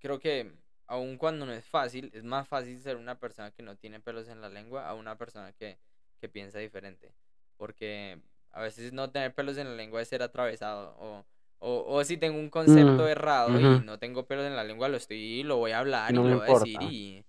creo 0.00 0.20
que 0.20 0.57
aun 0.88 1.18
cuando 1.18 1.46
no 1.46 1.52
es 1.52 1.64
fácil, 1.66 2.10
es 2.14 2.24
más 2.24 2.48
fácil 2.48 2.80
ser 2.80 2.96
una 2.96 3.18
persona 3.20 3.52
que 3.52 3.62
no 3.62 3.76
tiene 3.76 4.00
pelos 4.00 4.28
en 4.28 4.40
la 4.40 4.48
lengua 4.50 4.88
a 4.88 4.94
una 4.94 5.16
persona 5.18 5.52
que, 5.52 5.78
que 6.20 6.28
piensa 6.28 6.58
diferente. 6.58 7.14
Porque 7.56 8.20
a 8.52 8.62
veces 8.62 8.92
no 8.92 9.10
tener 9.10 9.34
pelos 9.34 9.58
en 9.58 9.68
la 9.68 9.76
lengua 9.76 10.02
es 10.02 10.08
ser 10.08 10.22
atravesado. 10.22 10.96
O, 10.98 11.26
o, 11.60 11.84
o 11.96 12.04
si 12.04 12.16
tengo 12.18 12.38
un 12.38 12.50
concepto 12.50 13.04
Mm, 13.04 13.08
errado 13.08 13.60
y 13.60 13.80
no 13.80 13.98
tengo 13.98 14.26
pelos 14.26 14.46
en 14.46 14.56
la 14.56 14.64
lengua, 14.64 14.88
lo 14.88 14.96
estoy, 14.96 15.42
lo 15.44 15.56
voy 15.58 15.72
a 15.72 15.80
hablar 15.80 16.16
y 16.16 16.22
no 16.22 16.28
lo 16.28 16.36
voy 16.38 16.46
a 16.46 16.50
decir 16.50 16.82
y, 16.82 17.24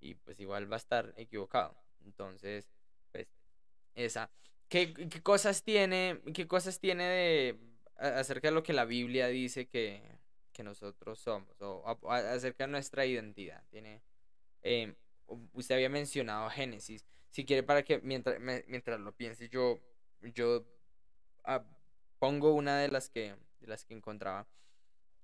y 0.00 0.14
pues 0.14 0.40
igual 0.40 0.70
va 0.70 0.76
a 0.76 0.78
estar 0.78 1.14
equivocado. 1.16 1.76
Entonces, 2.04 2.68
pues 3.12 3.28
esa. 3.94 4.30
¿Qué, 4.68 4.92
qué 4.94 5.22
cosas 5.22 5.62
tiene, 5.62 6.20
qué 6.34 6.48
cosas 6.48 6.80
tiene 6.80 7.04
de 7.04 7.58
acerca 7.96 8.48
de 8.48 8.54
lo 8.54 8.62
que 8.62 8.72
la 8.72 8.84
Biblia 8.86 9.28
dice 9.28 9.68
que, 9.68 10.02
que 10.54 10.62
nosotros 10.62 11.18
somos 11.18 11.60
o 11.60 11.82
a- 11.86 12.16
a- 12.16 12.32
acerca 12.32 12.64
de 12.64 12.72
nuestra 12.72 13.04
identidad? 13.04 13.62
Tiene, 13.68 14.00
eh, 14.62 14.94
u- 15.26 15.46
usted 15.52 15.74
había 15.74 15.90
mencionado 15.90 16.48
Génesis. 16.48 17.04
Si 17.28 17.44
quiere 17.44 17.62
para 17.62 17.82
que 17.82 17.98
mientras 18.00 18.40
me- 18.40 18.64
mientras 18.68 18.98
lo 19.00 19.12
piense 19.12 19.50
yo 19.50 19.82
yo 20.22 20.64
ah, 21.44 21.62
pongo 22.18 22.54
una 22.54 22.78
de 22.78 22.88
las 22.88 23.10
que 23.10 23.36
de 23.60 23.66
las 23.66 23.84
que 23.84 23.92
encontraba 23.92 24.46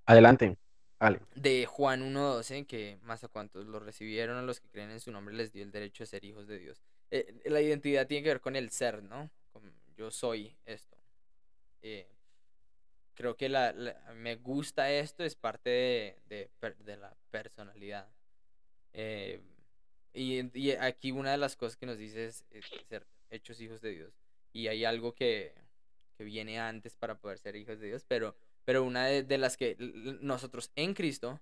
Adelante. 0.05 0.59
Vale. 0.99 1.21
de 1.35 1.65
Juan 1.65 2.03
1.12, 2.03 2.67
que 2.67 2.99
más 3.03 3.25
a 3.25 3.29
cuantos 3.29 3.65
lo 3.65 3.81
recibieron, 3.81 4.37
a 4.37 4.43
los 4.43 4.61
que 4.61 4.69
creen 4.69 4.91
en 4.91 5.01
su 5.01 5.11
nombre, 5.11 5.35
les 5.35 5.51
dio 5.51 5.63
el 5.63 5.71
derecho 5.73 6.03
de 6.03 6.09
ser 6.09 6.25
hijos 6.27 6.47
de 6.47 6.59
Dios. 6.59 6.83
Eh, 7.11 7.41
la 7.47 7.63
identidad 7.63 8.07
tiene 8.07 8.23
que 8.25 8.29
ver 8.29 8.41
con 8.43 8.55
el 8.55 8.69
ser, 8.71 9.03
¿no? 9.03 9.31
Con 9.51 9.73
yo 9.97 10.11
soy 10.11 10.59
esto. 10.67 10.99
Eh, 11.81 12.07
creo 13.21 13.37
que 13.37 13.51
la, 13.51 13.75
me 14.15 14.37
gusta 14.37 14.91
esto, 14.91 15.25
es 15.25 15.35
parte 15.35 15.69
de, 16.31 16.49
de, 16.79 16.97
la 16.97 17.15
personalidad. 17.31 18.09
Eh, 18.95 19.43
y, 20.15 20.71
aquí 20.71 21.11
una 21.11 21.33
de 21.33 21.37
las 21.37 21.55
cosas 21.55 21.77
que 21.77 21.85
nos 21.85 21.99
dice 21.99 22.25
es, 22.25 22.47
ser 22.89 23.07
hechos 23.29 23.61
hijos 23.61 23.83
de 23.83 23.91
Dios. 23.91 24.15
Y 24.55 24.69
hay 24.69 24.87
algo 24.87 25.15
que, 25.15 25.53
que 26.17 26.25
viene 26.25 26.59
antes 26.59 26.97
para 26.97 27.19
poder 27.19 27.37
ser 27.37 27.57
hijos 27.57 27.79
de 27.79 27.89
Dios, 27.89 28.07
pero, 28.09 28.35
pero 28.65 28.85
una 28.85 29.05
de, 29.05 29.37
las 29.37 29.59
que 29.59 29.77
nosotros 30.23 30.73
en 30.75 30.95
Cristo 30.95 31.39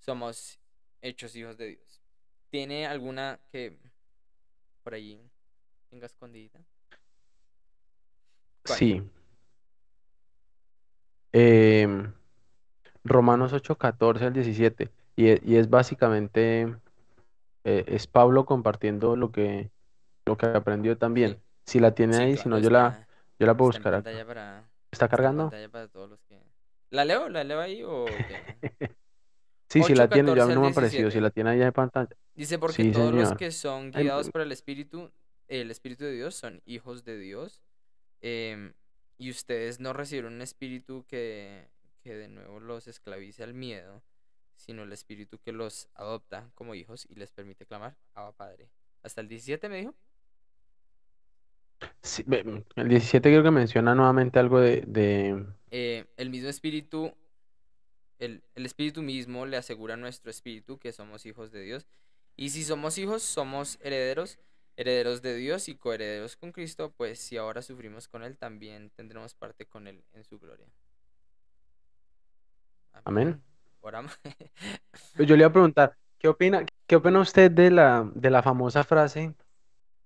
somos 0.00 0.58
hechos 1.00 1.36
hijos 1.36 1.56
de 1.56 1.76
Dios. 1.76 2.02
¿Tiene 2.50 2.88
alguna 2.88 3.38
que 3.52 3.78
por 4.82 4.94
allí 4.94 5.20
tenga 5.90 6.06
escondidita? 6.06 6.58
¿Cuál? 8.64 8.78
Sí. 8.80 9.02
Em, 11.34 12.14
Romanos 13.04 13.52
8, 13.52 13.76
14 13.78 14.26
al 14.26 14.32
17. 14.34 14.92
Y, 15.16 15.28
e- 15.28 15.40
y 15.44 15.56
es 15.56 15.70
básicamente, 15.70 16.62
eh, 17.64 17.84
es 17.88 18.06
Pablo 18.08 18.46
compartiendo 18.46 19.16
lo 19.16 19.32
que, 19.32 19.70
lo 20.26 20.36
que 20.38 20.46
aprendió 20.46 20.98
también. 20.98 21.38
Sí, 21.38 21.42
Si 21.66 21.80
la 21.80 21.94
tiene 21.94 22.16
sí, 22.16 22.18
ahí, 22.18 22.36
si 22.38 22.48
claro, 22.48 22.50
no, 22.50 22.58
yo 22.60 22.70
la, 22.70 22.98
está, 22.98 23.08
yo 23.38 23.46
la 23.46 23.56
puedo 23.56 23.68
está 23.68 23.76
en 23.78 23.84
buscar 23.84 23.94
acá. 23.96 24.10
pantalla 24.12 24.26
para, 24.26 24.70
¿Está 24.92 25.08
está 25.08 25.24
en 25.24 25.30
cargando? 25.30 25.56
pantalla 25.56 25.68
para 25.70 25.88
todos 25.88 26.10
los 26.10 26.20
que... 26.24 26.42
¿La 26.90 27.04
leo? 27.04 27.28
¿La 27.28 27.44
leo 27.44 27.60
ahí 27.60 27.82
o 27.84 28.22
qué? 28.26 28.46
Sí, 29.68 29.82
si 29.82 29.94
8, 29.94 29.94
la 29.94 30.10
tiene, 30.10 30.32
yo 30.32 30.42
a 30.42 30.46
14 30.46 30.48
mí 30.48 30.52
al 30.52 30.60
no 30.60 30.62
me 30.62 30.68
ha 30.68 30.70
parecido. 30.72 31.10
Si 31.10 31.20
17. 31.20 31.20
la 31.20 31.30
tiene 31.30 31.50
ahí 31.50 31.62
en 31.62 31.72
pantalla. 31.72 32.16
Dice, 32.34 32.58
porque 32.58 32.84
Sí, 32.84 32.84
todos 32.84 33.14
los 33.14 33.32
señor. 33.32 33.32
que 33.32 33.52
son 33.52 33.92
Ay, 33.92 34.10
guiados 34.10 34.30
por 34.30 34.40
el 34.40 34.52
Espíritu, 34.52 35.12
el 35.48 35.70
Espíritu 35.70 36.04
de 36.04 36.12
Dios, 36.12 36.34
son 36.34 36.62
hijos 36.66 37.04
de 37.04 37.18
Dios. 37.18 37.62
em, 38.22 38.74
y 39.18 39.30
ustedes 39.30 39.80
no 39.80 39.92
recibieron 39.92 40.34
un 40.34 40.42
espíritu 40.42 41.04
que, 41.06 41.68
que 42.02 42.14
de 42.14 42.28
nuevo 42.28 42.60
los 42.60 42.86
esclavice 42.88 43.42
al 43.42 43.54
miedo, 43.54 44.02
sino 44.56 44.82
el 44.82 44.92
espíritu 44.92 45.38
que 45.38 45.52
los 45.52 45.88
adopta 45.94 46.50
como 46.54 46.74
hijos 46.74 47.06
y 47.08 47.14
les 47.14 47.30
permite 47.30 47.66
clamar, 47.66 47.96
Abba 48.14 48.32
Padre. 48.32 48.68
Hasta 49.02 49.20
el 49.20 49.28
17 49.28 49.68
me 49.68 49.78
dijo. 49.78 49.94
sí, 52.02 52.22
ve, 52.26 52.64
el 52.76 52.88
17 52.88 53.28
creo 53.30 53.42
que 53.42 53.50
menciona 53.50 53.94
nuevamente 53.94 54.38
algo 54.38 54.60
de, 54.60 54.82
de... 54.86 55.44
Eh, 55.70 56.06
el 56.16 56.30
mismo 56.30 56.48
espíritu, 56.48 57.12
el, 58.18 58.42
el 58.54 58.66
espíritu 58.66 59.02
mismo 59.02 59.46
le 59.46 59.56
asegura 59.56 59.94
a 59.94 59.98
nuestro 59.98 60.30
espíritu 60.30 60.78
que 60.78 60.92
somos 60.92 61.26
hijos 61.26 61.52
de 61.52 61.62
Dios. 61.62 61.86
Y 62.36 62.50
si 62.50 62.64
somos 62.64 62.98
hijos, 62.98 63.22
somos 63.22 63.78
herederos, 63.80 64.38
herederos 64.76 65.22
de 65.22 65.34
Dios 65.36 65.68
y 65.68 65.76
coherederos 65.76 66.36
con 66.36 66.52
Cristo, 66.52 66.92
pues 66.96 67.18
si 67.18 67.36
ahora 67.36 67.62
sufrimos 67.62 68.08
con 68.08 68.22
Él, 68.22 68.36
también 68.36 68.90
tendremos 68.90 69.34
parte 69.34 69.66
con 69.66 69.86
Él 69.86 70.02
en 70.12 70.24
su 70.24 70.38
gloria. 70.38 70.66
Amén. 73.04 73.42
Pues 75.16 75.28
yo 75.28 75.36
le 75.36 75.42
iba 75.42 75.48
a 75.48 75.52
preguntar, 75.52 75.96
¿qué 76.18 76.28
opina, 76.28 76.64
qué 76.86 76.96
opina 76.96 77.20
usted 77.20 77.50
de 77.50 77.70
la, 77.70 78.10
de 78.14 78.30
la 78.30 78.42
famosa 78.42 78.82
frase, 78.82 79.34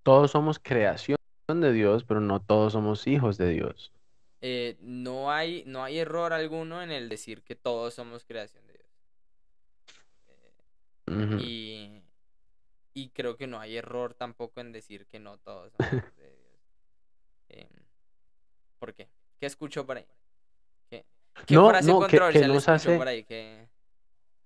todos 0.02 0.32
somos 0.32 0.58
creación 0.58 1.18
de 1.46 1.72
Dios, 1.72 2.04
pero 2.04 2.20
no 2.20 2.40
todos 2.40 2.72
somos 2.72 3.06
hijos 3.06 3.38
de 3.38 3.50
Dios? 3.50 3.92
Eh, 4.40 4.76
no 4.80 5.30
hay, 5.30 5.64
no 5.66 5.82
hay 5.82 5.98
error 5.98 6.32
alguno 6.32 6.82
en 6.82 6.90
el 6.90 7.08
decir 7.08 7.42
que 7.42 7.54
todos 7.54 7.94
somos 7.94 8.24
creación 8.24 8.66
de 8.66 8.72
Dios. 8.72 8.88
Eh, 11.06 11.38
y, 11.40 11.97
y 13.02 13.10
creo 13.10 13.36
que 13.36 13.46
no 13.46 13.60
hay 13.60 13.76
error 13.76 14.14
tampoco 14.14 14.60
en 14.60 14.72
decir 14.72 15.06
que 15.06 15.20
no 15.20 15.38
todos 15.38 15.72
somos 15.72 15.96
hijos 15.96 16.16
de 16.16 16.30
Dios. 16.36 16.60
Em, 17.50 17.68
¿por 18.78 18.94
qué? 18.94 19.08
¿Qué 19.38 19.46
escuchó 19.46 19.86
por 19.86 19.96
ahí? 19.98 20.06
¿Qué, 20.90 21.06
qué 21.46 21.56
No, 21.56 21.60
frase 21.60 21.90
no, 21.92 22.06
que, 22.06 22.20
nos 22.44 22.68
escuchó 22.68 22.94
por 22.96 23.08
hace, 23.08 23.08
ahí? 23.08 23.24
¿Qué- 23.24 23.68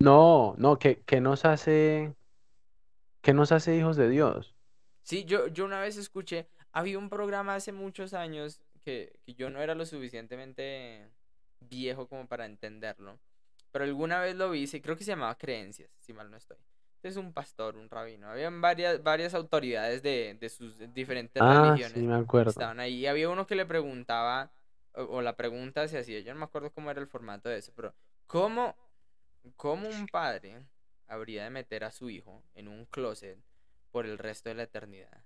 no, 0.00 0.54
no, 0.58 0.78
que, 0.78 1.02
que 1.04 1.20
nos 1.20 1.44
hace, 1.44 2.14
que 3.20 3.34
nos 3.34 3.52
hace 3.52 3.76
hijos 3.76 3.96
de 3.96 4.08
Dios. 4.08 4.54
Sí, 5.02 5.24
yo, 5.24 5.48
yo 5.48 5.64
una 5.64 5.80
vez 5.80 5.96
escuché, 5.96 6.48
había 6.72 6.98
un 6.98 7.08
programa 7.10 7.54
hace 7.56 7.72
muchos 7.72 8.14
años 8.14 8.62
que, 8.84 9.12
que 9.24 9.34
yo 9.34 9.50
no 9.50 9.60
era 9.60 9.74
lo 9.74 9.84
suficientemente 9.86 11.10
viejo 11.60 12.06
como 12.08 12.26
para 12.28 12.46
entenderlo, 12.46 13.18
pero 13.72 13.84
alguna 13.84 14.20
vez 14.20 14.36
lo 14.36 14.50
vi, 14.50 14.66
sí, 14.66 14.80
creo 14.80 14.96
que 14.96 15.04
se 15.04 15.12
llamaba 15.12 15.36
Creencias, 15.38 15.90
si 16.00 16.12
mal 16.12 16.30
no 16.30 16.36
estoy. 16.36 16.58
Es 17.02 17.16
un 17.16 17.32
pastor, 17.32 17.76
un 17.76 17.90
rabino, 17.90 18.30
habían 18.30 18.60
varias, 18.60 19.02
varias 19.02 19.34
autoridades 19.34 20.02
de, 20.02 20.36
de 20.40 20.48
sus 20.48 20.78
diferentes 20.94 21.44
Ah, 21.44 21.78
sí, 21.82 22.00
religiones 22.00 22.00
me 22.00 22.14
acuerdo. 22.14 22.52
estaban 22.52 22.78
ahí. 22.80 22.94
Y 23.00 23.06
había 23.06 23.28
uno 23.28 23.46
que 23.46 23.56
le 23.56 23.66
preguntaba, 23.66 24.52
o, 24.94 25.02
o 25.04 25.22
la 25.22 25.36
pregunta 25.36 25.88
se 25.88 25.98
hacía, 25.98 26.20
yo 26.20 26.32
no 26.32 26.40
me 26.40 26.44
acuerdo 26.46 26.72
cómo 26.72 26.90
era 26.90 27.00
el 27.00 27.08
formato 27.08 27.48
de 27.48 27.58
eso, 27.58 27.72
pero 27.74 27.94
¿cómo, 28.26 28.76
cómo 29.56 29.88
un 29.88 30.06
padre 30.08 30.62
habría 31.08 31.44
de 31.44 31.50
meter 31.50 31.84
a 31.84 31.92
su 31.92 32.10
hijo 32.10 32.44
en 32.54 32.68
un 32.68 32.86
closet 32.86 33.38
por 33.90 34.06
el 34.06 34.18
resto 34.18 34.48
de 34.50 34.56
la 34.56 34.64
eternidad? 34.64 35.24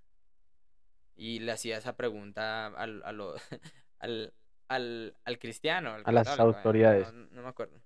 Y 1.15 1.39
le 1.39 1.51
hacía 1.51 1.77
esa 1.77 1.95
pregunta 1.95 2.67
al, 2.67 3.01
a 3.03 3.11
lo- 3.11 3.35
al, 3.99 4.33
al, 4.67 5.15
al 5.25 5.39
cristiano, 5.39 5.93
al 5.93 6.01
A 6.05 6.11
las 6.11 6.27
eh, 6.27 6.39
autoridades. 6.39 7.07
no, 7.13 7.27
no 7.31 7.41
me 7.43 7.47
acuerdo. 7.49 7.81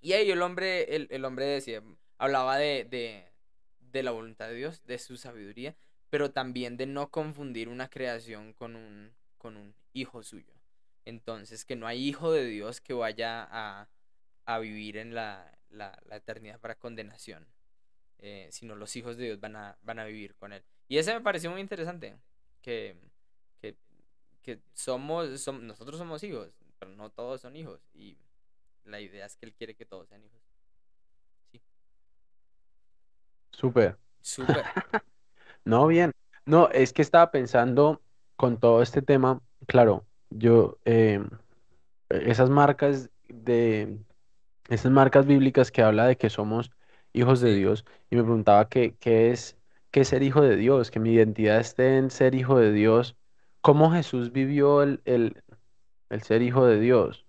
Y 0.00 0.12
ahí 0.14 0.30
el 0.30 0.42
hombre, 0.42 0.96
el, 0.96 1.08
el 1.10 1.24
hombre 1.24 1.46
decía, 1.46 1.82
hablaba 2.18 2.56
de, 2.58 2.84
de, 2.84 3.24
de 3.80 4.02
la 4.02 4.10
voluntad 4.12 4.48
de 4.48 4.54
Dios, 4.54 4.82
de 4.86 4.98
su 4.98 5.16
sabiduría, 5.16 5.76
pero 6.10 6.30
también 6.32 6.76
de 6.76 6.86
no 6.86 7.10
confundir 7.10 7.68
una 7.68 7.88
creación 7.88 8.52
con 8.54 8.76
un, 8.76 9.12
con 9.38 9.56
un 9.56 9.74
hijo 9.92 10.22
suyo. 10.22 10.52
Entonces, 11.04 11.64
que 11.64 11.76
no 11.76 11.86
hay 11.86 12.06
hijo 12.06 12.32
de 12.32 12.44
Dios 12.46 12.80
que 12.80 12.92
vaya 12.94 13.46
a, 13.50 13.88
a 14.46 14.58
vivir 14.58 14.96
en 14.98 15.14
la, 15.14 15.58
la, 15.70 15.98
eternidad 16.10 16.60
para 16.60 16.74
condenación, 16.76 17.46
eh, 18.18 18.48
sino 18.52 18.76
los 18.76 18.96
hijos 18.96 19.16
de 19.16 19.26
Dios 19.26 19.40
van 19.40 19.56
a, 19.56 19.78
van 19.82 19.98
a 19.98 20.04
vivir 20.04 20.34
con 20.36 20.52
él. 20.52 20.62
Y 20.88 20.98
ese 20.98 21.14
me 21.14 21.20
pareció 21.20 21.50
muy 21.50 21.60
interesante, 21.60 22.18
que, 22.62 22.96
que, 23.60 23.76
que 24.42 24.60
somos, 24.74 25.28
som- 25.46 25.60
nosotros 25.62 25.98
somos 25.98 26.22
hijos, 26.24 26.50
pero 26.78 26.92
no 26.92 27.10
todos 27.10 27.40
son 27.40 27.56
hijos. 27.56 27.80
Y 27.94 28.18
la 28.84 29.00
idea 29.00 29.26
es 29.26 29.36
que 29.36 29.46
él 29.46 29.54
quiere 29.54 29.74
que 29.76 29.86
todos 29.86 30.08
sean 30.08 30.24
hijos. 30.24 30.42
Sí, 31.52 31.60
Súper. 33.52 33.98
súper. 34.20 34.64
No, 35.64 35.86
bien. 35.86 36.12
No, 36.46 36.68
es 36.70 36.92
que 36.92 37.02
estaba 37.02 37.30
pensando 37.30 38.02
con 38.36 38.58
todo 38.58 38.82
este 38.82 39.02
tema, 39.02 39.42
claro, 39.66 40.06
yo, 40.30 40.78
eh, 40.84 41.20
esas 42.10 42.50
marcas 42.50 43.10
de, 43.28 43.98
esas 44.68 44.92
marcas 44.92 45.26
bíblicas 45.26 45.70
que 45.72 45.82
habla 45.82 46.06
de 46.06 46.16
que 46.18 46.30
somos 46.30 46.70
hijos 47.12 47.40
de 47.40 47.54
Dios, 47.54 47.84
y 48.10 48.16
me 48.16 48.22
preguntaba 48.24 48.68
qué, 48.68 48.96
qué 49.00 49.30
es, 49.32 49.58
qué 49.90 50.02
es 50.02 50.08
ser 50.08 50.22
hijo 50.22 50.42
de 50.42 50.56
Dios, 50.56 50.90
que 50.90 51.00
mi 51.00 51.12
identidad 51.14 51.60
esté 51.60 51.98
en 51.98 52.10
ser 52.10 52.34
hijo 52.34 52.58
de 52.58 52.72
Dios, 52.72 53.16
cómo 53.62 53.92
Jesús 53.92 54.32
vivió 54.32 54.82
el, 54.82 55.02
el, 55.04 55.42
el 56.10 56.22
ser 56.22 56.42
hijo 56.42 56.66
de 56.66 56.80
Dios, 56.80 57.26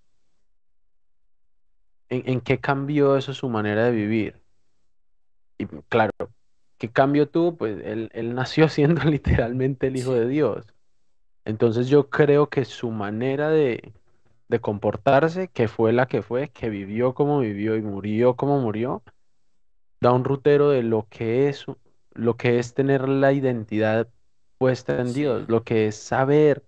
en, 2.10 2.24
en 2.30 2.42
qué 2.42 2.60
cambió 2.60 3.18
eso 3.18 3.34
su 3.34 3.50
manera 3.50 3.86
de 3.86 3.92
vivir. 3.92 4.39
Y 5.60 5.68
claro, 5.90 6.14
¿Qué 6.80 6.92
cambio 6.92 7.30
tuvo? 7.30 7.58
Pues 7.58 7.80
él, 7.86 8.12
él 8.14 8.36
nació 8.36 8.70
siendo 8.70 9.04
literalmente 9.06 9.88
el 9.88 9.98
Hijo 9.98 10.14
Sí, 10.14 10.16
de 10.16 10.28
Dios. 10.28 10.68
Entonces 11.46 11.90
yo 11.90 12.10
creo 12.10 12.50
que 12.50 12.66
su 12.66 12.92
manera 12.92 13.50
de, 13.50 13.94
de 14.50 14.62
comportarse, 14.62 15.50
que 15.50 15.68
fue 15.70 15.94
la 15.94 16.08
que 16.08 16.24
fue, 16.24 16.50
que 16.52 16.70
vivió 16.70 17.14
como 17.16 17.40
vivió 17.42 17.78
y 17.78 17.82
murió 17.84 18.36
como 18.38 18.60
murió, 18.62 19.04
da 20.02 20.12
un 20.14 20.24
rutero 20.26 20.70
de 20.70 20.84
lo 20.84 21.08
que 21.10 21.50
es, 21.50 21.66
lo 22.14 22.38
que 22.38 22.60
es 22.60 22.74
tener 22.74 23.08
la 23.10 23.34
identidad 23.34 24.10
puesta 24.58 25.00
en 25.02 25.14
sí. 25.14 25.14
Dios, 25.14 25.50
lo 25.50 25.64
que 25.64 25.88
es 25.88 25.96
saber 25.98 26.66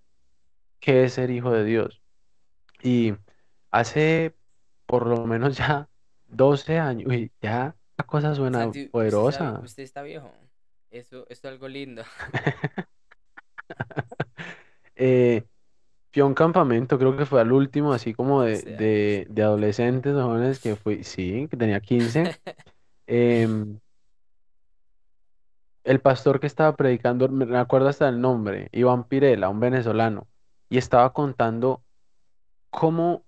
qué 0.79 1.05
es 1.05 1.13
ser 1.15 1.29
hijo 1.31 1.51
de 1.51 1.63
Dios. 1.65 2.01
Y 2.83 3.15
hace 3.71 4.35
por 4.85 5.07
lo 5.07 5.25
menos 5.27 5.57
ya 5.59 5.89
12 6.27 6.79
años, 6.79 7.07
uy, 7.09 7.31
ya 7.41 7.75
la 8.01 8.07
cosa 8.07 8.33
suena 8.33 8.59
Santi, 8.59 8.85
poderosa. 8.85 9.59
usted 9.63 9.83
está 9.83 10.01
viejo. 10.01 10.31
Eso, 10.89 11.25
esto 11.29 11.47
es 11.47 11.53
algo 11.53 11.67
lindo. 11.67 12.03
Eh, 15.03 15.45
fui 16.11 16.21
a 16.21 16.25
un 16.25 16.35
campamento, 16.35 16.99
creo 16.99 17.17
que 17.17 17.25
fue 17.25 17.41
al 17.41 17.51
último, 17.51 17.91
así 17.91 18.13
como 18.13 18.41
de, 18.43 18.53
12 18.53 18.67
años. 18.67 18.77
de, 18.77 19.27
de 19.29 19.43
adolescentes 19.43 20.13
o 20.13 20.23
jóvenes 20.23 20.59
que 20.59 20.75
fui, 20.75 21.03
sí, 21.03 21.47
que 21.49 21.57
tenía 21.57 21.79
15. 21.79 22.39
Em, 23.07 23.79
el 25.83 25.99
pastor 25.99 26.39
que 26.39 26.47
estaba 26.47 26.75
predicando, 26.75 27.27
me 27.29 27.57
acuerdo 27.57 27.87
hasta 27.87 28.07
el 28.07 28.21
nombre, 28.21 28.69
Iván 28.71 29.05
Pirela, 29.05 29.49
un 29.49 29.59
venezolano, 29.59 30.27
y 30.69 30.77
estaba 30.77 31.11
contando 31.11 31.81
cómo, 32.69 33.23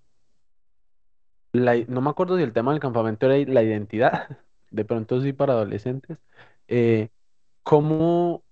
la, 1.52 1.76
no 1.88 2.02
me 2.02 2.12
acuerdo 2.12 2.38
si 2.38 2.44
el 2.44 2.54
tema 2.54 2.72
del 2.72 2.80
campamento 2.80 3.26
era 3.26 3.52
la 3.52 3.64
identidad, 3.64 4.38
de 4.74 4.86
pronto 4.86 5.22
sí 5.22 5.34
para 5.34 5.54
adolescentes, 5.54 6.20
eh, 6.68 7.10
cómo 7.64 8.46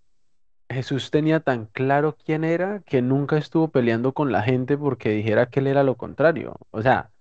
Jesús 0.70 1.12
tenía 1.12 1.42
tan 1.42 1.68
claro 1.68 2.18
quién 2.18 2.44
era 2.46 2.82
que 2.84 3.02
nunca 3.02 3.38
estuvo 3.38 3.70
peleando 3.72 4.14
con 4.14 4.32
la 4.32 4.44
gente 4.44 4.78
porque 4.78 5.10
dijera 5.12 5.50
que 5.50 5.62
él 5.62 5.68
era 5.68 5.84
lo 5.84 5.98
contrario. 5.98 6.58
O 6.72 6.82
sea, 6.82 7.12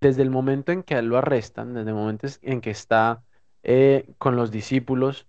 desde 0.00 0.22
el 0.22 0.30
momento 0.30 0.72
en 0.72 0.82
que 0.82 0.96
él 0.96 1.06
lo 1.08 1.18
arrestan, 1.18 1.74
desde 1.74 1.90
el 1.90 1.96
momento 1.96 2.26
en 2.42 2.60
que 2.60 2.70
está 2.70 3.24
eh, 3.62 4.08
con 4.18 4.36
los 4.36 4.50
discípulos 4.50 5.26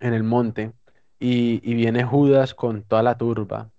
en 0.00 0.14
el 0.14 0.24
monte 0.24 0.72
y, 1.18 1.60
y 1.70 1.74
viene 1.74 2.04
Judas 2.04 2.54
con 2.54 2.82
toda 2.84 3.02
la 3.02 3.18
turba 3.18 3.72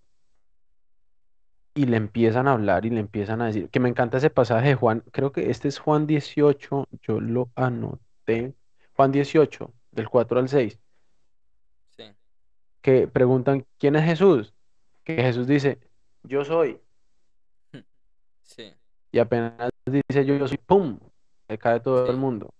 y 1.76 1.86
le 1.86 1.98
empiezan 1.98 2.48
a 2.48 2.54
hablar 2.54 2.86
y 2.86 2.90
le 2.90 3.00
empiezan 3.00 3.42
a 3.42 3.48
decir, 3.48 3.70
que 3.70 3.80
me 3.80 3.90
encanta 3.90 4.18
ese 4.18 4.30
pasaje 4.30 4.70
de 4.70 4.76
Juan, 4.76 5.04
creo 5.12 5.32
que 5.32 5.50
este 5.52 5.68
es 5.68 5.80
Juan 5.80 6.08
18, 6.08 6.88
yo 7.02 7.20
lo 7.22 7.52
anoté, 7.56 8.04
Juan 8.94 9.12
18, 9.12 9.74
del 9.92 10.10
4 10.10 10.40
al 10.40 10.50
6, 10.50 10.80
Sí, 11.96 12.04
que 12.82 13.08
preguntan, 13.08 13.66
¿quién 13.78 13.96
es 13.96 14.04
Jesús? 14.04 14.54
Que 15.04 15.16
Jesús 15.16 15.48
dice, 15.48 15.80
yo 16.24 16.44
soy. 16.44 16.80
sí, 18.44 18.74
Y 19.12 19.20
apenas 19.20 19.70
dice 19.86 20.26
yo, 20.26 20.36
yo 20.36 20.48
soy, 20.48 20.58
¡pum! 20.58 21.00
Se 21.48 21.58
cae 21.58 21.80
todo 21.80 22.10
el 22.10 22.18
mundo. 22.18 22.54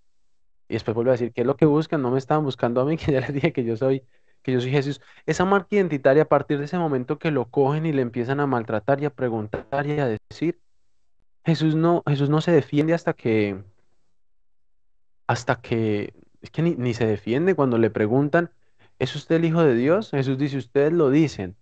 Y 0.68 0.74
después 0.74 0.94
vuelve 0.94 1.10
a 1.10 1.12
decir, 1.12 1.32
¿qué 1.32 1.42
es 1.42 1.46
lo 1.46 1.56
que 1.56 1.66
buscan? 1.66 2.02
No 2.02 2.10
me 2.10 2.18
estaban 2.18 2.44
buscando 2.44 2.80
a 2.80 2.84
mí, 2.84 2.96
que 2.98 3.12
ya 3.12 3.20
les 3.20 3.32
dije 3.32 3.52
que 3.52 3.64
yo 3.64 3.76
soy, 3.76 4.04
que 4.42 4.52
yo 4.52 4.60
soy 4.60 4.70
Jesús. 4.70 5.00
Esa 5.26 5.44
marca 5.44 5.68
identitaria, 5.70 6.22
a 6.24 6.28
partir 6.28 6.58
de 6.58 6.64
ese 6.64 6.78
momento 6.78 7.18
que 7.18 7.30
lo 7.30 7.50
cogen 7.50 7.86
y 7.86 7.92
le 7.92 8.02
empiezan 8.02 8.40
a 8.40 8.46
maltratar 8.46 9.02
y 9.02 9.06
a 9.06 9.10
preguntar 9.10 9.86
y 9.86 9.98
a 9.98 10.18
decir, 10.30 10.60
Jesús 11.44 11.74
no, 11.74 12.02
Jesús 12.06 12.30
no 12.30 12.40
se 12.40 12.52
defiende 12.52 12.94
hasta 12.94 13.14
que, 13.14 13.62
hasta 15.28 15.60
que, 15.60 16.14
es 16.40 16.50
que 16.50 16.62
ni, 16.62 16.74
ni 16.74 16.94
se 16.94 17.06
defiende 17.06 17.54
cuando 17.54 17.78
le 17.78 17.90
preguntan, 17.90 18.50
¿es 18.98 19.14
usted 19.14 19.36
el 19.36 19.44
Hijo 19.44 19.62
de 19.62 19.74
Dios? 19.76 20.10
Jesús 20.10 20.38
dice, 20.38 20.56
ustedes 20.56 20.92
lo 20.92 21.10
dicen. 21.10 21.56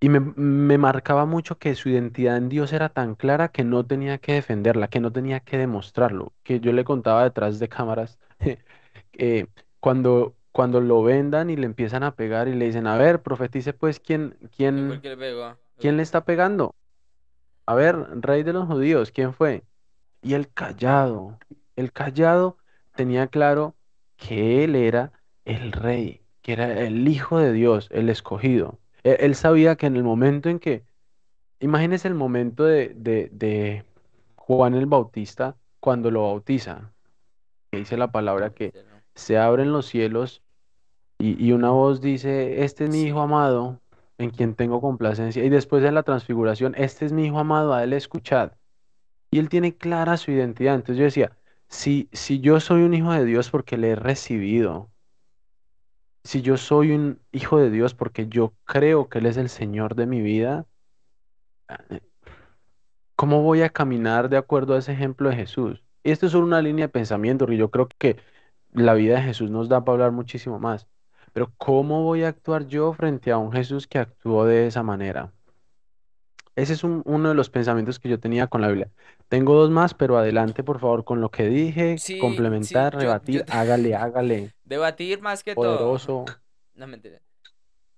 Y 0.00 0.08
me, 0.08 0.20
me 0.20 0.76
marcaba 0.76 1.24
mucho 1.24 1.58
que 1.58 1.74
su 1.76 1.88
identidad 1.88 2.36
en 2.36 2.48
Dios 2.48 2.72
era 2.72 2.88
tan 2.88 3.14
clara 3.14 3.48
que 3.48 3.64
no 3.64 3.86
tenía 3.86 4.18
que 4.18 4.34
defenderla, 4.34 4.88
que 4.88 5.00
no 5.00 5.12
tenía 5.12 5.40
que 5.40 5.56
demostrarlo, 5.56 6.32
que 6.42 6.60
yo 6.60 6.72
le 6.72 6.84
contaba 6.84 7.22
detrás 7.22 7.58
de 7.58 7.68
cámaras, 7.68 8.18
eh, 9.12 9.46
cuando, 9.80 10.34
cuando 10.52 10.80
lo 10.80 11.02
vendan 11.02 11.50
y 11.50 11.56
le 11.56 11.66
empiezan 11.66 12.02
a 12.02 12.16
pegar 12.16 12.48
y 12.48 12.54
le 12.54 12.66
dicen, 12.66 12.86
a 12.86 12.96
ver, 12.96 13.22
profetice 13.22 13.72
pues 13.72 14.00
quién, 14.00 14.36
¿Quién 14.56 15.00
quién, 15.78 15.96
le 15.96 16.02
está 16.02 16.24
pegando. 16.24 16.74
A 17.66 17.74
ver, 17.74 17.96
rey 18.20 18.42
de 18.42 18.52
los 18.52 18.66
judíos, 18.66 19.10
¿quién 19.10 19.32
fue? 19.32 19.64
Y 20.22 20.34
el 20.34 20.52
callado, 20.52 21.38
el 21.76 21.92
callado 21.92 22.58
tenía 22.94 23.28
claro 23.28 23.76
que 24.16 24.64
él 24.64 24.76
era 24.76 25.12
el 25.44 25.72
rey, 25.72 26.22
que 26.42 26.52
era 26.52 26.80
el 26.80 27.08
hijo 27.08 27.38
de 27.38 27.52
Dios, 27.52 27.88
el 27.92 28.08
escogido. 28.08 28.78
Él, 29.02 29.16
él 29.20 29.34
sabía 29.34 29.76
que 29.76 29.86
en 29.86 29.96
el 29.96 30.04
momento 30.04 30.48
en 30.48 30.58
que, 30.58 30.84
imagínese 31.60 32.08
el 32.08 32.14
momento 32.14 32.64
de, 32.64 32.92
de, 32.96 33.30
de 33.32 33.84
Juan 34.36 34.74
el 34.74 34.86
Bautista 34.86 35.56
cuando 35.80 36.10
lo 36.10 36.22
bautiza, 36.22 36.92
que 37.70 37.78
dice 37.78 37.96
la 37.96 38.12
palabra 38.12 38.50
que 38.50 38.72
se 39.14 39.38
abren 39.38 39.72
los 39.72 39.86
cielos 39.86 40.42
y, 41.18 41.42
y 41.44 41.52
una 41.52 41.70
voz 41.70 42.00
dice, 42.00 42.64
este 42.64 42.84
es 42.84 42.90
mi 42.90 43.02
hijo 43.02 43.20
amado, 43.20 43.80
en 44.18 44.30
quien 44.30 44.54
tengo 44.54 44.80
complacencia. 44.80 45.44
Y 45.44 45.48
después 45.48 45.82
de 45.82 45.92
la 45.92 46.02
transfiguración, 46.02 46.74
este 46.76 47.04
es 47.06 47.12
mi 47.12 47.26
hijo 47.26 47.38
amado, 47.38 47.74
a 47.74 47.84
él 47.84 47.92
escuchad. 47.92 48.52
Y 49.30 49.38
él 49.38 49.48
tiene 49.48 49.76
clara 49.76 50.16
su 50.16 50.30
identidad. 50.30 50.74
Entonces 50.76 50.98
yo 50.98 51.04
decía, 51.04 51.36
si, 51.74 52.08
si 52.12 52.40
yo 52.40 52.60
soy 52.60 52.82
un 52.84 52.94
hijo 52.94 53.12
de 53.12 53.24
Dios 53.24 53.50
porque 53.50 53.76
le 53.76 53.90
he 53.90 53.96
recibido, 53.96 54.90
si 56.24 56.42
yo 56.42 56.56
soy 56.56 56.92
un 56.92 57.20
hijo 57.32 57.58
de 57.58 57.70
Dios 57.70 57.94
porque 57.94 58.26
yo 58.28 58.54
creo 58.64 59.08
que 59.08 59.18
Él 59.18 59.26
es 59.26 59.36
el 59.36 59.48
Señor 59.48 59.94
de 59.94 60.06
mi 60.06 60.20
vida, 60.22 60.66
eh, 61.68 62.00
¿cómo 63.16 63.42
voy 63.42 63.62
a 63.62 63.70
caminar 63.70 64.28
de 64.28 64.36
acuerdo 64.36 64.74
a 64.74 64.78
ese 64.78 64.92
ejemplo 64.92 65.28
de 65.30 65.36
Jesús? 65.36 65.84
Y 66.02 66.10
esto 66.10 66.26
es 66.26 66.32
solo 66.32 66.46
una 66.46 66.62
línea 66.62 66.86
de 66.86 66.88
pensamiento, 66.92 67.44
porque 67.44 67.56
yo 67.58 67.70
creo 67.70 67.88
que 67.98 68.16
la 68.72 68.94
vida 68.94 69.16
de 69.16 69.22
Jesús 69.22 69.50
nos 69.50 69.68
da 69.68 69.84
para 69.84 69.94
hablar 69.94 70.12
muchísimo 70.12 70.58
más. 70.58 70.88
Pero 71.32 71.52
¿cómo 71.56 72.02
voy 72.04 72.22
a 72.24 72.28
actuar 72.28 72.66
yo 72.66 72.92
frente 72.92 73.32
a 73.32 73.38
un 73.38 73.52
Jesús 73.52 73.86
que 73.86 73.98
actuó 73.98 74.44
de 74.46 74.66
esa 74.66 74.82
manera? 74.82 75.32
Ese 76.56 76.72
es 76.74 76.84
un- 76.84 77.02
uno 77.06 77.28
de 77.30 77.34
los 77.34 77.50
pensamientos 77.50 77.98
que 77.98 78.08
yo 78.08 78.20
tenía 78.20 78.46
con 78.48 78.60
la 78.60 78.68
Biblia. 78.68 78.90
Tengo 79.28 79.54
dos 79.54 79.70
más, 79.70 79.94
pero 79.94 80.16
adelante, 80.18 80.62
por 80.64 80.80
favor, 80.80 81.04
con 81.04 81.20
lo 81.20 81.30
que 81.30 81.46
dije, 81.46 82.02
sí, 82.02 82.52
sí, 82.60 82.76
complementar, 82.76 82.94
yo, 82.96 82.96
rebatir, 82.96 83.44
hágale, 83.48 83.94
hágale, 83.96 84.54
debatir 84.64 85.20
más 85.20 85.42
que 85.44 85.56
todo. 85.56 85.92
poderoso, 85.92 86.24
No, 86.74 86.88
mentira. 86.88 87.20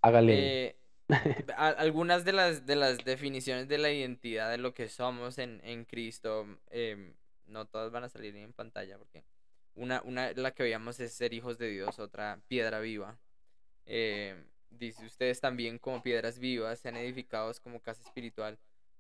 hágale. 0.03 0.57
Eh, 0.69 0.77
a- 1.57 1.69
algunas 1.71 2.25
de 2.25 2.33
las, 2.33 2.67
de 2.67 2.77
las 2.77 3.05
definiciones 3.05 3.69
de 3.69 3.79
la 3.79 3.93
identidad 3.93 4.51
de 4.51 4.59
lo 4.59 4.75
que 4.75 4.89
somos 4.89 5.39
en, 5.39 5.61
en 5.65 5.85
Cristo, 5.85 6.47
em, 6.71 7.15
no 7.47 7.67
todas 7.67 7.93
van 7.93 8.05
a 8.05 8.09
salir 8.09 8.37
en 8.37 8.53
pantalla, 8.53 8.99
porque 8.99 9.25
una, 9.75 10.03
una, 10.05 10.33
la 10.33 10.53
que 10.55 10.65
veíamos 10.65 11.01
es 11.01 11.13
ser 11.15 11.35
hijos 11.35 11.59
de 11.59 11.69
Dios, 11.71 11.99
otra 11.99 12.41
piedra 12.49 12.81
viva. 12.81 13.19
Eh, 13.87 14.37
dice, 14.71 15.07
ustedes 15.07 15.41
también 15.41 15.79
como 15.79 16.03
piedras 16.03 16.39
vivas, 16.39 16.81
sean 16.81 16.97
edificados 16.97 17.61
como 17.61 17.81
casa 17.81 18.03
espiritual. 18.03 18.59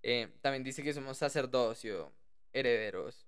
Eh, 0.09 0.29
también 0.41 0.63
dice 0.63 0.85
que 0.85 0.95
somos 0.95 1.19
sacerdocio, 1.19 2.13
herederos, 2.53 3.27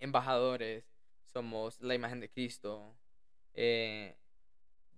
embajadores, 0.00 0.84
somos 1.32 1.80
la 1.80 1.94
imagen 1.94 2.18
de 2.18 2.28
Cristo. 2.28 2.96
eh, 3.54 4.16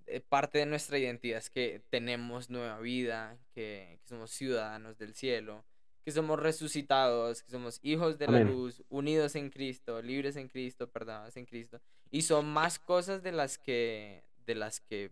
eh, 0.06 0.20
parte 0.20 0.58
de 0.58 0.64
nuestra 0.64 0.98
identidad 0.98 1.36
es 1.38 1.50
que 1.50 1.82
tenemos 1.90 2.48
nueva 2.48 2.78
vida, 2.80 3.36
que, 3.52 3.98
que 4.00 4.08
somos 4.08 4.30
ciudadanos 4.30 4.96
del 4.96 5.12
cielo, 5.12 5.66
que 6.02 6.12
somos 6.12 6.40
resucitados, 6.40 7.42
que 7.42 7.50
somos 7.50 7.78
hijos 7.82 8.16
de 8.16 8.28
la 8.28 8.40
luz, 8.40 8.82
unidos 8.88 9.34
en 9.34 9.50
Cristo, 9.50 10.00
libres 10.00 10.36
en 10.36 10.48
Cristo, 10.48 10.88
perdonados 10.88 11.36
en 11.36 11.44
Cristo. 11.44 11.78
Y 12.10 12.22
son 12.22 12.46
más 12.46 12.78
cosas 12.78 13.22
de 13.22 13.32
las 13.32 13.58
que, 13.58 14.24
de 14.46 14.54
las 14.54 14.80
que 14.80 15.10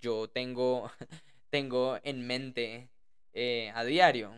yo 0.00 0.28
tengo, 0.28 0.92
tengo 1.50 1.98
en 2.04 2.24
mente 2.24 2.88
eh, 3.32 3.72
a 3.74 3.82
diario. 3.82 4.32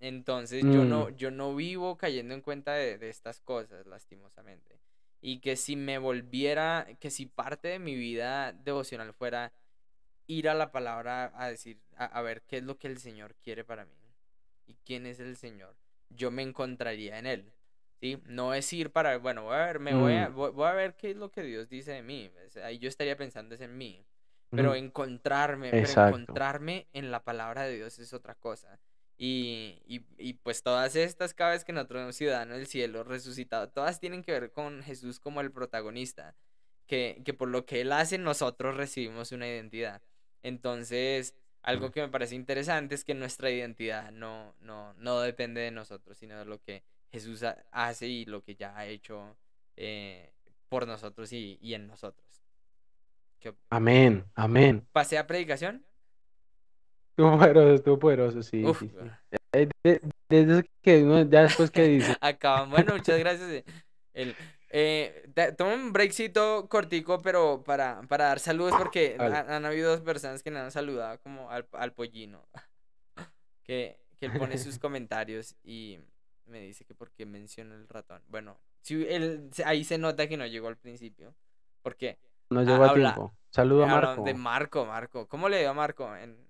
Entonces 0.00 0.68
yo 0.70 0.84
no, 0.84 1.10
Mm, 1.10 1.16
yo 1.16 1.30
no 1.30 1.54
vivo 1.56 1.96
cayendo 1.96 2.34
en 2.34 2.40
cuenta 2.42 2.74
de, 2.74 2.98
de 2.98 3.08
estas 3.10 3.40
cosas, 3.40 3.86
lastimosamente. 3.86 4.80
Y 5.20 5.40
que 5.40 5.56
si 5.56 5.74
me 5.76 5.98
volviera, 5.98 6.86
que 7.00 7.10
si 7.10 7.26
parte 7.26 7.68
de 7.68 7.78
mi 7.80 7.96
vida 7.96 8.52
devocional 8.52 9.12
fuera 9.12 9.52
ir 10.26 10.48
a 10.48 10.54
la 10.54 10.70
palabra 10.72 11.32
a 11.34 11.48
decir, 11.48 11.80
a, 11.96 12.04
a 12.06 12.22
ver 12.22 12.42
qué 12.42 12.58
es 12.58 12.62
lo 12.64 12.78
que 12.78 12.86
el 12.88 12.98
Señor 12.98 13.34
quiere 13.36 13.64
para 13.64 13.84
mí 13.86 13.96
y 14.66 14.74
quién 14.84 15.06
es 15.06 15.20
el 15.20 15.36
Señor, 15.36 15.76
yo 16.10 16.30
me 16.30 16.42
encontraría 16.42 17.18
en 17.18 17.26
Él. 17.26 17.52
¿Sí? 18.00 18.22
No 18.26 18.54
es 18.54 18.72
ir 18.72 18.92
para, 18.92 19.18
bueno, 19.18 19.42
voy 19.44 19.56
a 19.56 19.66
ver, 19.66 19.80
me 19.80 19.94
voy 19.94 20.14
a, 20.14 20.28
mm, 20.28 20.34
voy, 20.34 20.52
voy 20.52 20.68
a 20.68 20.72
ver 20.72 20.96
qué 20.96 21.10
es 21.10 21.16
lo 21.16 21.30
que 21.32 21.42
Dios 21.42 21.68
dice 21.68 21.92
de 21.92 22.02
mí. 22.02 22.30
Ahí 22.62 22.78
yo 22.78 22.88
estaría 22.88 23.16
pensando 23.16 23.54
es 23.56 23.60
en 23.60 23.76
mí. 23.76 24.04
Pero 24.54 24.74
encontrarme, 24.74 25.74
pero 25.82 25.98
encontrarme 26.08 26.86
en 26.92 27.10
la 27.10 27.22
palabra 27.24 27.64
de 27.64 27.74
Dios 27.76 27.98
es 27.98 28.12
otra 28.12 28.34
cosa. 28.36 28.78
Y, 29.18 29.82
y, 29.86 30.06
y 30.18 30.34
pues 30.34 30.62
todas 30.62 30.96
estas, 30.96 31.34
cada 31.34 31.52
vez 31.52 31.64
que 31.64 31.72
nosotros 31.72 32.16
ciudadano 32.16 32.54
del 32.54 32.66
cielo 32.68 33.04
resucitado, 33.04 33.68
todas 33.70 34.00
tienen 34.00 34.22
que 34.22 34.32
ver 34.32 34.52
con 34.52 34.82
Jesús 34.84 35.20
como 35.20 35.40
el 35.40 35.52
protagonista. 35.52 36.36
que, 36.86 37.22
que 37.24 37.34
por 37.34 37.48
lo 37.48 37.66
que 37.66 37.82
él 37.82 37.92
hace 37.92 38.18
nosotros 38.18 38.76
recibimos 38.76 39.32
una 39.32 39.46
identidad. 39.48 40.02
Entonces, 40.42 41.34
algo 41.62 41.90
que 41.90 42.00
me 42.02 42.08
parece 42.08 42.34
interesante 42.36 42.94
es 42.94 43.04
que 43.04 43.14
nuestra 43.14 43.50
identidad 43.50 44.10
no, 44.12 44.54
no, 44.60 44.94
no 44.94 45.20
depende 45.20 45.60
de 45.62 45.70
nosotros, 45.72 46.18
sino 46.18 46.38
de 46.38 46.44
lo 46.46 46.60
que 46.62 46.84
Jesús 47.10 47.42
hace 47.72 48.06
y 48.08 48.24
lo 48.26 48.42
que 48.42 48.56
ya 48.56 48.76
ha 48.76 48.86
hecho 48.86 49.36
eh, 49.76 50.32
por 50.68 50.86
nosotros 50.86 51.32
y, 51.32 51.58
y 51.60 51.74
en 51.74 51.86
nosotros. 51.86 52.42
Amén, 53.70 54.24
amén. 54.34 54.86
¿Pasé 54.92 55.18
a 55.18 55.26
predicación? 55.26 55.84
Estuvo 57.18 57.36
poderoso, 57.36 57.74
estuvo 57.74 57.98
poderoso, 57.98 58.42
sí. 58.44 58.62
sí, 58.64 58.74
sí. 58.78 58.92
Eh, 59.52 60.00
desde 60.28 60.70
que 60.80 61.26
ya 61.28 61.42
después 61.42 61.68
que 61.72 61.82
dice. 61.82 62.16
Acaban. 62.20 62.70
Bueno, 62.70 62.94
muchas 62.94 63.18
gracias. 63.18 63.64
El, 64.14 64.36
eh, 64.70 65.28
un 65.58 65.92
breakcito 65.92 66.68
cortico, 66.68 67.20
pero 67.20 67.64
para, 67.64 68.02
para 68.02 68.26
dar 68.26 68.38
saludos, 68.38 68.74
porque 68.78 69.16
han, 69.18 69.64
habido 69.64 69.90
dos 69.90 70.02
personas 70.02 70.44
que 70.44 70.52
me 70.52 70.60
han 70.60 70.70
saludado 70.70 71.18
como 71.18 71.50
al, 71.50 71.66
al 71.72 71.92
pollino. 71.92 72.46
que, 73.64 73.98
que 74.20 74.26
él 74.26 74.38
pone 74.38 74.56
sus 74.56 74.78
comentarios 74.78 75.56
y 75.64 75.98
me 76.46 76.60
dice 76.60 76.84
que 76.84 76.94
porque 76.94 77.26
menciona 77.26 77.74
el 77.74 77.88
ratón. 77.88 78.22
Bueno, 78.28 78.60
si 78.82 79.04
él, 79.08 79.50
ahí 79.64 79.82
se 79.82 79.98
nota 79.98 80.28
que 80.28 80.36
no 80.36 80.46
llegó 80.46 80.68
al 80.68 80.76
principio. 80.76 81.34
Porque 81.82 82.16
no 82.50 82.62
llegó 82.62 82.84
a 82.84 82.94
tiempo. 82.94 83.34
Saludo 83.50 83.82
a 83.82 83.86
Marco. 83.88 84.22
De 84.22 84.34
Marco, 84.34 84.86
Marco. 84.86 85.26
¿Cómo 85.26 85.48
le 85.48 85.58
dio 85.58 85.70
a 85.70 85.74
Marco? 85.74 86.14
¿En, 86.14 86.47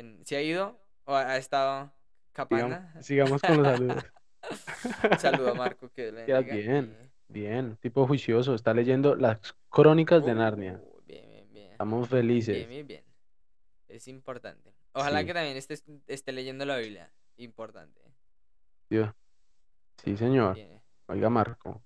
en, 0.00 0.26
¿Se 0.26 0.36
ha 0.36 0.42
ido 0.42 0.80
o 1.04 1.14
ha 1.14 1.36
estado 1.36 1.92
capana? 2.32 2.94
Sigamos, 3.00 3.40
con 3.42 3.62
los 3.62 3.66
saludos. 3.66 4.04
Saludo 5.18 5.50
a 5.50 5.54
Marco 5.54 5.90
que 5.90 6.10
le 6.10 6.42
bien. 6.42 7.10
Bien, 7.28 7.76
tipo 7.76 8.06
juicioso, 8.06 8.54
está 8.54 8.74
leyendo 8.74 9.14
las 9.14 9.38
crónicas 9.68 10.24
de 10.24 10.34
Narnia. 10.34 10.80
Uh, 10.82 11.00
bien, 11.06 11.28
bien, 11.28 11.52
bien. 11.52 11.72
Estamos 11.72 12.08
felices. 12.08 12.56
Bien, 12.56 12.68
bien, 12.68 12.86
bien. 12.86 13.04
Es 13.86 14.08
importante. 14.08 14.74
Ojalá 14.92 15.24
que 15.24 15.32
también 15.32 15.56
esté, 15.56 15.78
esté 16.08 16.32
leyendo 16.32 16.64
la 16.64 16.78
Biblia. 16.78 17.12
Importante. 17.36 18.00
Dios. 18.88 19.10
Sí, 20.02 20.16
señor. 20.16 20.58
Oiga, 21.06 21.30
Marco. 21.30 21.82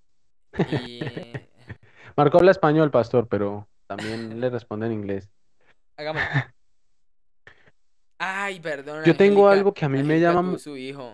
Y... 0.70 1.00
Marco 2.16 2.38
habla 2.38 2.52
español, 2.52 2.90
pastor, 2.90 3.28
pero 3.28 3.68
también 3.86 4.40
le 4.40 4.48
responde 4.48 4.86
en 4.86 4.92
inglés. 4.92 5.30
Hagámoslo. 5.96 6.53
Ay, 8.18 8.60
perdón. 8.60 9.04
Yo 9.04 9.16
tengo 9.16 9.48
algo 9.48 9.74
que 9.74 9.84
a 9.84 9.88
mí 9.88 10.02
me 10.02 10.20
llama. 10.20 10.58
Su 10.58 10.76
hijo. 10.76 11.12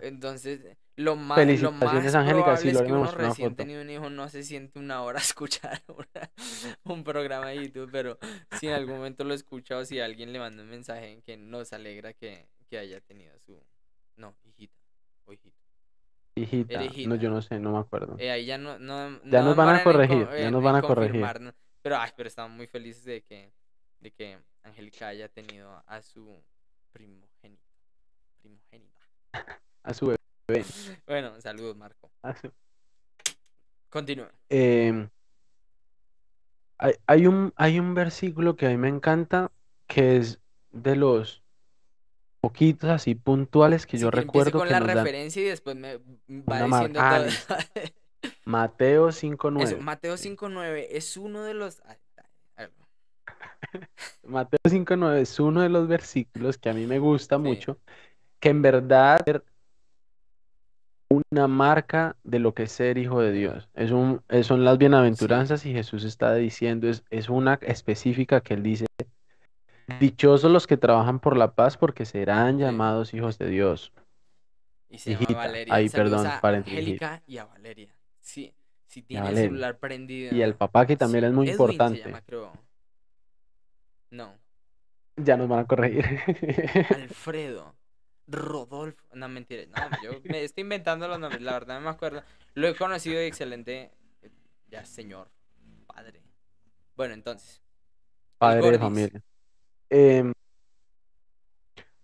Entonces, 0.00 0.60
lo 1.00 1.16
más, 1.16 1.38
lo 1.60 1.72
más 1.72 1.80
probable 1.80 2.70
es 2.70 2.82
que 2.82 2.92
uno 2.92 3.10
recién 3.10 3.54
tenido 3.54 3.80
un 3.80 3.88
hijo 3.88 4.10
no 4.10 4.28
se 4.28 4.42
siente 4.42 4.78
una 4.78 5.02
hora 5.02 5.18
a 5.18 5.22
escuchar 5.22 5.82
un 6.84 7.04
programa 7.04 7.48
de 7.48 7.64
YouTube, 7.64 7.88
pero 7.90 8.18
si 8.58 8.66
en 8.68 8.74
algún 8.74 8.96
momento 8.96 9.24
lo 9.24 9.32
escucha 9.32 9.78
o 9.78 9.84
si 9.84 9.98
alguien 9.98 10.32
le 10.32 10.38
manda 10.38 10.62
un 10.62 10.68
mensaje 10.68 11.12
en 11.12 11.22
que 11.22 11.36
nos 11.36 11.72
alegra 11.72 12.12
que, 12.12 12.48
que 12.68 12.78
haya 12.78 13.00
tenido 13.00 13.32
su... 13.38 13.58
No, 14.16 14.34
hijita 14.44 14.76
o 15.24 15.32
hijito. 15.32 15.56
Hijita. 16.34 16.80
No, 17.06 17.14
yo 17.14 17.30
no 17.30 17.40
sé, 17.40 17.58
no 17.58 17.72
me 17.72 17.78
acuerdo. 17.78 18.16
Eh, 18.18 18.30
ahí 18.30 18.44
ya 18.44 18.58
no, 18.58 18.78
no, 18.78 19.22
ya 19.24 19.42
nos 19.42 19.56
van 19.56 19.76
a 19.76 19.82
corregir, 19.82 20.28
ya 20.38 20.50
nos 20.50 20.62
van 20.62 20.76
a 20.76 20.82
corregir. 20.82 21.26
Pero, 21.82 21.96
ay, 21.96 22.10
pero 22.14 22.28
estamos 22.28 22.54
muy 22.54 22.66
felices 22.66 23.04
de 23.04 23.22
que, 23.22 23.52
de 24.00 24.10
que 24.10 24.38
Angélica 24.62 25.08
haya 25.08 25.28
tenido 25.28 25.82
a 25.86 26.02
su 26.02 26.42
primogénito. 26.92 27.62
Primogénita. 28.40 29.00
A 29.82 29.94
su 29.94 30.16
bueno, 31.06 31.40
saludos, 31.40 31.76
Marco. 31.76 32.10
Ah, 32.22 32.34
Continúa. 33.88 34.30
Em, 34.48 35.08
hay, 36.78 37.26
un, 37.26 37.52
hay 37.56 37.78
un 37.78 37.94
versículo 37.94 38.56
que 38.56 38.66
a 38.66 38.70
mí 38.70 38.76
me 38.76 38.88
encanta, 38.88 39.50
que 39.86 40.16
es 40.16 40.40
de 40.70 40.96
los 40.96 41.42
poquitos 42.40 42.88
así 42.90 43.14
puntuales 43.14 43.86
que 43.86 43.98
yo 43.98 44.10
recuerdo 44.10 44.58
con 44.58 44.68
que 44.68 44.72
la 44.72 44.80
referencia 44.80 45.42
y 45.42 45.46
después 45.46 45.76
me 45.76 45.96
va 46.28 46.62
diciendo 46.64 47.00
todo. 47.00 47.26
Mateo 48.44 49.08
5.9. 49.08 49.78
Mateo 49.80 50.14
5.9 50.14 50.86
es 50.90 51.16
uno 51.16 51.42
de 51.42 51.54
los... 51.54 51.82
Mateo 54.24 54.58
5.9 54.64 55.18
es 55.18 55.38
uno 55.40 55.62
de 55.62 55.68
los 55.68 55.88
versículos 55.88 56.58
que 56.58 56.70
a 56.70 56.74
mí 56.74 56.86
me 56.86 56.98
gusta 56.98 57.38
mucho, 57.38 57.78
que 58.38 58.48
en 58.48 58.62
verdad 58.62 59.42
una 61.10 61.48
marca 61.48 62.16
de 62.22 62.38
lo 62.38 62.54
que 62.54 62.64
es 62.64 62.72
ser 62.72 62.96
hijo 62.96 63.20
de 63.20 63.32
Dios. 63.32 63.68
Es 63.74 63.90
un, 63.90 64.22
son 64.42 64.64
las 64.64 64.78
bienaventuranzas 64.78 65.66
y 65.66 65.72
Jesús 65.72 66.04
está 66.04 66.34
diciendo, 66.34 66.88
es, 66.88 67.02
es 67.10 67.28
una 67.28 67.54
específica 67.62 68.40
que 68.40 68.54
él 68.54 68.62
dice, 68.62 68.86
dichosos 69.98 70.50
los 70.50 70.66
que 70.66 70.76
trabajan 70.76 71.18
por 71.18 71.36
la 71.36 71.54
paz 71.54 71.76
porque 71.76 72.04
serán 72.04 72.58
llamados 72.58 73.12
hijos 73.12 73.38
de 73.38 73.48
Dios. 73.48 73.92
Y 74.88 74.98
se 74.98 75.12
llama 75.14 75.26
Valeria. 75.34 75.74
Ahí, 75.74 75.88
perdón, 75.88 76.28
para 76.40 76.58
Angélica 76.58 77.22
y 77.26 77.38
a 77.38 77.44
Valeria. 77.44 77.94
Sí, 78.20 78.54
si 78.86 79.02
tiene 79.02 79.28
el 79.30 79.36
celular 79.36 79.78
prendido. 79.78 80.34
Y 80.34 80.42
el 80.42 80.54
papá 80.54 80.86
que 80.86 80.96
también 80.96 81.24
es 81.24 81.32
muy 81.32 81.50
importante. 81.50 82.12
No. 84.10 84.38
Ya 85.16 85.36
nos 85.36 85.48
van 85.48 85.60
a 85.60 85.66
corregir. 85.66 86.04
Alfredo. 86.94 87.74
Rodolfo. 88.26 89.04
No, 89.14 89.28
mentira. 89.28 89.64
No, 89.66 90.02
yo 90.02 90.20
me 90.24 90.44
estoy 90.44 90.62
inventando 90.62 91.08
los 91.08 91.18
nombres. 91.18 91.42
La 91.42 91.52
verdad 91.52 91.76
no 91.76 91.82
me 91.82 91.90
acuerdo. 91.90 92.22
Lo 92.54 92.68
he 92.68 92.74
conocido 92.74 93.20
y 93.22 93.26
excelente. 93.26 93.90
Ya, 94.68 94.84
señor. 94.84 95.28
Padre. 95.86 96.22
Bueno, 96.96 97.14
entonces. 97.14 97.60
Padre 98.38 98.72
de 98.72 98.78
familia. 98.78 99.22
Em, 99.88 100.32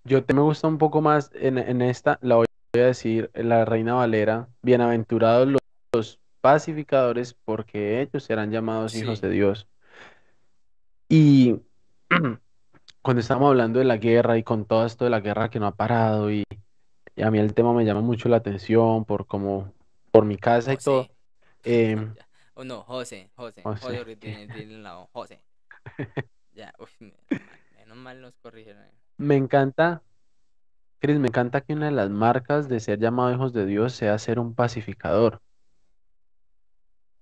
yo 0.05 0.25
te 0.25 0.35
me 0.35 0.41
gusta 0.41 0.69
un 0.69 0.79
poco 0.79 1.01
más 1.01 1.31
en, 1.35 1.83
esta. 1.83 2.19
La 2.23 2.37
voy 2.37 2.47
a 2.75 2.79
decir. 2.79 3.31
La 3.35 3.65
Reina 3.65 3.95
Valera. 3.95 4.49
Bienaventurados 4.63 5.49
los, 5.93 6.21
pacificadores 6.43 7.35
porque 7.45 8.01
ellos 8.03 8.23
serán 8.23 8.53
llamados 8.53 8.95
hijos 8.95 9.21
de 9.21 9.31
Dios. 9.31 9.67
Y 11.09 11.57
cuando 13.03 13.21
estamos 13.21 13.49
hablando 13.49 13.79
de 13.79 13.85
la 13.85 13.97
guerra 13.97 14.39
y 14.39 14.43
con 14.43 14.65
todo 14.65 14.87
esto 14.87 15.05
de 15.05 15.11
la 15.11 15.21
guerra 15.21 15.51
que 15.51 15.61
no 15.61 15.67
ha 15.67 15.75
parado 15.75 16.31
y, 16.31 16.45
a 17.23 17.31
mí 17.31 17.39
el 17.39 17.55
tema 17.55 17.73
me 17.73 17.85
llama 17.85 18.03
mucho 18.03 18.29
la 18.29 18.37
atención 18.37 19.05
por 19.05 19.27
como 19.27 19.73
por 20.11 20.25
mi 20.25 20.37
casa 20.37 20.73
y 20.73 20.77
todo. 20.77 21.09
Eh, 21.65 21.97
oh, 22.55 22.65
no, 22.65 22.83
José, 22.83 23.31
José, 23.35 23.63
José, 23.63 23.99
José, 23.99 24.17
tiene, 24.17 24.79
lado, 24.79 25.09
José. 25.13 25.43
Ya, 26.53 26.73
menos 27.79 27.99
mal 27.99 28.23
nos 28.23 28.35
corrigieron. 28.39 28.83
Me 29.19 29.37
encanta, 29.37 30.01
Cris, 31.01 31.19
me 31.19 31.29
encanta 31.29 31.61
que 31.61 31.75
una 31.75 31.85
de 31.87 31.93
las 31.93 32.09
marcas 32.09 32.67
de 32.67 32.81
ser 32.81 32.99
llamado 32.99 33.31
hijos 33.31 33.53
de 33.53 33.67
Dios 33.67 33.93
sea 33.93 34.19
ser 34.19 34.39
un 34.39 34.55
pacificador. 34.55 35.43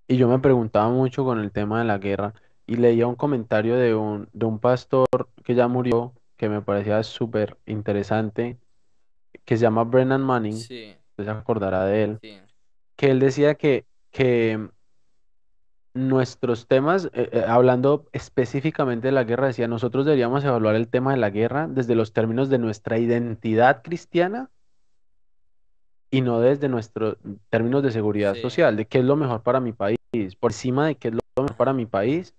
Y 0.07 0.17
yo 0.17 0.29
me 0.29 0.39
preguntaba 0.39 0.89
mucho 0.89 1.25
con 1.25 1.41
el 1.41 1.51
tema 1.51 1.81
de 1.81 1.85
la 1.85 1.99
guerra 1.99 2.33
y 2.67 2.77
leía 2.77 3.07
un 3.07 3.15
comentario 3.15 3.77
de 3.77 3.95
un, 3.95 4.29
de 4.33 4.47
un 4.47 4.59
pastor 4.59 5.07
que 5.43 5.55
ya 5.55 5.69
murió, 5.69 6.15
que 6.37 6.49
me 6.49 6.63
parecía 6.63 7.03
súper 7.03 7.57
interesante, 7.67 8.59
que 9.45 9.57
se 9.57 9.63
llama 9.63 9.85
Brennan 9.85 10.23
Manning, 10.23 10.57
sí. 10.57 10.95
se 11.17 11.31
acordará 11.31 11.85
de 11.85 12.05
él, 12.05 12.19
que 12.97 13.11
él 13.11 13.21
decía 13.21 13.55
que, 13.55 13.85
que 14.11 14.69
nuestros 15.93 16.67
temas, 16.67 17.07
eh, 17.13 17.31
eh, 17.33 17.45
hablando 17.47 18.07
específicamente 18.13 19.09
de 19.09 19.13
la 19.13 19.25
guerra, 19.25 19.47
decía, 19.47 19.69
nosotros 19.69 20.05
deberíamos 20.05 20.45
evaluar 20.45 20.75
el 20.75 20.89
tema 20.89 21.13
de 21.13 21.19
la 21.19 21.31
guerra 21.31 21.69
desde 21.69 21.95
los 21.95 22.13
términos 22.13 22.49
de 22.49 22.59
nuestra 22.59 22.99
identidad 22.99 23.83
cristiana 23.83 24.51
y 26.11 26.21
no 26.21 26.41
desde 26.41 26.69
nuestros 26.69 27.17
términos 27.49 27.83
de 27.83 27.91
seguridad 27.91 28.35
social, 28.37 28.77
de 28.77 28.87
qué 28.87 28.99
es 28.99 29.05
lo 29.05 29.17
mejor 29.17 29.43
para 29.43 29.61
mi 29.61 29.73
país, 29.73 29.99
por 30.39 30.53
encima 30.53 30.87
de 30.87 30.95
qué 30.97 31.09
es 31.09 31.15
lo 31.15 31.21
mejor 31.37 31.57
para 31.57 31.73
mi 31.73 31.87
país, 31.87 32.35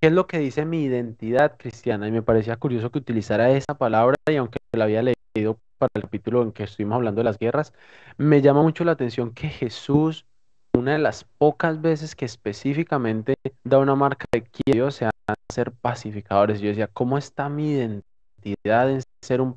¿Qué 0.00 0.06
es 0.06 0.12
lo 0.14 0.26
que 0.26 0.38
dice 0.38 0.64
mi 0.64 0.82
identidad 0.84 1.58
cristiana? 1.58 2.08
Y 2.08 2.10
me 2.10 2.22
parecía 2.22 2.56
curioso 2.56 2.90
que 2.90 2.98
utilizara 2.98 3.50
esa 3.50 3.74
palabra 3.76 4.16
y 4.30 4.36
aunque 4.36 4.58
la 4.72 4.84
había 4.84 5.02
leído 5.02 5.58
para 5.76 5.90
el 5.94 6.02
capítulo 6.02 6.42
en 6.42 6.52
que 6.52 6.64
estuvimos 6.64 6.96
hablando 6.96 7.20
de 7.20 7.24
las 7.24 7.38
guerras, 7.38 7.74
me 8.16 8.40
llama 8.40 8.62
mucho 8.62 8.82
la 8.84 8.92
atención 8.92 9.32
que 9.34 9.50
Jesús, 9.50 10.24
una 10.72 10.92
de 10.92 11.00
las 11.00 11.24
pocas 11.24 11.82
veces 11.82 12.16
que 12.16 12.24
específicamente 12.24 13.34
da 13.62 13.78
una 13.78 13.94
marca 13.94 14.24
de 14.32 14.42
que 14.44 14.72
Dios 14.72 14.94
sea 14.94 15.10
ser 15.52 15.72
pacificadores. 15.72 16.60
Yo 16.60 16.68
decía, 16.68 16.86
¿cómo 16.86 17.18
está 17.18 17.50
mi 17.50 17.72
identidad 17.72 18.90
en 18.90 19.02
ser 19.20 19.42
un? 19.42 19.54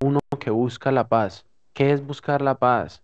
Uno 0.00 0.20
que 0.38 0.50
busca 0.50 0.92
la 0.92 1.08
paz. 1.08 1.44
¿Qué 1.72 1.92
es 1.92 2.06
buscar 2.06 2.40
la 2.40 2.56
paz? 2.56 3.02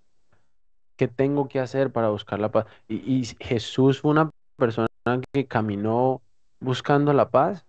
¿Qué 0.96 1.08
tengo 1.08 1.48
que 1.48 1.58
hacer 1.58 1.90
para 1.90 2.10
buscar 2.10 2.38
la 2.38 2.52
paz? 2.52 2.66
Y, 2.86 2.96
y 3.20 3.24
Jesús 3.40 4.00
fue 4.00 4.12
una 4.12 4.30
persona 4.56 4.88
que 5.32 5.46
caminó 5.46 6.22
buscando 6.60 7.12
la 7.12 7.30
paz. 7.30 7.66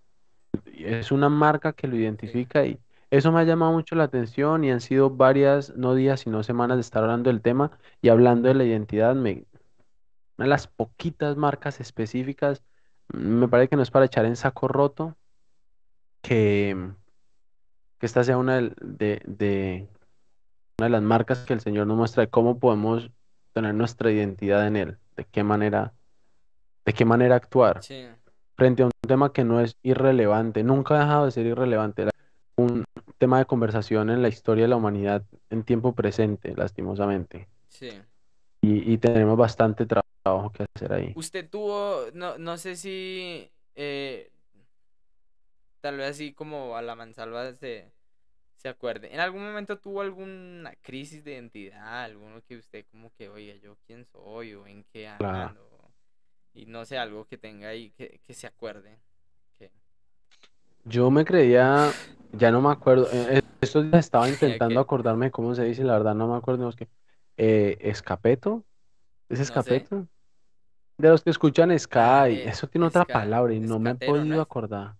Es 0.76 1.12
una 1.12 1.30
marca 1.30 1.74
que 1.74 1.88
lo 1.88 1.96
identifica 1.96 2.66
y 2.66 2.80
eso 3.12 3.32
me 3.32 3.40
ha 3.40 3.44
llamado 3.44 3.72
mucho 3.72 3.96
la 3.96 4.04
atención 4.04 4.64
y 4.64 4.72
han 4.72 4.82
sido 4.82 5.10
varias, 5.10 5.76
no 5.76 5.96
días, 5.96 6.22
sino 6.22 6.44
semanas 6.44 6.78
de 6.78 6.82
estar 6.82 7.04
hablando 7.04 7.30
del 7.30 7.42
tema 7.42 7.72
y 8.02 8.10
hablando 8.10 8.48
de 8.48 8.54
la 8.54 8.64
identidad. 8.66 9.16
Me, 9.16 9.46
una 10.38 10.46
de 10.46 10.48
las 10.48 10.68
poquitas 10.68 11.36
marcas 11.36 11.80
específicas, 11.80 12.64
me 13.12 13.48
parece 13.48 13.70
que 13.70 13.76
no 13.76 13.82
es 13.82 13.90
para 13.92 14.06
echar 14.06 14.26
en 14.26 14.36
saco 14.36 14.68
roto, 14.68 15.18
que, 16.22 16.92
que 17.98 18.06
esta 18.06 18.24
sea 18.24 18.38
una 18.38 18.58
de, 18.58 19.22
de, 19.26 19.88
una 20.78 20.86
de 20.86 20.92
las 20.92 21.02
marcas 21.02 21.40
que 21.40 21.54
el 21.54 21.62
Señor 21.62 21.88
nos 21.88 21.98
muestra 21.98 22.22
de 22.22 22.30
cómo 22.30 22.60
podemos 22.60 23.10
tener 23.54 23.74
nuestra 23.74 24.12
identidad 24.12 24.68
en 24.68 24.76
Él, 24.76 24.98
de 25.18 25.26
qué 25.26 25.44
manera, 25.44 25.94
de 26.86 26.94
qué 26.94 27.06
manera 27.06 27.36
actuar 27.36 27.82
Sí, 27.82 28.08
frente 28.60 28.84
a 28.84 28.86
un 28.88 28.92
tema 29.08 29.34
que 29.34 29.44
no 29.44 29.60
es 29.62 29.76
irrelevante, 29.82 30.64
nunca 30.64 30.96
ha 30.96 31.00
dejado 31.00 31.26
de 31.26 31.32
ser 31.32 31.48
irrelevante, 31.48 32.04
era 32.04 32.12
un 32.58 32.84
tema 33.18 33.40
de 33.40 33.46
conversación 33.46 34.10
en 34.12 34.22
la 34.22 34.28
historia 34.30 34.66
de 34.66 34.70
la 34.70 34.76
humanidad 34.76 35.24
en 35.50 35.64
tiempo 35.64 35.96
presente, 35.96 36.54
lastimosamente, 36.56 37.48
sí. 37.70 37.90
y, 38.62 38.94
y 38.94 38.98
tenemos 38.98 39.38
bastante 39.38 39.88
tra- 39.88 40.02
trabajo 40.24 40.52
que 40.52 40.66
hacer 40.76 40.94
ahí. 40.94 41.14
Usted 41.16 41.50
tuvo, 41.50 42.06
no, 42.14 42.38
no 42.38 42.58
sé 42.58 42.76
si 42.76 43.52
eh, 43.76 44.32
tal 45.82 45.98
vez 45.98 46.12
así 46.12 46.34
como 46.34 46.76
a 46.76 46.82
la 46.82 46.96
mansalva 46.96 47.54
se, 47.56 47.92
se 48.58 48.70
acuerde. 48.70 49.14
¿En 49.14 49.20
algún 49.20 49.44
momento 49.44 49.80
tuvo 49.80 50.02
alguna 50.02 50.76
crisis 50.82 51.24
de 51.24 51.34
identidad? 51.34 52.04
¿Alguno 52.04 52.42
que 52.44 52.58
usted 52.58 52.86
como 52.92 53.12
que, 53.14 53.30
oye, 53.30 53.60
yo 53.62 53.78
quién 53.88 54.06
soy 54.06 54.54
o 54.54 54.68
en 54.68 54.84
qué 54.86 55.08
Claro. 55.18 55.69
Y 56.54 56.66
no 56.68 56.86
sé, 56.86 56.98
algo 56.98 57.26
que 57.26 57.38
tenga 57.38 57.70
ahí 57.70 57.92
que, 57.92 58.20
que 58.24 58.34
se 58.34 58.48
acuerde. 58.48 59.00
Yo 60.86 61.12
me 61.12 61.26
creía, 61.26 61.94
ya 62.32 62.52
no 62.52 62.62
me 62.62 62.70
acuerdo, 62.72 63.10
eh, 63.12 63.38
eh, 63.38 63.42
estos 63.62 63.84
días 63.92 64.06
estaba 64.06 64.30
intentando 64.30 64.80
que- 64.80 64.84
acordarme 64.84 65.28
de 65.28 65.32
cómo 65.32 65.54
se 65.56 65.64
dice, 65.66 65.84
la 65.84 65.94
verdad 65.94 66.16
no 66.16 66.28
me 66.28 66.38
acuerdo, 66.38 66.64
no, 66.64 66.70
es 66.70 66.76
que, 66.76 66.88
eh, 67.38 67.78
escapeto, 67.82 68.66
¿es 69.30 69.40
No 69.40 69.46
sé. 69.46 69.46
escapeto? 69.46 70.08
De 70.98 71.10
los 71.10 71.24
que 71.24 71.32
escuchan 71.32 71.72
Ah, 71.72 71.80
Sky, 71.80 72.36
eh, 72.36 72.50
eso 72.50 72.68
tiene 72.68 72.88
otra 72.88 73.06
palabra 73.06 73.54
y 73.54 73.60
no 73.62 73.80
me 73.80 73.92
he 73.92 73.96
escatero, 73.96 74.26
¿no 74.26 74.26
podido 74.26 74.42
acordar. 74.42 74.96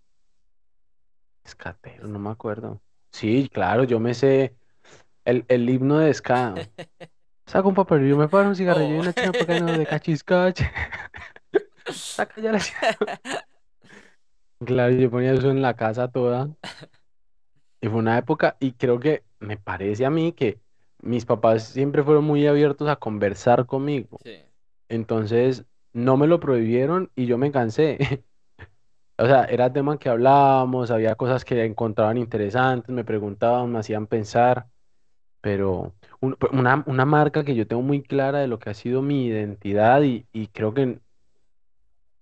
Escatero, 1.44 2.08
no 2.08 2.20
me 2.20 2.30
acuerdo. 2.30 2.82
Sí, 3.12 3.50
claro, 3.52 3.84
yo 3.84 4.00
me 4.00 4.14
sé 4.14 4.56
el, 5.26 5.46
el 5.50 5.70
himno 5.70 6.00
de 6.00 6.14
Ska. 6.14 6.56
Saca 7.48 7.68
un 7.68 7.76
papelillo, 7.76 8.18
me 8.18 8.30
paro 8.30 8.50
un 8.50 8.56
cigarrillo 8.56 8.96
y 8.96 8.98
Oh. 8.98 9.02
una 9.02 9.14
china 9.14 9.34
para 9.34 9.56
acá, 9.56 9.56
no, 9.66 9.76
de 9.78 9.88
cachiscache. 9.88 10.72
Saca 11.92 12.42
ya 12.42 12.52
la 12.52 12.60
Claro, 14.66 14.94
yo 14.96 15.10
ponía 15.12 15.34
eso 15.34 15.50
en 15.52 15.62
la 15.62 15.76
casa 15.76 16.10
toda. 16.12 16.50
Y 17.82 17.88
fue 17.88 18.00
una 18.00 18.18
época, 18.18 18.58
y 18.60 18.74
creo 18.74 19.00
que 19.00 19.24
me 19.40 19.58
parece 19.58 20.06
a 20.06 20.10
mí 20.10 20.34
que 20.34 20.60
mis 21.02 21.26
papás 21.26 21.64
siempre 21.70 22.04
fueron 22.04 22.26
muy 22.26 22.46
abiertos 22.48 22.90
a 22.90 22.98
conversar 22.98 23.66
conmigo. 23.66 24.24
Sí, 24.24 24.32
Entonces, 24.90 25.66
no 25.94 26.18
me 26.18 26.28
lo 26.28 26.40
prohibieron 26.40 27.12
y 27.16 27.26
yo 27.28 27.38
me 27.38 27.52
cansé. 27.52 27.98
O 29.20 29.26
sea, 29.28 29.46
era 29.46 29.72
tema 29.74 30.00
que 30.00 30.10
hablábamos, 30.10 30.92
había 30.92 31.16
cosas 31.16 31.46
que 31.46 31.66
encontraban 31.66 32.18
interesantes, 32.18 32.94
me 32.96 33.04
preguntaban, 33.06 33.72
me 33.72 33.80
hacían 33.80 34.08
pensar, 34.08 34.68
pero 35.42 35.94
un- 36.22 36.38
una, 36.52 36.84
una 36.88 37.06
marca 37.06 37.44
que 37.46 37.56
yo 37.56 37.68
tengo 37.68 37.82
muy 37.84 38.04
clara 38.04 38.40
de 38.40 38.48
lo 38.48 38.60
que 38.60 38.70
ha 38.72 38.74
sido 38.74 39.02
mi 39.02 39.26
identidad 39.28 40.02
y, 40.04 40.28
y 40.34 40.48
creo 40.48 40.74
que 40.74 41.00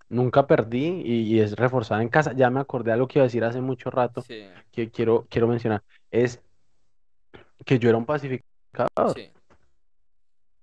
nunca 0.10 0.48
perdí 0.48 1.02
y, 1.06 1.22
y 1.36 1.40
es 1.40 1.56
reforzada 1.56 2.02
en 2.02 2.10
casa. 2.10 2.34
Ya 2.34 2.50
me 2.50 2.60
acordé 2.60 2.88
de 2.92 2.94
algo 2.94 3.08
que 3.08 3.20
iba 3.20 3.24
a 3.24 3.28
decir 3.28 3.44
hace 3.44 3.62
mucho 3.62 3.90
rato 3.92 4.24
sí, 4.24 4.44
que 4.72 4.90
quiero, 4.92 5.28
quiero 5.30 5.48
mencionar, 5.48 5.84
es 6.12 6.42
que 7.66 7.80
yo 7.80 7.90
era 7.90 7.98
un 7.98 8.06
pacificador. 8.06 9.14
sí, 9.16 9.30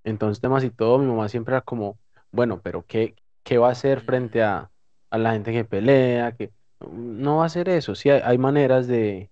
Entonces, 0.05 0.41
temas 0.41 0.65
y 0.65 0.71
todo, 0.71 0.99
mi 0.99 1.07
mamá 1.07 1.29
siempre 1.29 1.55
era 1.55 1.63
como, 1.63 1.99
bueno, 2.31 2.61
pero 2.63 2.85
¿qué, 2.87 3.15
qué 3.43 3.59
va 3.59 3.69
a 3.69 3.73
hacer 3.73 4.01
frente 4.03 4.41
Mm. 4.41 4.45
a, 4.45 4.71
a 5.11 5.19
la 5.19 5.33
gente 5.33 5.53
que 5.53 5.65
pelea? 5.65 6.33
Que 6.37 6.53
no 6.91 7.39
va 7.39 7.45
a 7.45 7.47
hacer 7.47 7.69
eso. 7.69 7.95
Sí, 7.95 8.11
hay, 8.11 8.21
hay 8.25 8.39
maneras 8.39 8.87
de... 8.87 9.31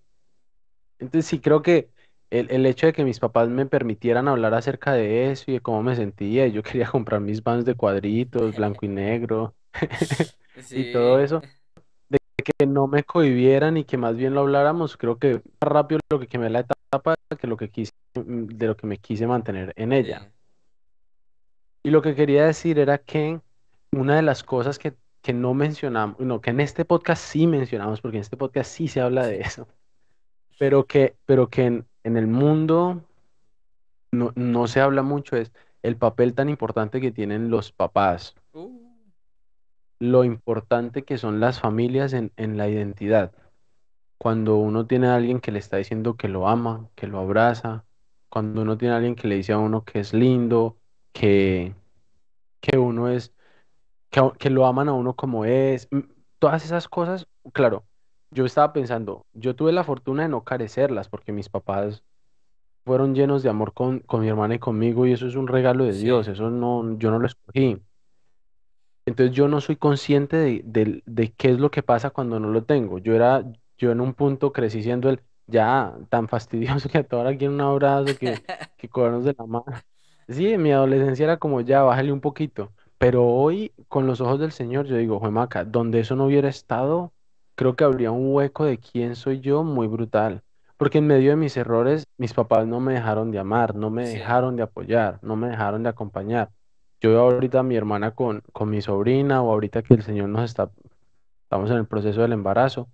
Entonces, 0.99 1.27
sí, 1.29 1.39
creo 1.39 1.61
que 1.61 1.89
el, 2.29 2.49
el 2.51 2.65
hecho 2.65 2.87
de 2.87 2.93
que 2.93 3.03
mis 3.03 3.19
papás 3.19 3.49
me 3.49 3.65
permitieran 3.65 4.27
hablar 4.27 4.53
acerca 4.53 4.93
de 4.93 5.31
eso 5.31 5.45
y 5.51 5.55
de 5.55 5.61
cómo 5.61 5.83
me 5.83 5.95
sentía, 5.95 6.47
y 6.47 6.51
yo 6.51 6.63
quería 6.63 6.89
comprar 6.89 7.21
mis 7.21 7.43
vans 7.43 7.65
de 7.65 7.75
cuadritos, 7.75 8.53
blanco 8.55 8.85
y 8.85 8.89
negro, 8.89 9.55
y 10.71 10.91
todo 10.91 11.19
eso, 11.19 11.41
de 12.09 12.19
que 12.43 12.65
no 12.65 12.87
me 12.87 13.03
cohibieran 13.03 13.77
y 13.77 13.85
que 13.85 13.97
más 13.97 14.15
bien 14.15 14.33
lo 14.33 14.41
habláramos, 14.41 14.97
creo 14.97 15.17
que 15.17 15.35
más 15.35 15.71
rápido 15.71 15.99
lo 16.09 16.19
que 16.19 16.27
quemé 16.27 16.49
la 16.49 16.59
etapa 16.59 17.15
que 17.39 17.47
lo 17.47 17.57
que 17.57 17.69
quise, 17.69 17.93
de 18.13 18.67
lo 18.67 18.77
que 18.77 18.87
me 18.87 18.97
quise 18.97 19.27
mantener 19.27 19.73
en 19.75 19.93
ella. 19.93 20.19
sí, 20.21 20.31
Y 21.83 21.89
lo 21.89 22.01
que 22.01 22.15
quería 22.15 22.45
decir 22.45 22.79
era 22.79 22.97
que 22.99 23.41
una 23.91 24.15
de 24.15 24.21
las 24.21 24.43
cosas 24.43 24.79
que, 24.79 24.95
que 25.21 25.33
no 25.33 25.53
mencionamos, 25.53 26.19
no, 26.19 26.41
que 26.41 26.51
en 26.51 26.59
este 26.59 26.85
podcast 26.85 27.23
sí 27.23 27.47
mencionamos, 27.47 28.01
porque 28.01 28.17
en 28.17 28.21
este 28.21 28.37
podcast 28.37 28.71
sí 28.71 28.87
se 28.87 29.01
habla 29.01 29.25
de 29.25 29.41
eso, 29.41 29.67
pero 30.57 30.85
que, 30.85 31.15
pero 31.25 31.49
que 31.49 31.65
en, 31.65 31.87
en 32.03 32.17
el 32.17 32.27
mundo 32.27 33.03
no, 34.11 34.31
no 34.35 34.67
se 34.67 34.81
habla 34.81 35.01
mucho, 35.01 35.35
es 35.35 35.51
el 35.81 35.97
papel 35.97 36.33
tan 36.33 36.49
importante 36.49 37.01
que 37.01 37.11
tienen 37.11 37.49
los 37.49 37.71
papás, 37.71 38.35
lo 40.03 40.25
importante 40.25 41.03
que 41.03 41.17
son 41.17 41.39
las 41.39 41.61
familias 41.61 42.11
en, 42.13 42.33
en 42.35 42.57
la 42.57 42.67
identidad. 42.67 43.31
Cuando 44.17 44.57
uno 44.57 44.85
tiene 44.85 45.07
a 45.07 45.15
alguien 45.15 45.39
que 45.39 45.51
le 45.51 45.59
está 45.59 45.77
diciendo 45.77 46.17
que 46.17 46.27
lo 46.27 46.47
ama, 46.49 46.89
que 46.95 47.07
lo 47.07 47.19
abraza, 47.19 47.85
cuando 48.29 48.63
uno 48.63 48.77
tiene 48.77 48.93
a 48.93 48.97
alguien 48.97 49.15
que 49.15 49.27
le 49.29 49.35
dice 49.35 49.53
a 49.53 49.59
uno 49.59 49.85
que 49.85 49.99
es 50.01 50.13
lindo, 50.13 50.77
que, 51.13 51.73
que 52.61 52.77
uno 52.77 53.09
es 53.09 53.33
que, 54.09 54.49
lo 54.49 54.65
aman 54.65 54.89
a 54.89 54.93
uno 54.93 55.15
como 55.15 55.45
es, 55.45 55.87
todas 56.39 56.65
esas 56.65 56.87
cosas, 56.89 57.27
claro, 57.53 57.85
yo 58.31 58.45
estaba 58.45 58.73
pensando, 58.73 59.25
yo 59.33 59.55
tuve 59.55 59.71
la 59.71 59.83
fortuna 59.85 60.23
de 60.23 60.29
no 60.29 60.43
carecerlas 60.43 61.07
porque 61.09 61.31
mis 61.31 61.49
papás 61.49 62.03
fueron 62.85 63.15
llenos 63.15 63.43
de 63.43 63.49
amor 63.49 63.73
con, 63.73 63.99
con 64.01 64.21
mi 64.21 64.27
hermana 64.27 64.55
y 64.55 64.59
conmigo 64.59 65.05
y 65.05 65.13
eso 65.13 65.27
es 65.27 65.35
un 65.35 65.47
regalo 65.47 65.85
de 65.85 65.93
Sí. 65.93 66.03
Dios, 66.05 66.27
eso 66.27 66.49
no, 66.49 66.97
yo 66.97 67.11
no 67.11 67.19
lo 67.19 67.27
escogí. 67.27 67.81
Entonces 69.05 69.35
yo 69.35 69.47
no 69.47 69.61
soy 69.61 69.75
consciente 69.75 70.37
de, 70.37 71.01
de 71.05 71.33
qué 71.33 71.49
es 71.51 71.59
lo 71.59 71.71
que 71.71 71.83
pasa 71.83 72.09
cuando 72.11 72.39
no 72.39 72.49
lo 72.49 72.63
tengo. 72.65 72.99
Yo 72.99 73.13
era, 73.15 73.43
yo 73.77 73.91
en 73.91 74.01
un 74.01 74.13
punto 74.13 74.51
crecí 74.53 74.81
siendo 74.83 75.09
el 75.09 75.21
ya 75.47 75.93
tan 76.09 76.27
fastidioso 76.29 76.89
que 76.89 76.99
a 76.99 77.03
toda 77.07 77.23
hora 77.29 77.37
un 77.49 77.61
abrazo, 77.61 78.17
que, 78.17 78.41
que 78.77 78.89
cogernos 78.89 79.25
de 79.25 79.35
la 79.37 79.45
mano. 79.45 79.65
Sí, 80.27 80.47
en 80.53 80.61
mi 80.61 80.71
adolescencia 80.71 81.23
era 81.25 81.37
como 81.37 81.61
ya, 81.61 81.81
bájale 81.83 82.11
un 82.13 82.21
poquito. 82.21 82.73
Pero 82.97 83.25
hoy, 83.27 83.73
con 83.89 84.07
los 84.07 84.21
ojos 84.21 84.39
del 84.39 84.51
Señor, 84.53 84.85
yo 84.85 84.95
digo, 84.95 85.19
Juemaca, 85.19 85.65
donde 85.65 85.99
eso 85.99 86.15
no 86.15 86.25
hubiera 86.25 86.47
estado, 86.49 87.13
creo 87.55 87.75
que 87.75 87.83
habría 87.83 88.11
un 88.11 88.33
hueco 88.33 88.63
de 88.65 88.77
quién 88.79 89.15
soy 89.15 89.41
yo 89.41 89.63
muy 89.63 89.87
brutal. 89.87 90.43
Porque 90.77 90.99
en 90.99 91.07
medio 91.07 91.31
de 91.31 91.35
mis 91.35 91.57
errores, 91.57 92.05
mis 92.17 92.33
papás 92.33 92.65
no 92.67 92.79
me 92.79 92.93
dejaron 92.93 93.31
de 93.31 93.39
amar, 93.39 93.75
no 93.75 93.89
me 93.89 94.07
Sí. 94.07 94.17
dejaron 94.19 94.55
de 94.55 94.63
apoyar, 94.63 95.19
no 95.21 95.35
me 95.35 95.49
dejaron 95.49 95.83
de 95.83 95.89
acompañar. 95.89 96.51
Yo 97.03 97.11
veo 97.11 97.21
ahorita 97.21 97.61
a 97.61 97.63
mi 97.63 97.77
hermana 97.77 98.11
con, 98.15 98.41
con 98.53 98.69
mi 98.71 98.81
sobrina 98.81 99.43
o 99.43 99.51
ahorita 99.51 99.83
que 99.83 99.95
el 99.95 100.03
Señor 100.03 100.29
nos 100.29 100.45
está, 100.45 100.71
estamos 101.43 101.71
en 101.71 101.77
el 101.77 101.87
proceso 101.87 102.21
del 102.21 102.33
embarazo. 102.33 102.89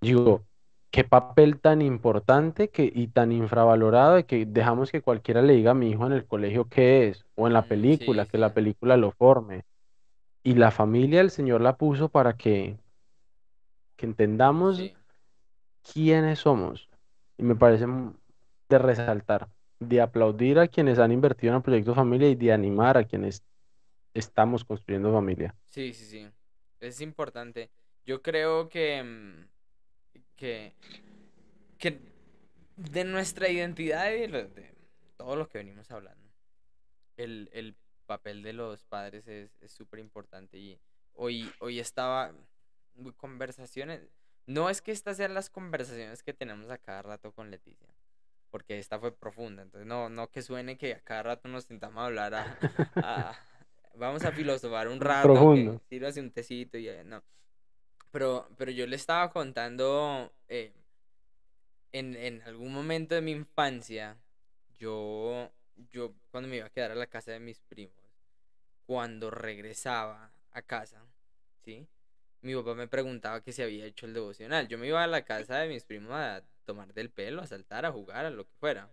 Digo, 0.00 0.46
qué 0.90 1.04
papel 1.04 1.60
tan 1.60 1.82
importante 1.82 2.70
que, 2.70 2.90
y 2.94 3.08
tan 3.08 3.32
infravalorado 3.32 4.16
de 4.16 4.26
que 4.26 4.46
dejamos 4.46 4.92
que 4.92 5.02
cualquiera 5.02 5.42
le 5.42 5.54
diga 5.54 5.72
a 5.72 5.74
mi 5.74 5.90
hijo 5.90 6.06
en 6.06 6.12
el 6.12 6.26
colegio 6.26 6.68
qué 6.68 7.08
es 7.08 7.26
o 7.36 7.48
en 7.48 7.54
la 7.54 7.62
Mm, 7.62 7.68
película, 7.68 8.24
sí, 8.24 8.30
que 8.30 8.38
la 8.38 8.48
sí. 8.48 8.54
película 8.54 8.96
lo 8.98 9.12
forme. 9.12 9.64
Y 10.44 10.54
la 10.54 10.72
familia 10.72 11.20
el 11.22 11.30
Señor 11.32 11.62
la 11.62 11.76
puso 11.78 12.10
para 12.10 12.36
que, 12.36 12.78
que 13.96 14.06
entendamos 14.06 14.78
Sí. 14.78 14.94
quiénes 15.92 16.40
somos. 16.40 16.88
Y 17.38 17.44
me 17.44 17.56
parece 17.56 17.86
de 18.68 18.78
resaltar, 18.78 19.48
de 19.80 20.00
aplaudir 20.00 20.58
a 20.58 20.68
quienes 20.68 20.98
han 20.98 21.12
invertido 21.12 21.52
en 21.52 21.58
el 21.58 21.62
proyecto 21.62 21.94
familia 21.94 22.30
y 22.30 22.34
de 22.36 22.52
animar 22.52 22.98
a 22.98 23.04
quienes 23.04 23.44
estamos 24.14 24.64
construyendo 24.64 25.12
familia. 25.12 25.54
Sí, 25.66 25.92
sí, 25.92 26.04
sí. 26.04 26.28
Es 26.80 27.00
importante. 27.00 27.70
Yo 28.04 28.22
creo 28.22 28.68
que, 28.68 29.02
mm, 29.02 29.48
que, 30.36 30.74
que 31.78 32.00
de 32.76 33.04
nuestra 33.04 33.48
identidad 33.48 34.10
y 34.12 34.26
de, 34.26 34.44
de 34.48 34.74
todo 35.16 35.36
lo 35.36 35.48
que 35.48 35.58
venimos 35.58 35.90
hablando, 35.90 36.30
el, 37.16 37.50
el 37.52 37.76
papel 38.06 38.42
de 38.42 38.52
los 38.52 38.84
padres 38.84 39.28
es 39.28 39.56
es 39.60 39.70
súper 39.72 40.00
importante. 40.00 40.58
Y 40.58 40.80
hoy, 41.12 41.50
hoy 41.60 41.78
estaba 41.78 42.32
conversaciones. 43.16 44.00
No 44.46 44.68
es 44.70 44.82
que 44.82 44.90
estas 44.92 45.16
sean 45.16 45.34
las 45.34 45.50
conversaciones 45.50 46.22
que 46.22 46.32
tenemos 46.32 46.70
a 46.70 46.78
cada 46.78 47.02
rato 47.02 47.32
con 47.32 47.50
Leticia, 47.50 47.88
porque 48.50 48.78
esta 48.78 48.98
fue 48.98 49.12
profunda. 49.16 49.62
Entonces, 49.62 49.86
no, 49.86 50.08
no 50.08 50.28
que 50.30 50.42
suene 50.42 50.76
que 50.76 50.94
a 50.94 51.00
cada 51.00 51.22
rato 51.22 51.48
nos 51.48 51.64
sentamos 51.64 52.00
a 52.02 52.06
hablar 52.06 52.34
a, 52.34 52.44
a- 52.96 53.38
vamos 53.94 54.24
a 54.24 54.32
filosofar 54.32 54.88
un 54.88 55.00
rato, 55.00 55.28
Profundo. 55.28 55.78
que 55.78 55.86
sírvase 55.88 56.20
un 56.20 56.30
tecito 56.30 56.78
y 56.78 56.88
no. 57.04 57.22
Pero, 58.10 58.48
pero 58.56 58.70
yo 58.70 58.86
le 58.86 58.96
estaba 58.96 59.30
contando 59.30 60.32
eh, 60.48 60.72
en, 61.92 62.16
en 62.16 62.42
algún 62.42 62.72
momento 62.72 63.14
de 63.14 63.20
mi 63.20 63.30
infancia, 63.32 64.16
yo, 64.78 65.50
yo 65.92 66.14
cuando 66.30 66.48
me 66.48 66.56
iba 66.56 66.66
a 66.66 66.70
quedar 66.70 66.90
a 66.90 66.96
la 66.96 67.06
casa 67.06 67.32
de 67.32 67.40
mis 67.40 67.60
primos, 67.60 67.94
cuando 68.86 69.30
regresaba 69.30 70.32
a 70.50 70.62
casa, 70.62 71.04
¿sí? 71.64 71.86
Mi 72.42 72.54
papá 72.54 72.74
me 72.74 72.88
preguntaba 72.88 73.42
que 73.42 73.52
si 73.52 73.62
había 73.62 73.84
hecho 73.84 74.06
el 74.06 74.14
devocional. 74.14 74.66
Yo 74.66 74.78
me 74.78 74.88
iba 74.88 75.04
a 75.04 75.06
la 75.06 75.24
casa 75.24 75.58
de 75.58 75.68
mis 75.68 75.84
primos 75.84 76.12
a 76.12 76.42
tomar 76.64 76.92
del 76.94 77.10
pelo, 77.10 77.42
a 77.42 77.46
saltar, 77.46 77.84
a 77.84 77.92
jugar, 77.92 78.24
a 78.24 78.30
lo 78.30 78.44
que 78.46 78.54
fuera. 78.58 78.88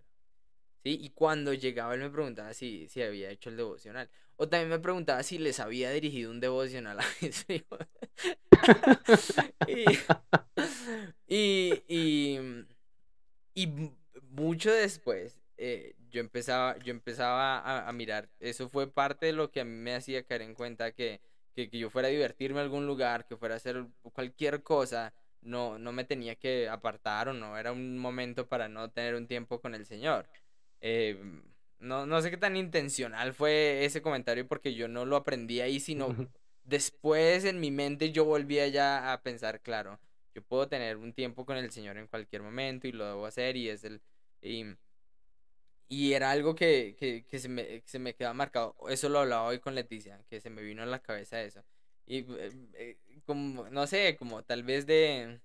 ¿Sí? 0.82 0.98
Y 1.00 1.10
cuando 1.10 1.52
llegaba 1.54 1.94
él 1.94 2.00
me 2.00 2.10
preguntaba 2.10 2.54
si, 2.54 2.88
si 2.88 3.02
había 3.02 3.30
hecho 3.30 3.50
el 3.50 3.56
devocional. 3.56 4.08
O 4.36 4.48
también 4.48 4.70
me 4.70 4.78
preguntaba 4.78 5.22
si 5.24 5.36
les 5.38 5.58
había 5.58 5.90
dirigido 5.90 6.30
un 6.30 6.38
devocional 6.38 7.00
a 7.00 7.04
mis 7.20 7.44
primos. 7.44 7.80
y, 11.26 11.82
y, 11.88 12.40
y, 13.54 13.92
mucho 14.30 14.72
después, 14.72 15.42
eh, 15.56 15.96
yo 16.10 16.20
empezaba, 16.20 16.78
yo 16.78 16.92
empezaba 16.92 17.88
a, 17.88 17.92
mirar. 17.92 18.30
Eso 18.38 18.68
fue 18.68 18.86
parte 18.92 19.26
de 19.26 19.32
lo 19.32 19.50
que 19.50 19.60
a 19.60 19.64
mí 19.64 19.72
me 19.72 19.96
hacía 19.96 20.22
caer 20.22 20.42
en 20.42 20.54
cuenta 20.54 20.92
que, 20.92 21.20
que, 21.54 21.68
que 21.68 21.78
yo 21.78 21.90
fuera 21.90 22.06
a 22.06 22.10
divertirme 22.12 22.60
a 22.60 22.62
algún 22.62 22.86
lugar, 22.86 23.26
que 23.26 23.36
fuera 23.36 23.54
a 23.54 23.56
hacer 23.56 23.86
cualquier 24.12 24.62
cosa. 24.62 25.12
No, 25.40 25.78
no 25.80 25.92
me 25.92 26.04
tenía 26.04 26.36
que 26.36 26.68
apartar 26.68 27.28
o 27.28 27.32
no 27.32 27.58
era 27.58 27.72
un 27.72 27.98
momento 27.98 28.48
para 28.48 28.68
no 28.68 28.90
tener 28.90 29.14
un 29.16 29.26
tiempo 29.26 29.60
con 29.60 29.74
el 29.74 29.84
Señor. 29.84 30.28
Eh, 30.80 31.18
no, 31.80 32.06
no 32.06 32.20
sé 32.20 32.30
qué 32.30 32.36
tan 32.36 32.56
intencional 32.56 33.34
fue 33.34 33.84
ese 33.84 34.02
comentario 34.02 34.46
porque 34.46 34.74
yo 34.74 34.88
no 34.88 35.04
lo 35.04 35.16
aprendí 35.16 35.60
ahí, 35.60 35.80
sino 35.80 36.08
después 36.64 37.44
en 37.44 37.60
mi 37.60 37.70
mente 37.70 38.12
yo 38.12 38.24
volvía 38.24 38.68
ya 38.68 39.12
a 39.12 39.22
pensar, 39.22 39.60
claro, 39.60 40.00
yo 40.34 40.42
puedo 40.42 40.68
tener 40.68 40.96
un 40.96 41.12
tiempo 41.12 41.44
con 41.46 41.56
el 41.56 41.70
Señor 41.70 41.96
en 41.98 42.06
cualquier 42.06 42.42
momento 42.42 42.86
y 42.88 42.92
lo 42.92 43.06
debo 43.06 43.26
hacer 43.26 43.56
y 43.56 43.68
es 43.68 43.84
el... 43.84 44.00
Y, 44.40 44.64
y 45.88 46.12
era 46.12 46.30
algo 46.30 46.54
que, 46.54 46.96
que, 46.98 47.24
que 47.26 47.38
se, 47.38 47.48
me, 47.48 47.82
se 47.86 47.98
me 47.98 48.14
quedaba 48.14 48.34
marcado. 48.34 48.76
Eso 48.88 49.08
lo 49.08 49.20
hablaba 49.20 49.44
hoy 49.46 49.58
con 49.58 49.74
Leticia, 49.74 50.22
que 50.28 50.40
se 50.40 50.50
me 50.50 50.62
vino 50.62 50.82
a 50.82 50.86
la 50.86 51.00
cabeza 51.00 51.42
eso. 51.42 51.64
Y 52.06 52.18
eh, 52.18 52.52
eh, 52.74 52.98
como, 53.24 53.68
no 53.70 53.86
sé, 53.86 54.16
como 54.16 54.42
tal 54.42 54.62
vez 54.64 54.86
de, 54.86 55.40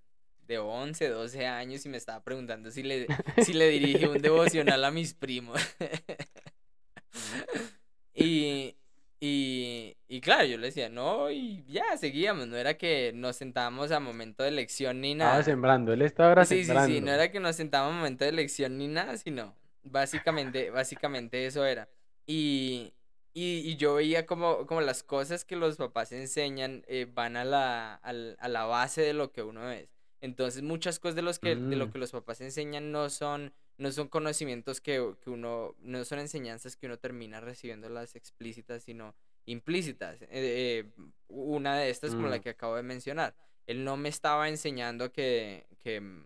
de 0.48 0.58
11, 0.58 1.10
12 1.10 1.48
años 1.48 1.86
y 1.86 1.90
me 1.90 1.98
estaba 1.98 2.24
preguntando 2.24 2.72
si 2.72 2.84
le, 2.84 3.08
si 3.44 3.54
le 3.54 3.70
dirige 3.70 4.08
un 4.08 4.18
devocional 4.22 4.84
a 4.84 4.92
mis 4.92 5.14
primos. 5.14 5.60
y, 8.14 8.76
y, 9.20 9.98
y 10.08 10.22
claro, 10.22 10.46
yo 10.46 10.58
le 10.58 10.68
decía, 10.68 10.90
no, 10.90 11.32
y 11.32 11.64
ya, 11.68 11.98
seguíamos, 11.98 12.48
no 12.48 12.58
era 12.58 12.78
que 12.78 13.12
nos 13.16 13.38
sentábamos 13.38 13.92
a 13.92 14.00
momento 14.00 14.44
de 14.44 14.52
lección 14.52 15.00
ni 15.00 15.16
nada. 15.16 15.32
Estaba 15.32 15.46
sembrando, 15.46 15.94
él 15.94 16.02
estaba 16.02 16.46
sí, 16.46 16.66
sembrando. 16.66 16.88
Sí, 16.88 16.96
sí, 16.96 17.02
no 17.02 17.12
era 17.12 17.32
que 17.32 17.40
nos 17.40 17.56
sentábamos 17.56 17.96
a 17.96 18.00
momento 18.00 18.26
de 18.26 18.34
lección 18.34 18.78
ni 18.78 18.88
nada, 18.88 19.18
sino 19.18 19.56
básicamente, 19.84 20.72
básicamente 20.72 21.46
eso 21.46 21.66
era. 21.66 21.88
Y, 22.26 22.94
y, 23.34 23.60
y, 23.60 23.76
yo 23.78 23.96
veía 23.96 24.26
como, 24.26 24.66
como 24.66 24.82
las 24.82 25.04
cosas 25.04 25.46
que 25.46 25.56
los 25.56 25.78
papás 25.78 26.12
enseñan 26.12 26.84
eh, 26.88 27.08
van 27.12 27.36
a 27.36 27.46
la, 27.46 27.96
a, 27.96 28.10
a 28.10 28.48
la 28.48 28.66
base 28.66 29.02
de 29.02 29.14
lo 29.14 29.32
que 29.32 29.44
uno 29.44 29.72
es. 29.72 29.90
Entonces 30.24 30.62
muchas 30.64 31.00
cosas 31.00 31.18
de, 31.18 31.22
los 31.22 31.38
que, 31.38 31.58
de 31.58 31.76
lo 31.76 31.88
Mm, 31.88 31.92
que 31.92 32.00
los 32.00 32.14
papás 32.14 32.40
enseñan 32.40 32.94
no 32.94 33.10
son, 33.10 33.52
no 33.78 33.92
son 33.92 34.08
conocimientos 34.08 34.80
que, 34.80 35.16
que 35.22 35.30
uno, 35.30 35.76
no 35.80 36.06
son 36.06 36.20
enseñanzas 36.20 36.78
que 36.78 36.86
uno 36.86 36.98
termina 36.98 37.42
recibiendo 37.42 37.90
las 37.90 38.16
explícitas, 38.16 38.84
sino 38.84 39.14
implícitas. 39.48 40.22
Eh, 40.22 40.28
eh, 40.32 40.86
una 41.28 41.76
de 41.78 41.90
estas 41.90 42.16
como 42.16 42.30
la 42.30 42.38
mm, 42.38 42.42
que 42.42 42.50
acabo 42.52 42.78
de 42.78 42.84
mencionar. 42.84 43.36
Él 43.68 43.84
no 43.84 43.98
me 43.98 44.08
estaba 44.08 44.48
enseñando 44.48 45.12
que, 45.12 45.68
que, 45.78 46.00
mm, 46.00 46.26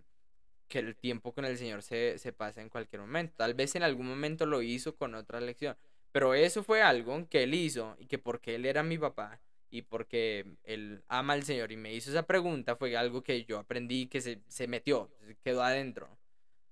que 0.68 0.78
el 0.78 0.96
tiempo 0.96 1.34
con 1.34 1.46
el 1.46 1.58
Señor 1.58 1.82
se, 1.82 2.20
se 2.20 2.32
pasa 2.32 2.62
en 2.62 2.70
cualquier 2.70 3.02
momento. 3.02 3.34
Tal 3.38 3.56
vez 3.56 3.76
en 3.76 3.82
algún 3.82 4.08
momento 4.08 4.46
lo 4.46 4.62
hizo 4.62 4.96
con 4.96 5.16
otra 5.16 5.42
lección, 5.42 5.76
pero 6.12 6.36
eso 6.36 6.62
fue 6.62 6.84
algo 6.84 7.28
que 7.28 7.42
él 7.42 7.56
hizo 7.56 7.96
y 7.98 8.06
que 8.06 8.20
porque 8.20 8.54
él 8.54 8.68
era 8.68 8.84
mi 8.84 9.00
papá 9.00 9.42
y 9.70 9.82
porque 9.84 10.46
él 10.64 11.04
ama 11.08 11.34
al 11.34 11.44
Señor 11.44 11.72
y 11.72 11.78
me 11.78 11.94
hizo 11.94 12.10
esa 12.10 12.24
pregunta 12.24 12.76
fue 12.76 12.96
algo 12.96 13.22
que 13.22 13.44
yo 13.46 13.60
aprendí 13.60 14.08
que 14.08 14.22
se, 14.22 14.42
se 14.48 14.68
metió, 14.68 15.12
quedó 15.44 15.64
adentro, 15.64 16.10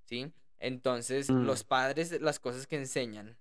¿sí? 0.04 0.32
Entonces 0.60 1.30
mm, 1.30 1.46
los 1.46 1.64
padres, 1.64 2.20
las 2.22 2.40
cosas 2.40 2.68
que 2.68 2.78
enseñan 2.78 3.38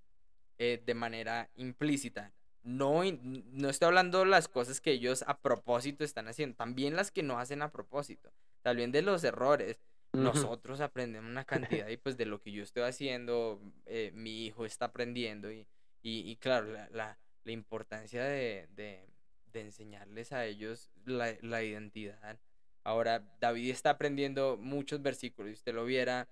eh, 0.59 0.83
de 0.85 0.95
manera 0.95 1.51
implícita, 1.55 2.33
no, 2.63 3.03
no 3.05 3.69
estoy 3.69 3.87
hablando 3.87 4.21
de 4.21 4.27
las 4.27 4.49
cosas 4.49 4.81
que 4.81 4.93
ellos 4.93 5.23
a 5.27 5.39
propósito 5.39 6.03
están 6.03 6.29
haciendo, 6.29 6.57
también 6.57 6.97
las 6.97 7.11
que 7.11 7.23
no 7.23 7.39
hacen 7.39 7.63
a 7.63 7.71
propósito, 7.71 8.33
también 8.63 8.91
de 8.91 9.03
los 9.03 9.23
errores. 9.25 9.79
Nosotros 10.13 10.81
aprendemos 10.81 11.29
una 11.29 11.45
cantidad 11.45 11.89
y 11.89 11.97
pues 11.97 12.17
de 12.17 12.25
lo 12.25 12.41
que 12.41 12.53
yo 12.53 12.63
estoy 12.63 12.85
haciendo, 12.85 13.61
eh, 13.85 14.13
mi 14.15 14.47
hijo 14.47 14.65
está 14.65 14.87
aprendiendo 14.87 15.51
y, 15.51 15.67
y, 16.03 16.31
y 16.31 16.37
claro, 16.37 16.73
la, 16.73 16.89
la, 16.91 17.19
la 17.43 17.53
importancia 17.53 18.23
de, 18.23 18.69
de, 18.71 19.05
de 19.55 19.63
enseñarles 19.63 20.33
a 20.33 20.45
ellos 20.45 20.91
la, 21.07 21.35
la 21.41 21.63
identidad. 21.63 22.39
Ahora, 22.83 23.25
David 23.41 23.71
está 23.71 23.91
aprendiendo 23.91 24.59
muchos 24.59 25.01
versículos, 25.01 25.51
si 25.51 25.55
usted 25.55 25.75
lo 25.75 25.87
viera, 25.87 26.29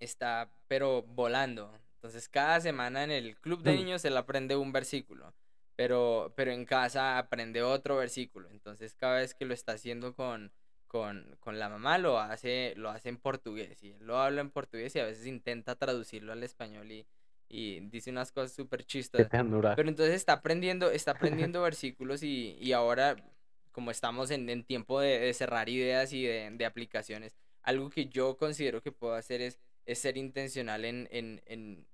está 0.00 0.50
pero 0.66 1.02
volando. 1.02 1.72
Entonces, 1.96 2.28
cada 2.28 2.60
semana 2.60 3.04
en 3.04 3.12
el 3.12 3.36
club 3.36 3.62
de 3.62 3.76
niños 3.76 4.04
él 4.04 4.16
aprende 4.16 4.56
un 4.56 4.72
versículo, 4.72 5.32
pero, 5.76 6.32
pero 6.36 6.50
en 6.50 6.64
casa 6.64 7.18
aprende 7.18 7.62
otro 7.62 7.96
versículo. 7.96 8.50
Entonces, 8.50 8.94
cada 8.94 9.18
vez 9.18 9.34
que 9.34 9.44
lo 9.44 9.54
está 9.54 9.72
haciendo 9.72 10.14
con, 10.14 10.52
con, 10.86 11.36
con 11.40 11.58
la 11.58 11.68
mamá, 11.68 11.98
lo 11.98 12.18
hace, 12.18 12.74
lo 12.76 12.90
hace 12.90 13.08
en 13.08 13.16
portugués. 13.16 13.82
Y 13.82 13.92
él 13.92 14.06
lo 14.06 14.18
habla 14.18 14.40
en 14.40 14.50
portugués 14.50 14.94
y 14.96 14.98
a 14.98 15.04
veces 15.04 15.26
intenta 15.26 15.76
traducirlo 15.76 16.32
al 16.32 16.42
español 16.42 16.90
y, 16.90 17.06
y 17.48 17.80
dice 17.88 18.10
unas 18.10 18.32
cosas 18.32 18.52
súper 18.52 18.84
ternura. 18.84 19.76
Pero 19.76 19.88
entonces 19.88 20.14
está 20.14 20.34
aprendiendo, 20.34 20.90
está 20.90 21.12
aprendiendo 21.50 21.62
versículos 21.62 22.22
y, 22.22 22.56
y 22.60 22.72
ahora, 22.72 23.16
como 23.72 23.90
estamos 23.90 24.30
en, 24.30 24.48
en 24.48 24.64
tiempo 24.64 25.00
de, 25.00 25.18
de 25.18 25.34
cerrar 25.34 25.68
ideas 25.68 26.12
y 26.12 26.24
de, 26.24 26.50
de 26.50 26.66
aplicaciones, 26.66 27.36
algo 27.62 27.90
que 27.90 28.06
yo 28.06 28.36
considero 28.36 28.82
que 28.82 28.92
puedo 28.92 29.14
hacer 29.14 29.40
es, 29.40 29.58
es 29.86 29.98
ser 29.98 30.16
intencional 30.16 30.84
en, 30.84 31.08
en, 31.10 31.42
en, 31.46 31.86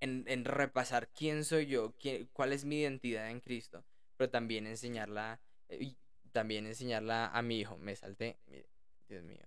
en, 0.00 0.44
repasar 0.44 1.08
quién 1.08 1.44
soy 1.44 1.66
yo, 1.66 1.94
quién, 1.98 2.28
cuál 2.32 2.52
es 2.52 2.64
mi 2.64 2.80
identidad 2.80 3.30
en 3.30 3.40
Cristo, 3.40 3.84
pero 4.16 4.30
también 4.30 4.66
enseñarla, 4.66 5.40
eh, 5.68 5.78
y 5.80 5.96
también 6.32 6.66
enseñarla 6.66 7.26
a 7.26 7.42
mi 7.42 7.58
hijo. 7.58 7.76
Me 7.78 7.96
salté, 7.96 8.38
Dios 9.08 9.24
mío, 9.24 9.46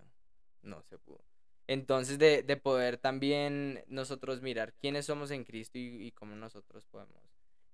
no 0.62 0.82
se 0.82 0.98
pudo. 0.98 1.24
Entonces, 1.66 2.18
de, 2.18 2.42
de 2.42 2.56
poder 2.56 2.98
también 2.98 3.84
nosotros 3.88 4.42
mirar 4.42 4.74
quiénes 4.74 5.06
somos 5.06 5.30
en 5.30 5.44
Cristo 5.44 5.78
y, 5.78 6.06
y 6.06 6.12
cómo 6.12 6.34
nosotros 6.36 6.86
podemos 6.86 7.22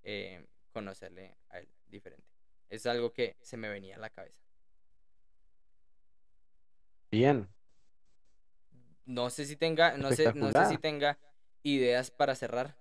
eh, 0.03 0.47
conocerle 0.73 1.37
a 1.51 1.59
Él 1.61 1.69
diferente. 1.89 2.27
Es 2.71 2.87
algo 2.87 3.13
que 3.13 3.37
se 3.43 3.57
me 3.57 3.69
venía 3.69 3.97
a 3.97 4.01
la 4.01 4.11
cabeza. 4.11 4.41
Bien, 7.11 7.49
No 9.07 9.31
sé 9.31 9.45
si 9.47 9.57
tenga, 9.57 9.97
no 9.97 10.13
sé, 10.13 10.31
no 10.35 10.53
sé 10.53 10.67
si 10.67 10.79
tenga 10.79 11.19
ideas 11.63 12.11
para 12.11 12.35
cerrar, 12.35 12.77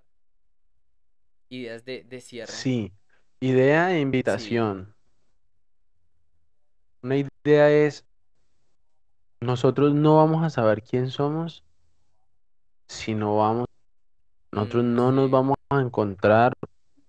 ideas 1.50 1.84
de, 1.86 2.04
de 2.04 2.22
cierre. 2.22 2.64
Sí, 2.64 2.92
idea 3.40 3.92
e 3.92 4.00
Sí, 4.00 4.02
invitación. 4.02 4.96
Una 7.02 7.18
idea 7.18 7.72
es, 7.72 8.06
nosotros 9.40 9.94
no 9.94 10.18
vamos 10.18 10.44
a 10.44 10.50
saber 10.50 10.82
quién 10.84 11.10
somos 11.10 11.64
si 12.88 13.14
no 13.14 13.38
vamos, 13.38 13.68
nosotros 14.52 14.84
mm, 14.84 14.96
no 14.96 15.12
nos 15.12 15.30
vamos 15.30 15.58
a 15.70 15.82
encontrar 15.82 16.54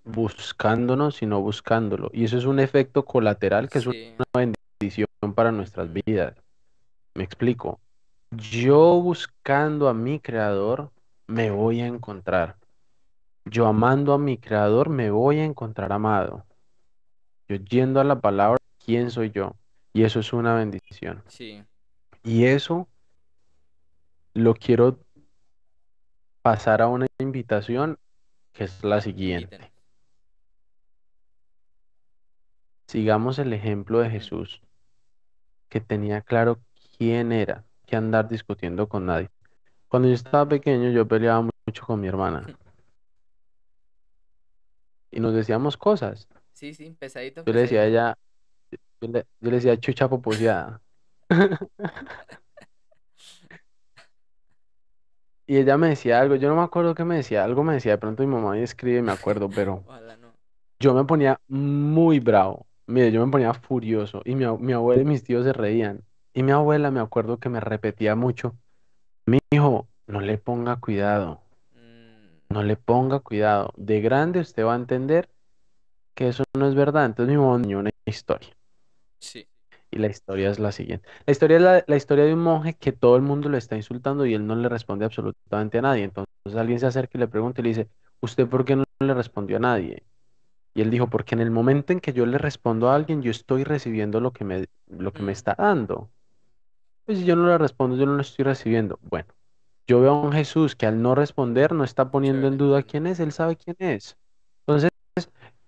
buscándonos, 0.05 1.17
sino 1.17 1.41
buscándolo. 1.41 2.11
Y 2.13 2.25
eso 2.25 2.37
es 2.37 2.45
un 2.45 2.61
efecto 2.61 3.05
colateral 3.05 3.69
que 3.69 3.79
es 3.79 3.87
una 3.87 3.97
bendición 4.35 5.07
para 5.35 5.53
nuestras 5.53 5.89
vidas. 5.93 6.35
Me 7.15 7.25
explico. 7.25 7.81
Yo 8.31 9.01
buscando 9.01 9.89
a 9.89 9.95
mi 9.95 10.21
creador, 10.21 10.91
me 11.27 11.51
voy 11.51 11.81
a 11.81 11.87
encontrar. 11.87 12.57
Yo 13.45 13.67
amando 13.67 14.13
a 14.13 14.19
mi 14.19 14.37
creador, 14.37 14.89
me 14.91 15.11
voy 15.11 15.39
a 15.39 15.45
encontrar 15.45 15.93
amado. 15.93 16.45
Yo 17.49 17.57
yendo 17.57 18.01
a 18.01 18.05
la 18.05 18.21
palabra, 18.21 18.59
¿quién 18.85 19.11
soy 19.11 19.31
yo? 19.31 19.55
Y 19.95 20.03
eso 20.03 20.21
es 20.21 20.33
una 20.33 20.55
bendición. 20.55 21.23
sí, 21.29 21.63
Y 22.23 22.45
eso 22.45 22.89
lo 24.35 24.55
quiero 24.55 24.99
pasar 26.43 26.83
a 26.83 26.89
una 26.89 27.07
invitación 27.19 27.99
que 28.53 28.65
es 28.65 28.83
la 28.85 29.01
siguiente. 29.01 29.73
Sigamos 32.87 33.39
el 33.39 33.53
ejemplo 33.53 34.01
de 34.01 34.11
Jesús, 34.11 34.63
que 35.69 35.81
tenía 35.81 36.23
claro 36.23 36.61
quién 36.97 37.33
era, 37.33 37.65
que 37.87 37.97
andar 37.97 38.29
discutiendo 38.29 38.89
con 38.89 39.07
nadie. 39.07 39.31
Cuando 39.89 40.09
yo 40.09 40.15
estaba 40.15 40.49
pequeño, 40.49 40.91
yo 40.91 41.07
peleaba 41.07 41.49
mucho 41.67 41.85
con 41.85 42.01
mi 42.01 42.09
hermana 42.09 42.47
y 45.11 45.21
nos 45.21 45.35
decíamos 45.35 45.77
cosas. 45.77 46.29
Sí, 46.53 46.75
sí, 46.75 46.97
pesadito, 46.99 47.45
Yo 47.45 47.53
le 47.53 47.61
decía 47.61 47.83
a 47.83 47.87
ella, 47.87 48.19
yo 49.01 49.09
le, 49.09 49.27
yo 49.41 49.51
le 49.51 49.57
decía 49.57 49.79
chucha 49.79 50.09
poposeada. 50.09 50.81
Y 55.47 55.57
ella 55.57 55.79
me 55.79 55.89
decía 55.89 56.21
algo, 56.21 56.35
yo 56.35 56.49
no 56.49 56.57
me 56.57 56.63
acuerdo 56.63 56.95
qué 56.95 57.05
me 57.05 57.17
decía, 57.17 57.43
algo 57.43 57.65
me 57.65 57.73
decía, 57.75 57.93
de 57.93 57.99
pronto 57.99 58.23
mi 58.23 58.29
mamá 58.35 58.51
me 58.53 58.63
escribe, 58.63 59.01
me 59.01 59.13
acuerdo, 59.13 59.51
pero, 59.51 59.83
Ojalá 59.87 60.17
no. 60.19 60.33
yo 60.79 60.93
me 60.95 61.05
ponía 61.05 61.41
muy 61.49 62.21
bravo. 62.21 62.67
Mire, 62.87 63.13
yo 63.13 63.25
me 63.25 63.31
ponía 63.33 63.55
furioso 63.55 64.23
y 64.25 64.35
mi, 64.35 64.45
ab- 64.45 64.59
mi 64.59 64.73
abuela 64.73 65.03
y 65.03 65.05
mis 65.07 65.25
tíos 65.25 65.45
se 65.45 65.53
reían. 65.53 66.03
Y 66.35 66.43
mi 66.43 66.53
abuela 66.53 66.91
me 66.91 67.01
acuerdo 67.01 67.39
que 67.39 67.49
me 67.49 67.61
repetía 67.61 68.15
mucho, 68.15 68.57
mi 69.27 69.39
hijo, 69.51 69.89
no 70.07 70.21
le 70.21 70.39
ponga 70.39 70.77
cuidado, 70.77 71.41
Mm, 71.75 72.55
no 72.55 72.63
le 72.63 72.77
ponga 72.77 73.21
cuidado. 73.21 73.73
De 73.77 74.01
grande 74.01 74.41
usted 74.41 74.65
va 74.65 74.75
a 74.75 74.77
entender 74.77 75.29
que 76.15 76.29
eso 76.29 76.45
no 76.59 76.69
es 76.69 76.75
verdad. 76.75 77.07
Entonces 77.07 77.35
mi 77.35 77.39
mamá 77.41 77.53
me 77.59 77.59
enseñó 77.65 77.79
una 77.81 77.91
historia. 78.07 78.51
sí. 79.21 79.47
Y 79.91 79.99
la 79.99 80.09
historia 80.09 80.51
es 80.51 80.59
la 80.59 80.73
siguiente. 80.73 81.09
La 81.27 81.33
historia 81.33 81.57
es 81.57 81.63
la, 81.63 81.85
la 81.87 81.97
historia 81.97 82.25
de 82.25 82.35
un 82.35 82.41
monje 82.43 82.75
que 82.75 82.93
todo 82.93 83.17
el 83.17 83.23
mundo 83.23 83.49
le 83.49 83.59
está 83.59 83.77
insultando 83.77 84.27
y 84.27 84.35
él 84.35 84.47
no 84.47 84.55
le 84.57 84.69
responde 84.69 85.05
absolutamente 85.07 85.79
a 85.79 85.83
nadie. 85.83 86.05
Entonces 86.05 86.29
alguien 86.57 86.79
se 86.81 86.87
acerca 86.87 87.17
y 87.19 87.21
le 87.21 87.29
pregunta 87.29 87.61
y 87.61 87.65
le 87.65 87.69
dice, 87.71 87.89
¿usted 88.21 88.47
por 88.49 88.65
qué 88.65 88.77
no 88.77 88.85
le 89.01 89.15
respondió 89.15 89.57
a 89.57 89.61
nadie? 89.61 90.05
Y 90.75 90.83
él 90.83 90.91
dijo, 90.91 91.11
porque 91.11 91.35
en 91.35 91.41
el 91.43 91.51
momento 91.51 91.93
en 91.93 92.01
que 92.01 92.13
yo 92.13 92.27
le 92.27 92.39
respondo 92.39 92.91
a 92.91 92.95
alguien, 92.97 93.23
yo 93.23 93.31
estoy 93.31 93.65
recibiendo 93.65 94.21
lo 94.21 94.33
que 94.33 94.45
me, 94.45 94.67
lo 94.89 95.13
que 95.13 95.23
me 95.23 95.33
Mm, 95.33 95.33
está 95.33 95.55
dando. 95.59 96.11
Pues 97.05 97.19
si 97.19 97.25
yo 97.25 97.37
no 97.37 97.47
le 97.47 97.59
respondo, 97.59 97.97
yo 97.97 98.07
no 98.07 98.15
lo 98.15 98.21
estoy 98.23 98.45
recibiendo. 98.45 98.99
Bueno, 99.03 99.29
yo 99.89 100.01
veo 100.01 100.13
a 100.13 100.23
un 100.23 100.33
Jesús 100.33 100.77
que 100.77 100.87
al 100.87 101.03
no 101.03 101.15
responder 101.15 101.73
no 101.75 101.85
está 101.85 102.11
poniendo 102.11 102.49
en 102.49 102.59
duda 102.59 102.83
quién 102.85 103.07
es, 103.07 103.21
él 103.21 103.33
sabe 103.33 103.57
quién 103.57 103.77
es. 103.81 104.19
Entonces, 104.67 104.91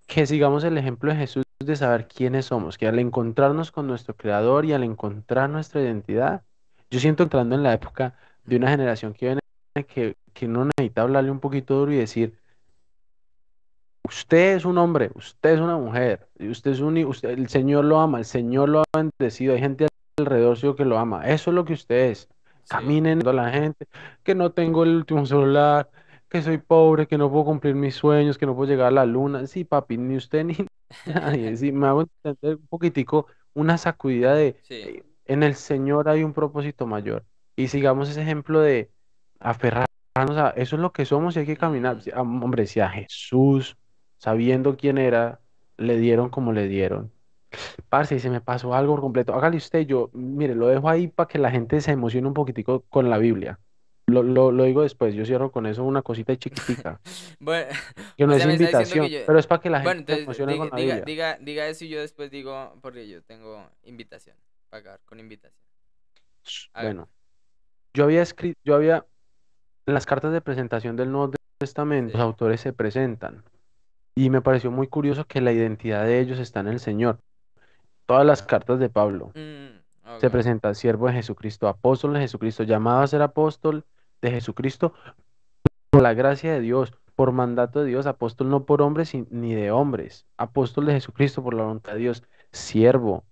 que 0.07 0.27
sigamos 0.27 0.65
el 0.65 0.79
ejemplo 0.79 1.13
de 1.13 1.19
Jesús 1.19 1.45
de 1.67 1.77
saber 1.77 2.09
quiénes 2.09 2.47
somos, 2.47 2.79
que 2.79 2.87
al 2.87 2.99
encontrarnos 2.99 3.71
con 3.71 3.87
nuestro 3.87 4.17
Creador 4.17 4.65
y 4.65 4.73
al 4.73 4.83
encontrar 4.83 5.51
nuestra 5.51 5.83
identidad, 5.83 6.43
yo 6.91 7.01
siento 7.01 7.23
entrando 7.23 7.55
en 7.55 7.63
la 7.63 7.75
época 7.75 8.17
de 8.45 8.57
una 8.57 8.71
generación 8.71 9.13
que 9.13 9.27
viene 9.27 9.41
que, 9.87 10.17
que 10.33 10.47
uno 10.47 10.65
necesita 10.65 11.03
hablarle 11.03 11.31
un 11.31 11.41
poquito 11.41 11.75
duro 11.75 11.93
y 11.93 11.97
decir, 11.97 12.39
usted 14.05 14.57
es 14.57 14.65
un 14.65 14.79
hombre, 14.79 15.11
usted 15.15 15.51
es 15.51 15.61
una 15.61 15.77
mujer, 15.77 16.29
usted 16.39 16.71
es 16.71 16.81
un, 16.81 16.97
usted, 17.05 17.31
el 17.31 17.49
Señor 17.49 17.85
lo 17.85 18.01
ama, 18.01 18.19
el 18.19 18.25
Señor 18.25 18.71
lo 18.71 18.81
ha 18.81 18.85
bendecido, 18.97 19.53
hay 19.53 19.61
gente 19.61 19.87
alrededor 20.19 20.57
suyo 20.57 20.77
que 20.77 20.87
lo 20.87 20.99
ama, 20.99 21.29
eso 21.29 21.51
es 21.51 21.55
lo 21.55 21.65
que 21.67 21.75
usted 21.75 22.11
es. 22.11 22.21
Sí. 22.21 22.71
Caminen 22.71 23.27
a 23.27 23.33
la 23.33 23.51
gente, 23.51 23.87
que 24.23 24.35
no 24.35 24.53
tengo 24.53 24.85
el 24.85 24.97
último 24.97 25.27
celular, 25.27 25.91
que 26.31 26.43
soy 26.43 26.59
pobre, 26.59 27.09
que 27.09 27.19
no 27.19 27.31
puedo 27.31 27.45
cumplir 27.47 27.75
mis 27.77 27.97
sueños, 27.97 28.39
que 28.39 28.47
no 28.47 28.57
puedo 28.57 28.71
llegar 28.71 28.89
a 28.89 28.93
la 28.93 29.07
luna. 29.07 29.47
Sí, 29.49 29.65
papi, 29.65 29.99
ni 29.99 30.17
usted 30.17 30.45
ni 30.45 30.57
nadie. 31.07 31.57
Sí, 31.57 31.73
me 31.73 31.89
hago 31.89 32.03
entender 32.03 32.57
un 32.57 32.67
poquitico 32.69 33.27
una 33.55 33.79
sacudida 33.79 34.35
de 34.35 34.57
Sí. 34.63 34.75
eh, 34.75 35.05
en 35.27 35.43
el 35.43 35.55
Señor 35.57 36.09
hay 36.09 36.25
un 36.25 36.33
propósito 36.35 36.87
mayor. 36.87 37.25
Y 37.57 37.69
sigamos 37.69 38.09
ese 38.11 38.23
ejemplo 38.23 38.61
de 38.61 38.91
aferrarnos 39.41 39.89
a 40.37 40.51
eso 40.51 40.77
es 40.77 40.83
lo 40.83 40.93
que 40.93 41.05
somos 41.05 41.37
y 41.37 41.41
hay 41.41 41.47
que 41.47 41.57
caminar. 41.57 41.99
Hombre, 42.17 42.67
si 42.67 42.81
a 42.81 42.89
Jesús, 42.91 43.77
sabiendo 44.19 44.77
quién 44.77 44.99
era, 44.99 45.41
le 45.77 45.97
dieron 45.99 46.31
como 46.31 46.53
le 46.53 46.69
dieron. 46.69 47.13
Parce, 47.89 48.15
y 48.17 48.21
se 48.21 48.31
me 48.31 48.41
pasó 48.41 48.75
algo 48.75 48.95
por 48.95 49.01
completo. 49.03 49.35
Hágale 49.35 49.57
usted, 49.57 49.87
yo, 49.87 50.11
mire, 50.15 50.55
lo 50.55 50.69
dejo 50.69 50.89
ahí 50.89 51.09
para 51.09 51.29
que 51.29 51.39
la 51.39 51.51
gente 51.51 51.81
se 51.81 51.93
emocione 51.93 52.29
un 52.29 52.35
poquitico 52.35 52.83
con 52.89 53.11
la 53.11 53.19
Biblia. 53.19 53.61
Lo, 54.11 54.23
lo, 54.23 54.51
lo 54.53 54.65
digo 54.65 54.83
después, 54.83 55.15
yo 55.15 55.25
cierro 55.25 55.51
con 55.53 55.67
eso 55.67 55.85
una 55.85 56.03
cosita 56.03 56.37
chiquitica, 56.37 57.01
Bueno, 57.41 57.69
que 58.17 58.27
no 58.27 58.33
o 58.33 58.37
es 58.37 58.39
sea, 58.39 58.47
me 58.47 58.55
está 58.55 58.69
diciendo 58.69 58.95
que 58.95 58.99
invitación, 58.99 59.11
yo... 59.11 59.27
pero 59.27 59.39
es 59.39 59.47
para 59.47 59.61
que 59.61 59.71
la 59.71 59.81
Bueno, 59.83 60.01
gente 60.01 60.13
se 60.15 60.19
entonces 60.19 60.25
emocione 60.25 60.53
diga, 60.53 60.59
con 60.59 60.71
la 60.71 60.77
diga, 60.77 60.95
Biblia. 60.95 61.05
diga, 61.07 61.39
diga 61.41 61.67
eso 61.69 61.85
y 61.85 61.89
yo 61.89 62.01
después 62.01 62.31
digo, 62.31 62.79
porque 62.83 63.09
yo 63.09 63.23
tengo 63.23 63.69
invitación, 63.85 64.37
pagar 64.69 65.01
con 65.05 65.21
invitación. 65.21 65.61
Bueno, 66.75 67.09
yo 67.95 68.05
había 68.05 68.23
escrito, 68.23 68.59
yo 68.65 68.75
había, 68.75 69.07
en 69.87 69.95
las 69.95 70.07
cartas 70.07 70.33
de 70.33 70.41
presentación 70.41 70.97
del 70.97 71.11
Nuevo 71.13 71.33
Testamento, 71.59 72.19
los 72.19 72.23
Sí. 72.23 72.27
autores 72.27 72.61
se 72.61 72.73
presentan. 72.73 73.45
Y 74.15 74.31
me 74.31 74.43
pareció 74.43 74.71
muy 74.71 74.89
curioso 74.89 75.27
que 75.27 75.41
la 75.41 75.53
identidad 75.53 76.05
de 76.05 76.21
ellos 76.21 76.39
está 76.39 76.61
en 76.61 76.69
el 76.69 76.81
Señor. 76.81 77.21
Todas 78.07 78.27
las 78.27 78.43
cartas 78.43 78.79
de 78.81 78.89
Pablo 78.91 79.33
Mm, 79.35 79.81
se 80.19 80.27
ok. 80.27 80.33
presenta 80.33 80.75
siervo 80.75 81.07
de 81.09 81.15
Jesucristo, 81.15 81.69
apóstol 81.69 82.15
de 82.15 82.21
Jesucristo, 82.21 82.65
llamado 82.65 83.01
a 83.03 83.07
ser 83.07 83.23
apóstol 83.23 83.85
de 84.23 84.31
Jesucristo 84.31 84.93
por 85.91 86.03
la 86.03 86.15
gracia 86.15 86.53
de 86.53 86.61
Dios, 86.61 86.93
por 87.15 87.33
mandato 87.33 87.81
de 87.81 87.87
Dios, 87.87 88.07
apóstol 88.07 88.49
no 88.49 88.65
por 88.65 88.83
hombres 88.83 89.13
ni 89.31 89.55
de 89.55 89.71
hombres, 89.71 90.27
apóstol 90.37 90.87
de 90.87 90.95
Jesucristo 90.95 91.43
por 91.43 91.55
la 91.55 91.65
voluntad 91.65 91.93
de 91.93 91.99
Dios, 91.99 92.23
siervo, 92.53 93.25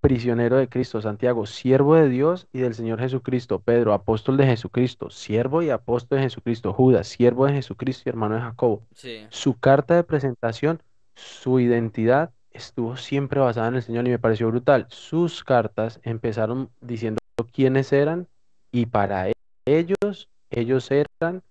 prisionero 0.00 0.56
de 0.56 0.68
Cristo, 0.68 1.02
Santiago, 1.02 1.46
siervo 1.46 1.96
de 1.96 2.08
Dios 2.08 2.46
y 2.52 2.60
del 2.60 2.74
Señor 2.74 3.00
Jesucristo, 3.00 3.58
Pedro, 3.60 3.92
apóstol 3.92 4.36
de 4.36 4.46
Jesucristo, 4.46 5.10
siervo 5.10 5.62
y 5.62 5.70
apóstol 5.70 6.18
de 6.18 6.24
Jesucristo, 6.24 6.72
Judas, 6.72 7.08
siervo 7.08 7.46
de 7.46 7.54
Jesucristo 7.54 8.04
y 8.06 8.10
hermano 8.10 8.36
de 8.36 8.42
Jacobo. 8.42 8.86
Sí. 8.94 9.26
Su 9.30 9.58
carta 9.58 9.94
de 9.94 10.04
presentación, 10.04 10.82
su 11.14 11.60
identidad 11.60 12.30
estuvo 12.50 12.96
siempre 12.96 13.40
basada 13.40 13.68
en 13.68 13.76
el 13.76 13.82
Señor 13.82 14.06
y 14.06 14.10
me 14.10 14.18
pareció 14.18 14.48
brutal. 14.48 14.86
Sus 14.88 15.44
cartas 15.44 16.00
empezaron 16.02 16.70
diciendo 16.80 17.18
quiénes 17.52 17.92
eran 17.92 18.28
y 18.70 18.86
para 18.86 19.28
e- 19.28 19.32
ellos, 19.76 20.28
ellos 20.50 20.90
eran 20.90 21.42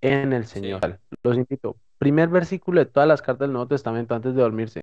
en 0.00 0.32
el 0.32 0.46
Sí. 0.46 0.60
Señor. 0.60 1.00
Los 1.22 1.36
invito. 1.36 1.76
Primer 1.98 2.28
versículo 2.28 2.80
de 2.80 2.86
todas 2.86 3.08
las 3.08 3.22
cartas 3.22 3.46
del 3.46 3.52
Nuevo 3.52 3.68
Testamento 3.68 4.14
antes 4.14 4.34
de 4.34 4.42
dormirse. 4.42 4.80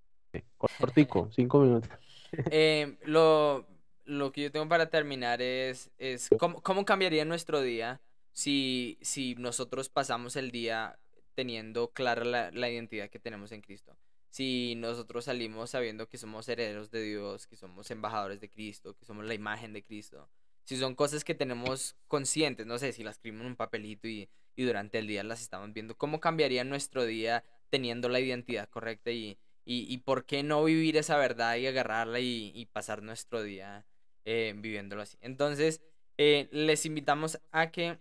Cortico, 0.58 1.30
cinco 1.32 1.60
minutos. 1.60 1.90
Em, 2.50 2.98
lo, 3.04 3.68
lo 4.06 4.32
que 4.32 4.42
yo 4.44 4.52
tengo 4.52 4.68
para 4.68 4.90
terminar 4.90 5.42
es, 5.42 5.92
es 6.00 6.30
cómo, 6.40 6.62
cómo 6.64 6.84
cambiaría 6.84 7.26
nuestro 7.26 7.62
día 7.62 8.02
si, 8.32 8.98
si 9.02 9.36
nosotros 9.36 9.90
pasamos 9.90 10.36
el 10.36 10.50
día 10.50 10.98
teniendo 11.36 11.92
clara 11.92 12.26
la, 12.26 12.52
la 12.52 12.70
identidad 12.72 13.10
que 13.10 13.20
tenemos 13.20 13.52
en 13.52 13.62
Cristo. 13.62 13.96
Si 14.32 14.74
nosotros 14.78 15.26
salimos 15.26 15.70
sabiendo 15.70 16.08
que 16.08 16.18
somos 16.18 16.50
herederos 16.50 16.90
de 16.90 17.04
Dios, 17.04 17.46
que 17.46 17.56
somos 17.56 17.92
embajadores 17.92 18.40
de 18.40 18.50
Cristo, 18.50 18.96
que 18.96 19.06
somos 19.06 19.26
la 19.26 19.36
imagen 19.36 19.74
de 19.74 19.84
Cristo. 19.84 20.28
Si 20.66 20.78
son 20.78 20.96
cosas 20.96 21.24
que 21.24 21.36
tenemos 21.36 21.96
conscientes, 22.08 22.66
no 22.66 22.78
sé, 22.80 22.94
si 22.94 23.04
las 23.04 23.16
escribimos 23.16 23.42
en 23.46 23.48
un 23.52 23.56
papelito 23.56 24.08
y, 24.08 24.30
y 24.56 24.64
durante 24.64 25.00
el 25.00 25.08
día 25.08 25.24
las 25.24 25.42
estamos 25.42 25.74
viendo, 25.74 25.96
¿cómo 25.98 26.20
cambiaría 26.20 26.64
nuestro 26.64 27.06
día 27.06 27.44
teniendo 27.70 28.08
la 28.10 28.20
identidad 28.20 28.70
correcta 28.70 29.12
y, 29.12 29.38
y, 29.66 29.92
y 29.94 29.98
por 30.00 30.26
qué 30.26 30.44
no 30.44 30.64
vivir 30.64 30.98
esa 30.98 31.18
verdad 31.18 31.56
y 31.58 31.68
agarrarla 31.68 32.20
y, 32.20 32.66
pasar 32.72 33.02
nuestro 33.04 33.42
día 33.44 33.86
eh, 34.26 34.54
viviéndolo 34.58 35.02
así. 35.02 35.18
Entonces, 35.22 35.82
eh, 36.18 36.48
les 36.52 36.86
invitamos 36.86 37.40
a 37.52 37.72
que 37.72 38.00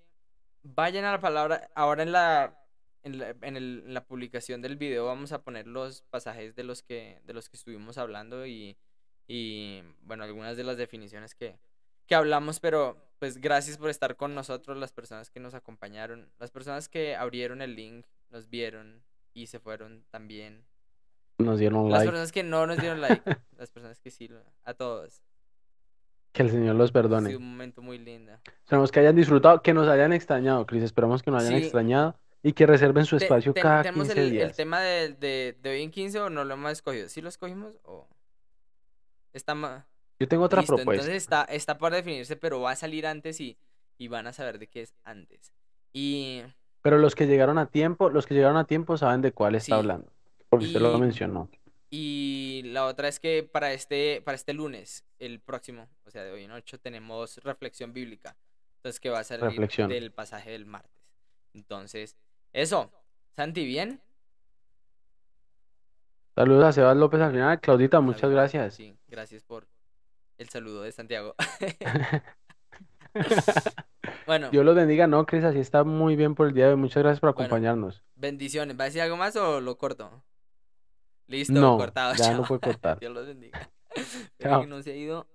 vayan 0.63 1.05
a 1.05 1.13
la 1.13 1.21
palabra. 1.21 1.71
Ahora 1.75 2.03
en 2.03 2.13
la, 2.13 2.59
en 3.03 3.19
la, 3.19 3.31
el- 3.31 3.85
en 3.87 3.95
la 3.95 4.05
publicación 4.05 4.63
del 4.63 4.77
video 4.77 5.07
vamos 5.07 5.33
a 5.33 5.43
poner 5.43 5.67
los 5.67 6.03
pasajes 6.03 6.55
de 6.55 6.65
los 6.65 6.83
que, 6.83 7.21
de 7.25 7.33
los 7.35 7.49
que 7.49 7.57
estuvimos 7.57 7.99
hablando 7.99 8.47
y, 8.47 8.77
y 9.27 9.83
bueno, 10.03 10.25
algunas 10.25 10.57
de 10.57 10.65
las 10.65 10.77
definiciones 10.77 11.35
que, 11.35 11.59
que 12.13 12.17
hablamos, 12.17 12.61
pero 12.61 12.99
pues 13.19 13.39
gracias 13.39 13.79
por 13.79 13.89
estar 13.89 14.17
con 14.17 14.35
nosotros, 14.35 14.77
las 14.77 14.93
personas 14.93 15.31
que 15.31 15.41
nos 15.41 15.55
acompañaron, 15.55 16.31
las 16.39 16.51
personas 16.51 16.91
que 16.91 17.17
abrieron 17.17 17.63
el 17.63 17.75
link, 17.75 18.05
nos 18.29 18.51
vieron 18.51 19.03
y 19.33 19.47
se 19.47 19.59
fueron 19.61 20.05
también. 20.11 20.63
Nos 21.39 21.59
dieron 21.59 21.85
Las 21.89 22.01
like. 22.01 22.11
personas 22.11 22.33
que 22.33 22.43
no 22.43 22.67
nos 22.67 22.77
dieron 22.79 23.01
like, 23.01 23.23
las 23.57 23.71
personas 23.71 23.99
que 23.99 24.11
sí, 24.11 24.29
a 24.65 24.75
todos. 24.75 25.23
Que 26.33 26.43
el 26.43 26.51
Señor 26.51 26.75
los 26.75 26.93
perdone. 26.93 27.35
un 27.35 27.51
momento 27.51 27.81
muy 27.81 27.99
lindo. 27.99 28.33
Esperamos 28.63 28.93
que 28.93 29.01
hayan 29.01 29.17
disfrutado, 29.17 29.63
que 29.63 29.73
nos 29.73 29.89
hayan 29.89 30.13
extrañado, 30.13 30.67
Cris. 30.67 30.83
Esperamos 30.83 31.23
que 31.23 31.31
nos 31.31 31.43
hayan 31.45 31.61
Sí. 31.61 31.63
extrañado 31.65 32.15
y 32.43 32.53
que 32.53 32.67
reserven 32.67 33.07
su 33.07 33.17
Te- 33.17 33.25
espacio 33.25 33.55
ten- 33.55 33.63
cada 33.63 33.83
¿Tenemos 33.85 34.09
15 34.09 34.21
el, 34.21 34.27
el 34.27 34.33
días. 34.33 34.57
tema 34.57 34.81
de, 34.83 35.15
de, 35.15 35.57
de 35.63 35.71
hoy 35.71 35.83
en 35.83 35.91
15 35.91 36.21
o 36.21 36.29
no 36.29 36.45
lo 36.45 36.53
hemos 36.55 36.73
escogido? 36.73 37.09
¿Sí 37.09 37.23
lo 37.23 37.31
escogimos 37.31 37.73
o...? 37.85 38.07
Está 39.33 39.55
ma- 39.55 39.87
Yo 40.23 40.29
tengo 40.29 40.45
otra 40.45 40.61
Listo, 40.61 40.77
propuesta. 40.77 41.03
entonces 41.03 41.23
está, 41.23 41.43
está 41.45 41.79
por 41.79 41.93
definirse, 41.93 42.37
pero 42.37 42.61
va 42.61 42.71
a 42.71 42.77
salir 42.77 43.07
antes 43.07 43.41
y, 43.41 43.59
y 43.99 44.07
van 44.09 44.27
a 44.29 44.33
saber 44.33 44.59
de 44.61 44.69
qué 44.69 44.83
es 44.83 44.95
antes. 45.05 45.53
Y, 45.93 46.43
Pero 46.81 46.99
los 46.99 47.15
que 47.17 47.27
llegaron 47.27 47.59
a 47.59 47.67
tiempo, 47.67 48.09
los 48.09 48.27
que 48.27 48.35
llegaron 48.35 48.57
a 48.57 48.65
tiempo 48.67 48.97
saben 48.97 49.21
de 49.21 49.33
cuál 49.33 49.55
está 49.57 49.67
Sí. 49.67 49.73
hablando. 49.81 50.13
Porque 50.49 50.67
usted 50.67 50.81
lo 50.81 50.97
mencionó. 50.99 51.49
y 51.91 52.63
la 52.67 52.87
otra 52.87 53.09
es 53.09 53.19
que 53.21 53.43
para 53.43 53.73
este, 53.73 54.23
para 54.25 54.35
este 54.37 54.53
lunes, 54.55 55.05
el 55.19 55.41
próximo, 55.41 55.89
o 56.07 56.11
sea, 56.11 56.23
de 56.23 56.31
hoy 56.31 56.45
en 56.45 56.53
8, 56.53 56.79
tenemos 56.79 57.39
reflexión 57.39 57.93
bíblica. 57.93 58.37
Entonces, 58.77 59.01
que 59.01 59.11
va 59.11 59.19
a 59.21 59.25
salir 59.25 59.45
Reflexión. 59.45 59.89
del 59.91 60.11
pasaje 60.13 60.51
del 60.53 60.67
martes. 60.67 61.03
Entonces, 61.53 62.17
eso. 62.53 62.91
Santi, 63.37 63.65
¿bien? 63.67 64.01
Saludos 66.35 66.65
a 66.65 66.73
Sebas 66.73 66.97
López 66.97 67.21
al 67.21 67.31
final. 67.33 67.61
Claudita, 67.61 68.01
muchas 68.01 68.31
gracias. 68.31 68.75
Sí, 68.75 68.97
gracias 69.09 69.43
por 69.43 69.67
el 70.43 70.49
saludo 70.51 70.83
de 70.83 70.93
Santiago. 70.93 71.35
bueno, 74.27 74.51
Dios 74.51 74.65
los 74.65 74.75
bendiga. 74.75 75.07
No, 75.07 75.25
Cris, 75.27 75.45
así 75.45 75.59
está 75.61 75.85
muy 75.85 76.17
bien 76.17 76.35
por 76.35 76.49
el 76.49 76.55
día 76.55 76.67
de 76.67 76.71
hoy. 76.73 76.77
Muchas 76.79 77.03
gracias 77.03 77.21
por 77.21 77.33
Bueno. 77.35 77.47
acompañarnos. 77.47 78.03
bendiciones. 78.17 78.79
¿Va 78.79 78.85
a 78.85 78.87
decir 78.87 79.03
algo 79.03 79.17
más 79.17 79.37
o 79.37 79.61
lo 79.61 79.77
corto? 79.79 80.23
Listo, 81.29 81.53
No, 81.55 81.79
cortado. 81.79 82.15
ya 82.15 82.35
no 82.35 82.43
puede 82.45 82.61
cortar. 82.61 82.99
Dios 83.01 83.13
los 83.13 83.27
bendiga. 83.27 83.71
Chao. 84.41 84.63
que 84.63 84.67
no 84.67 84.83
se 84.83 84.93
ha 84.93 84.97
ido. 84.97 85.27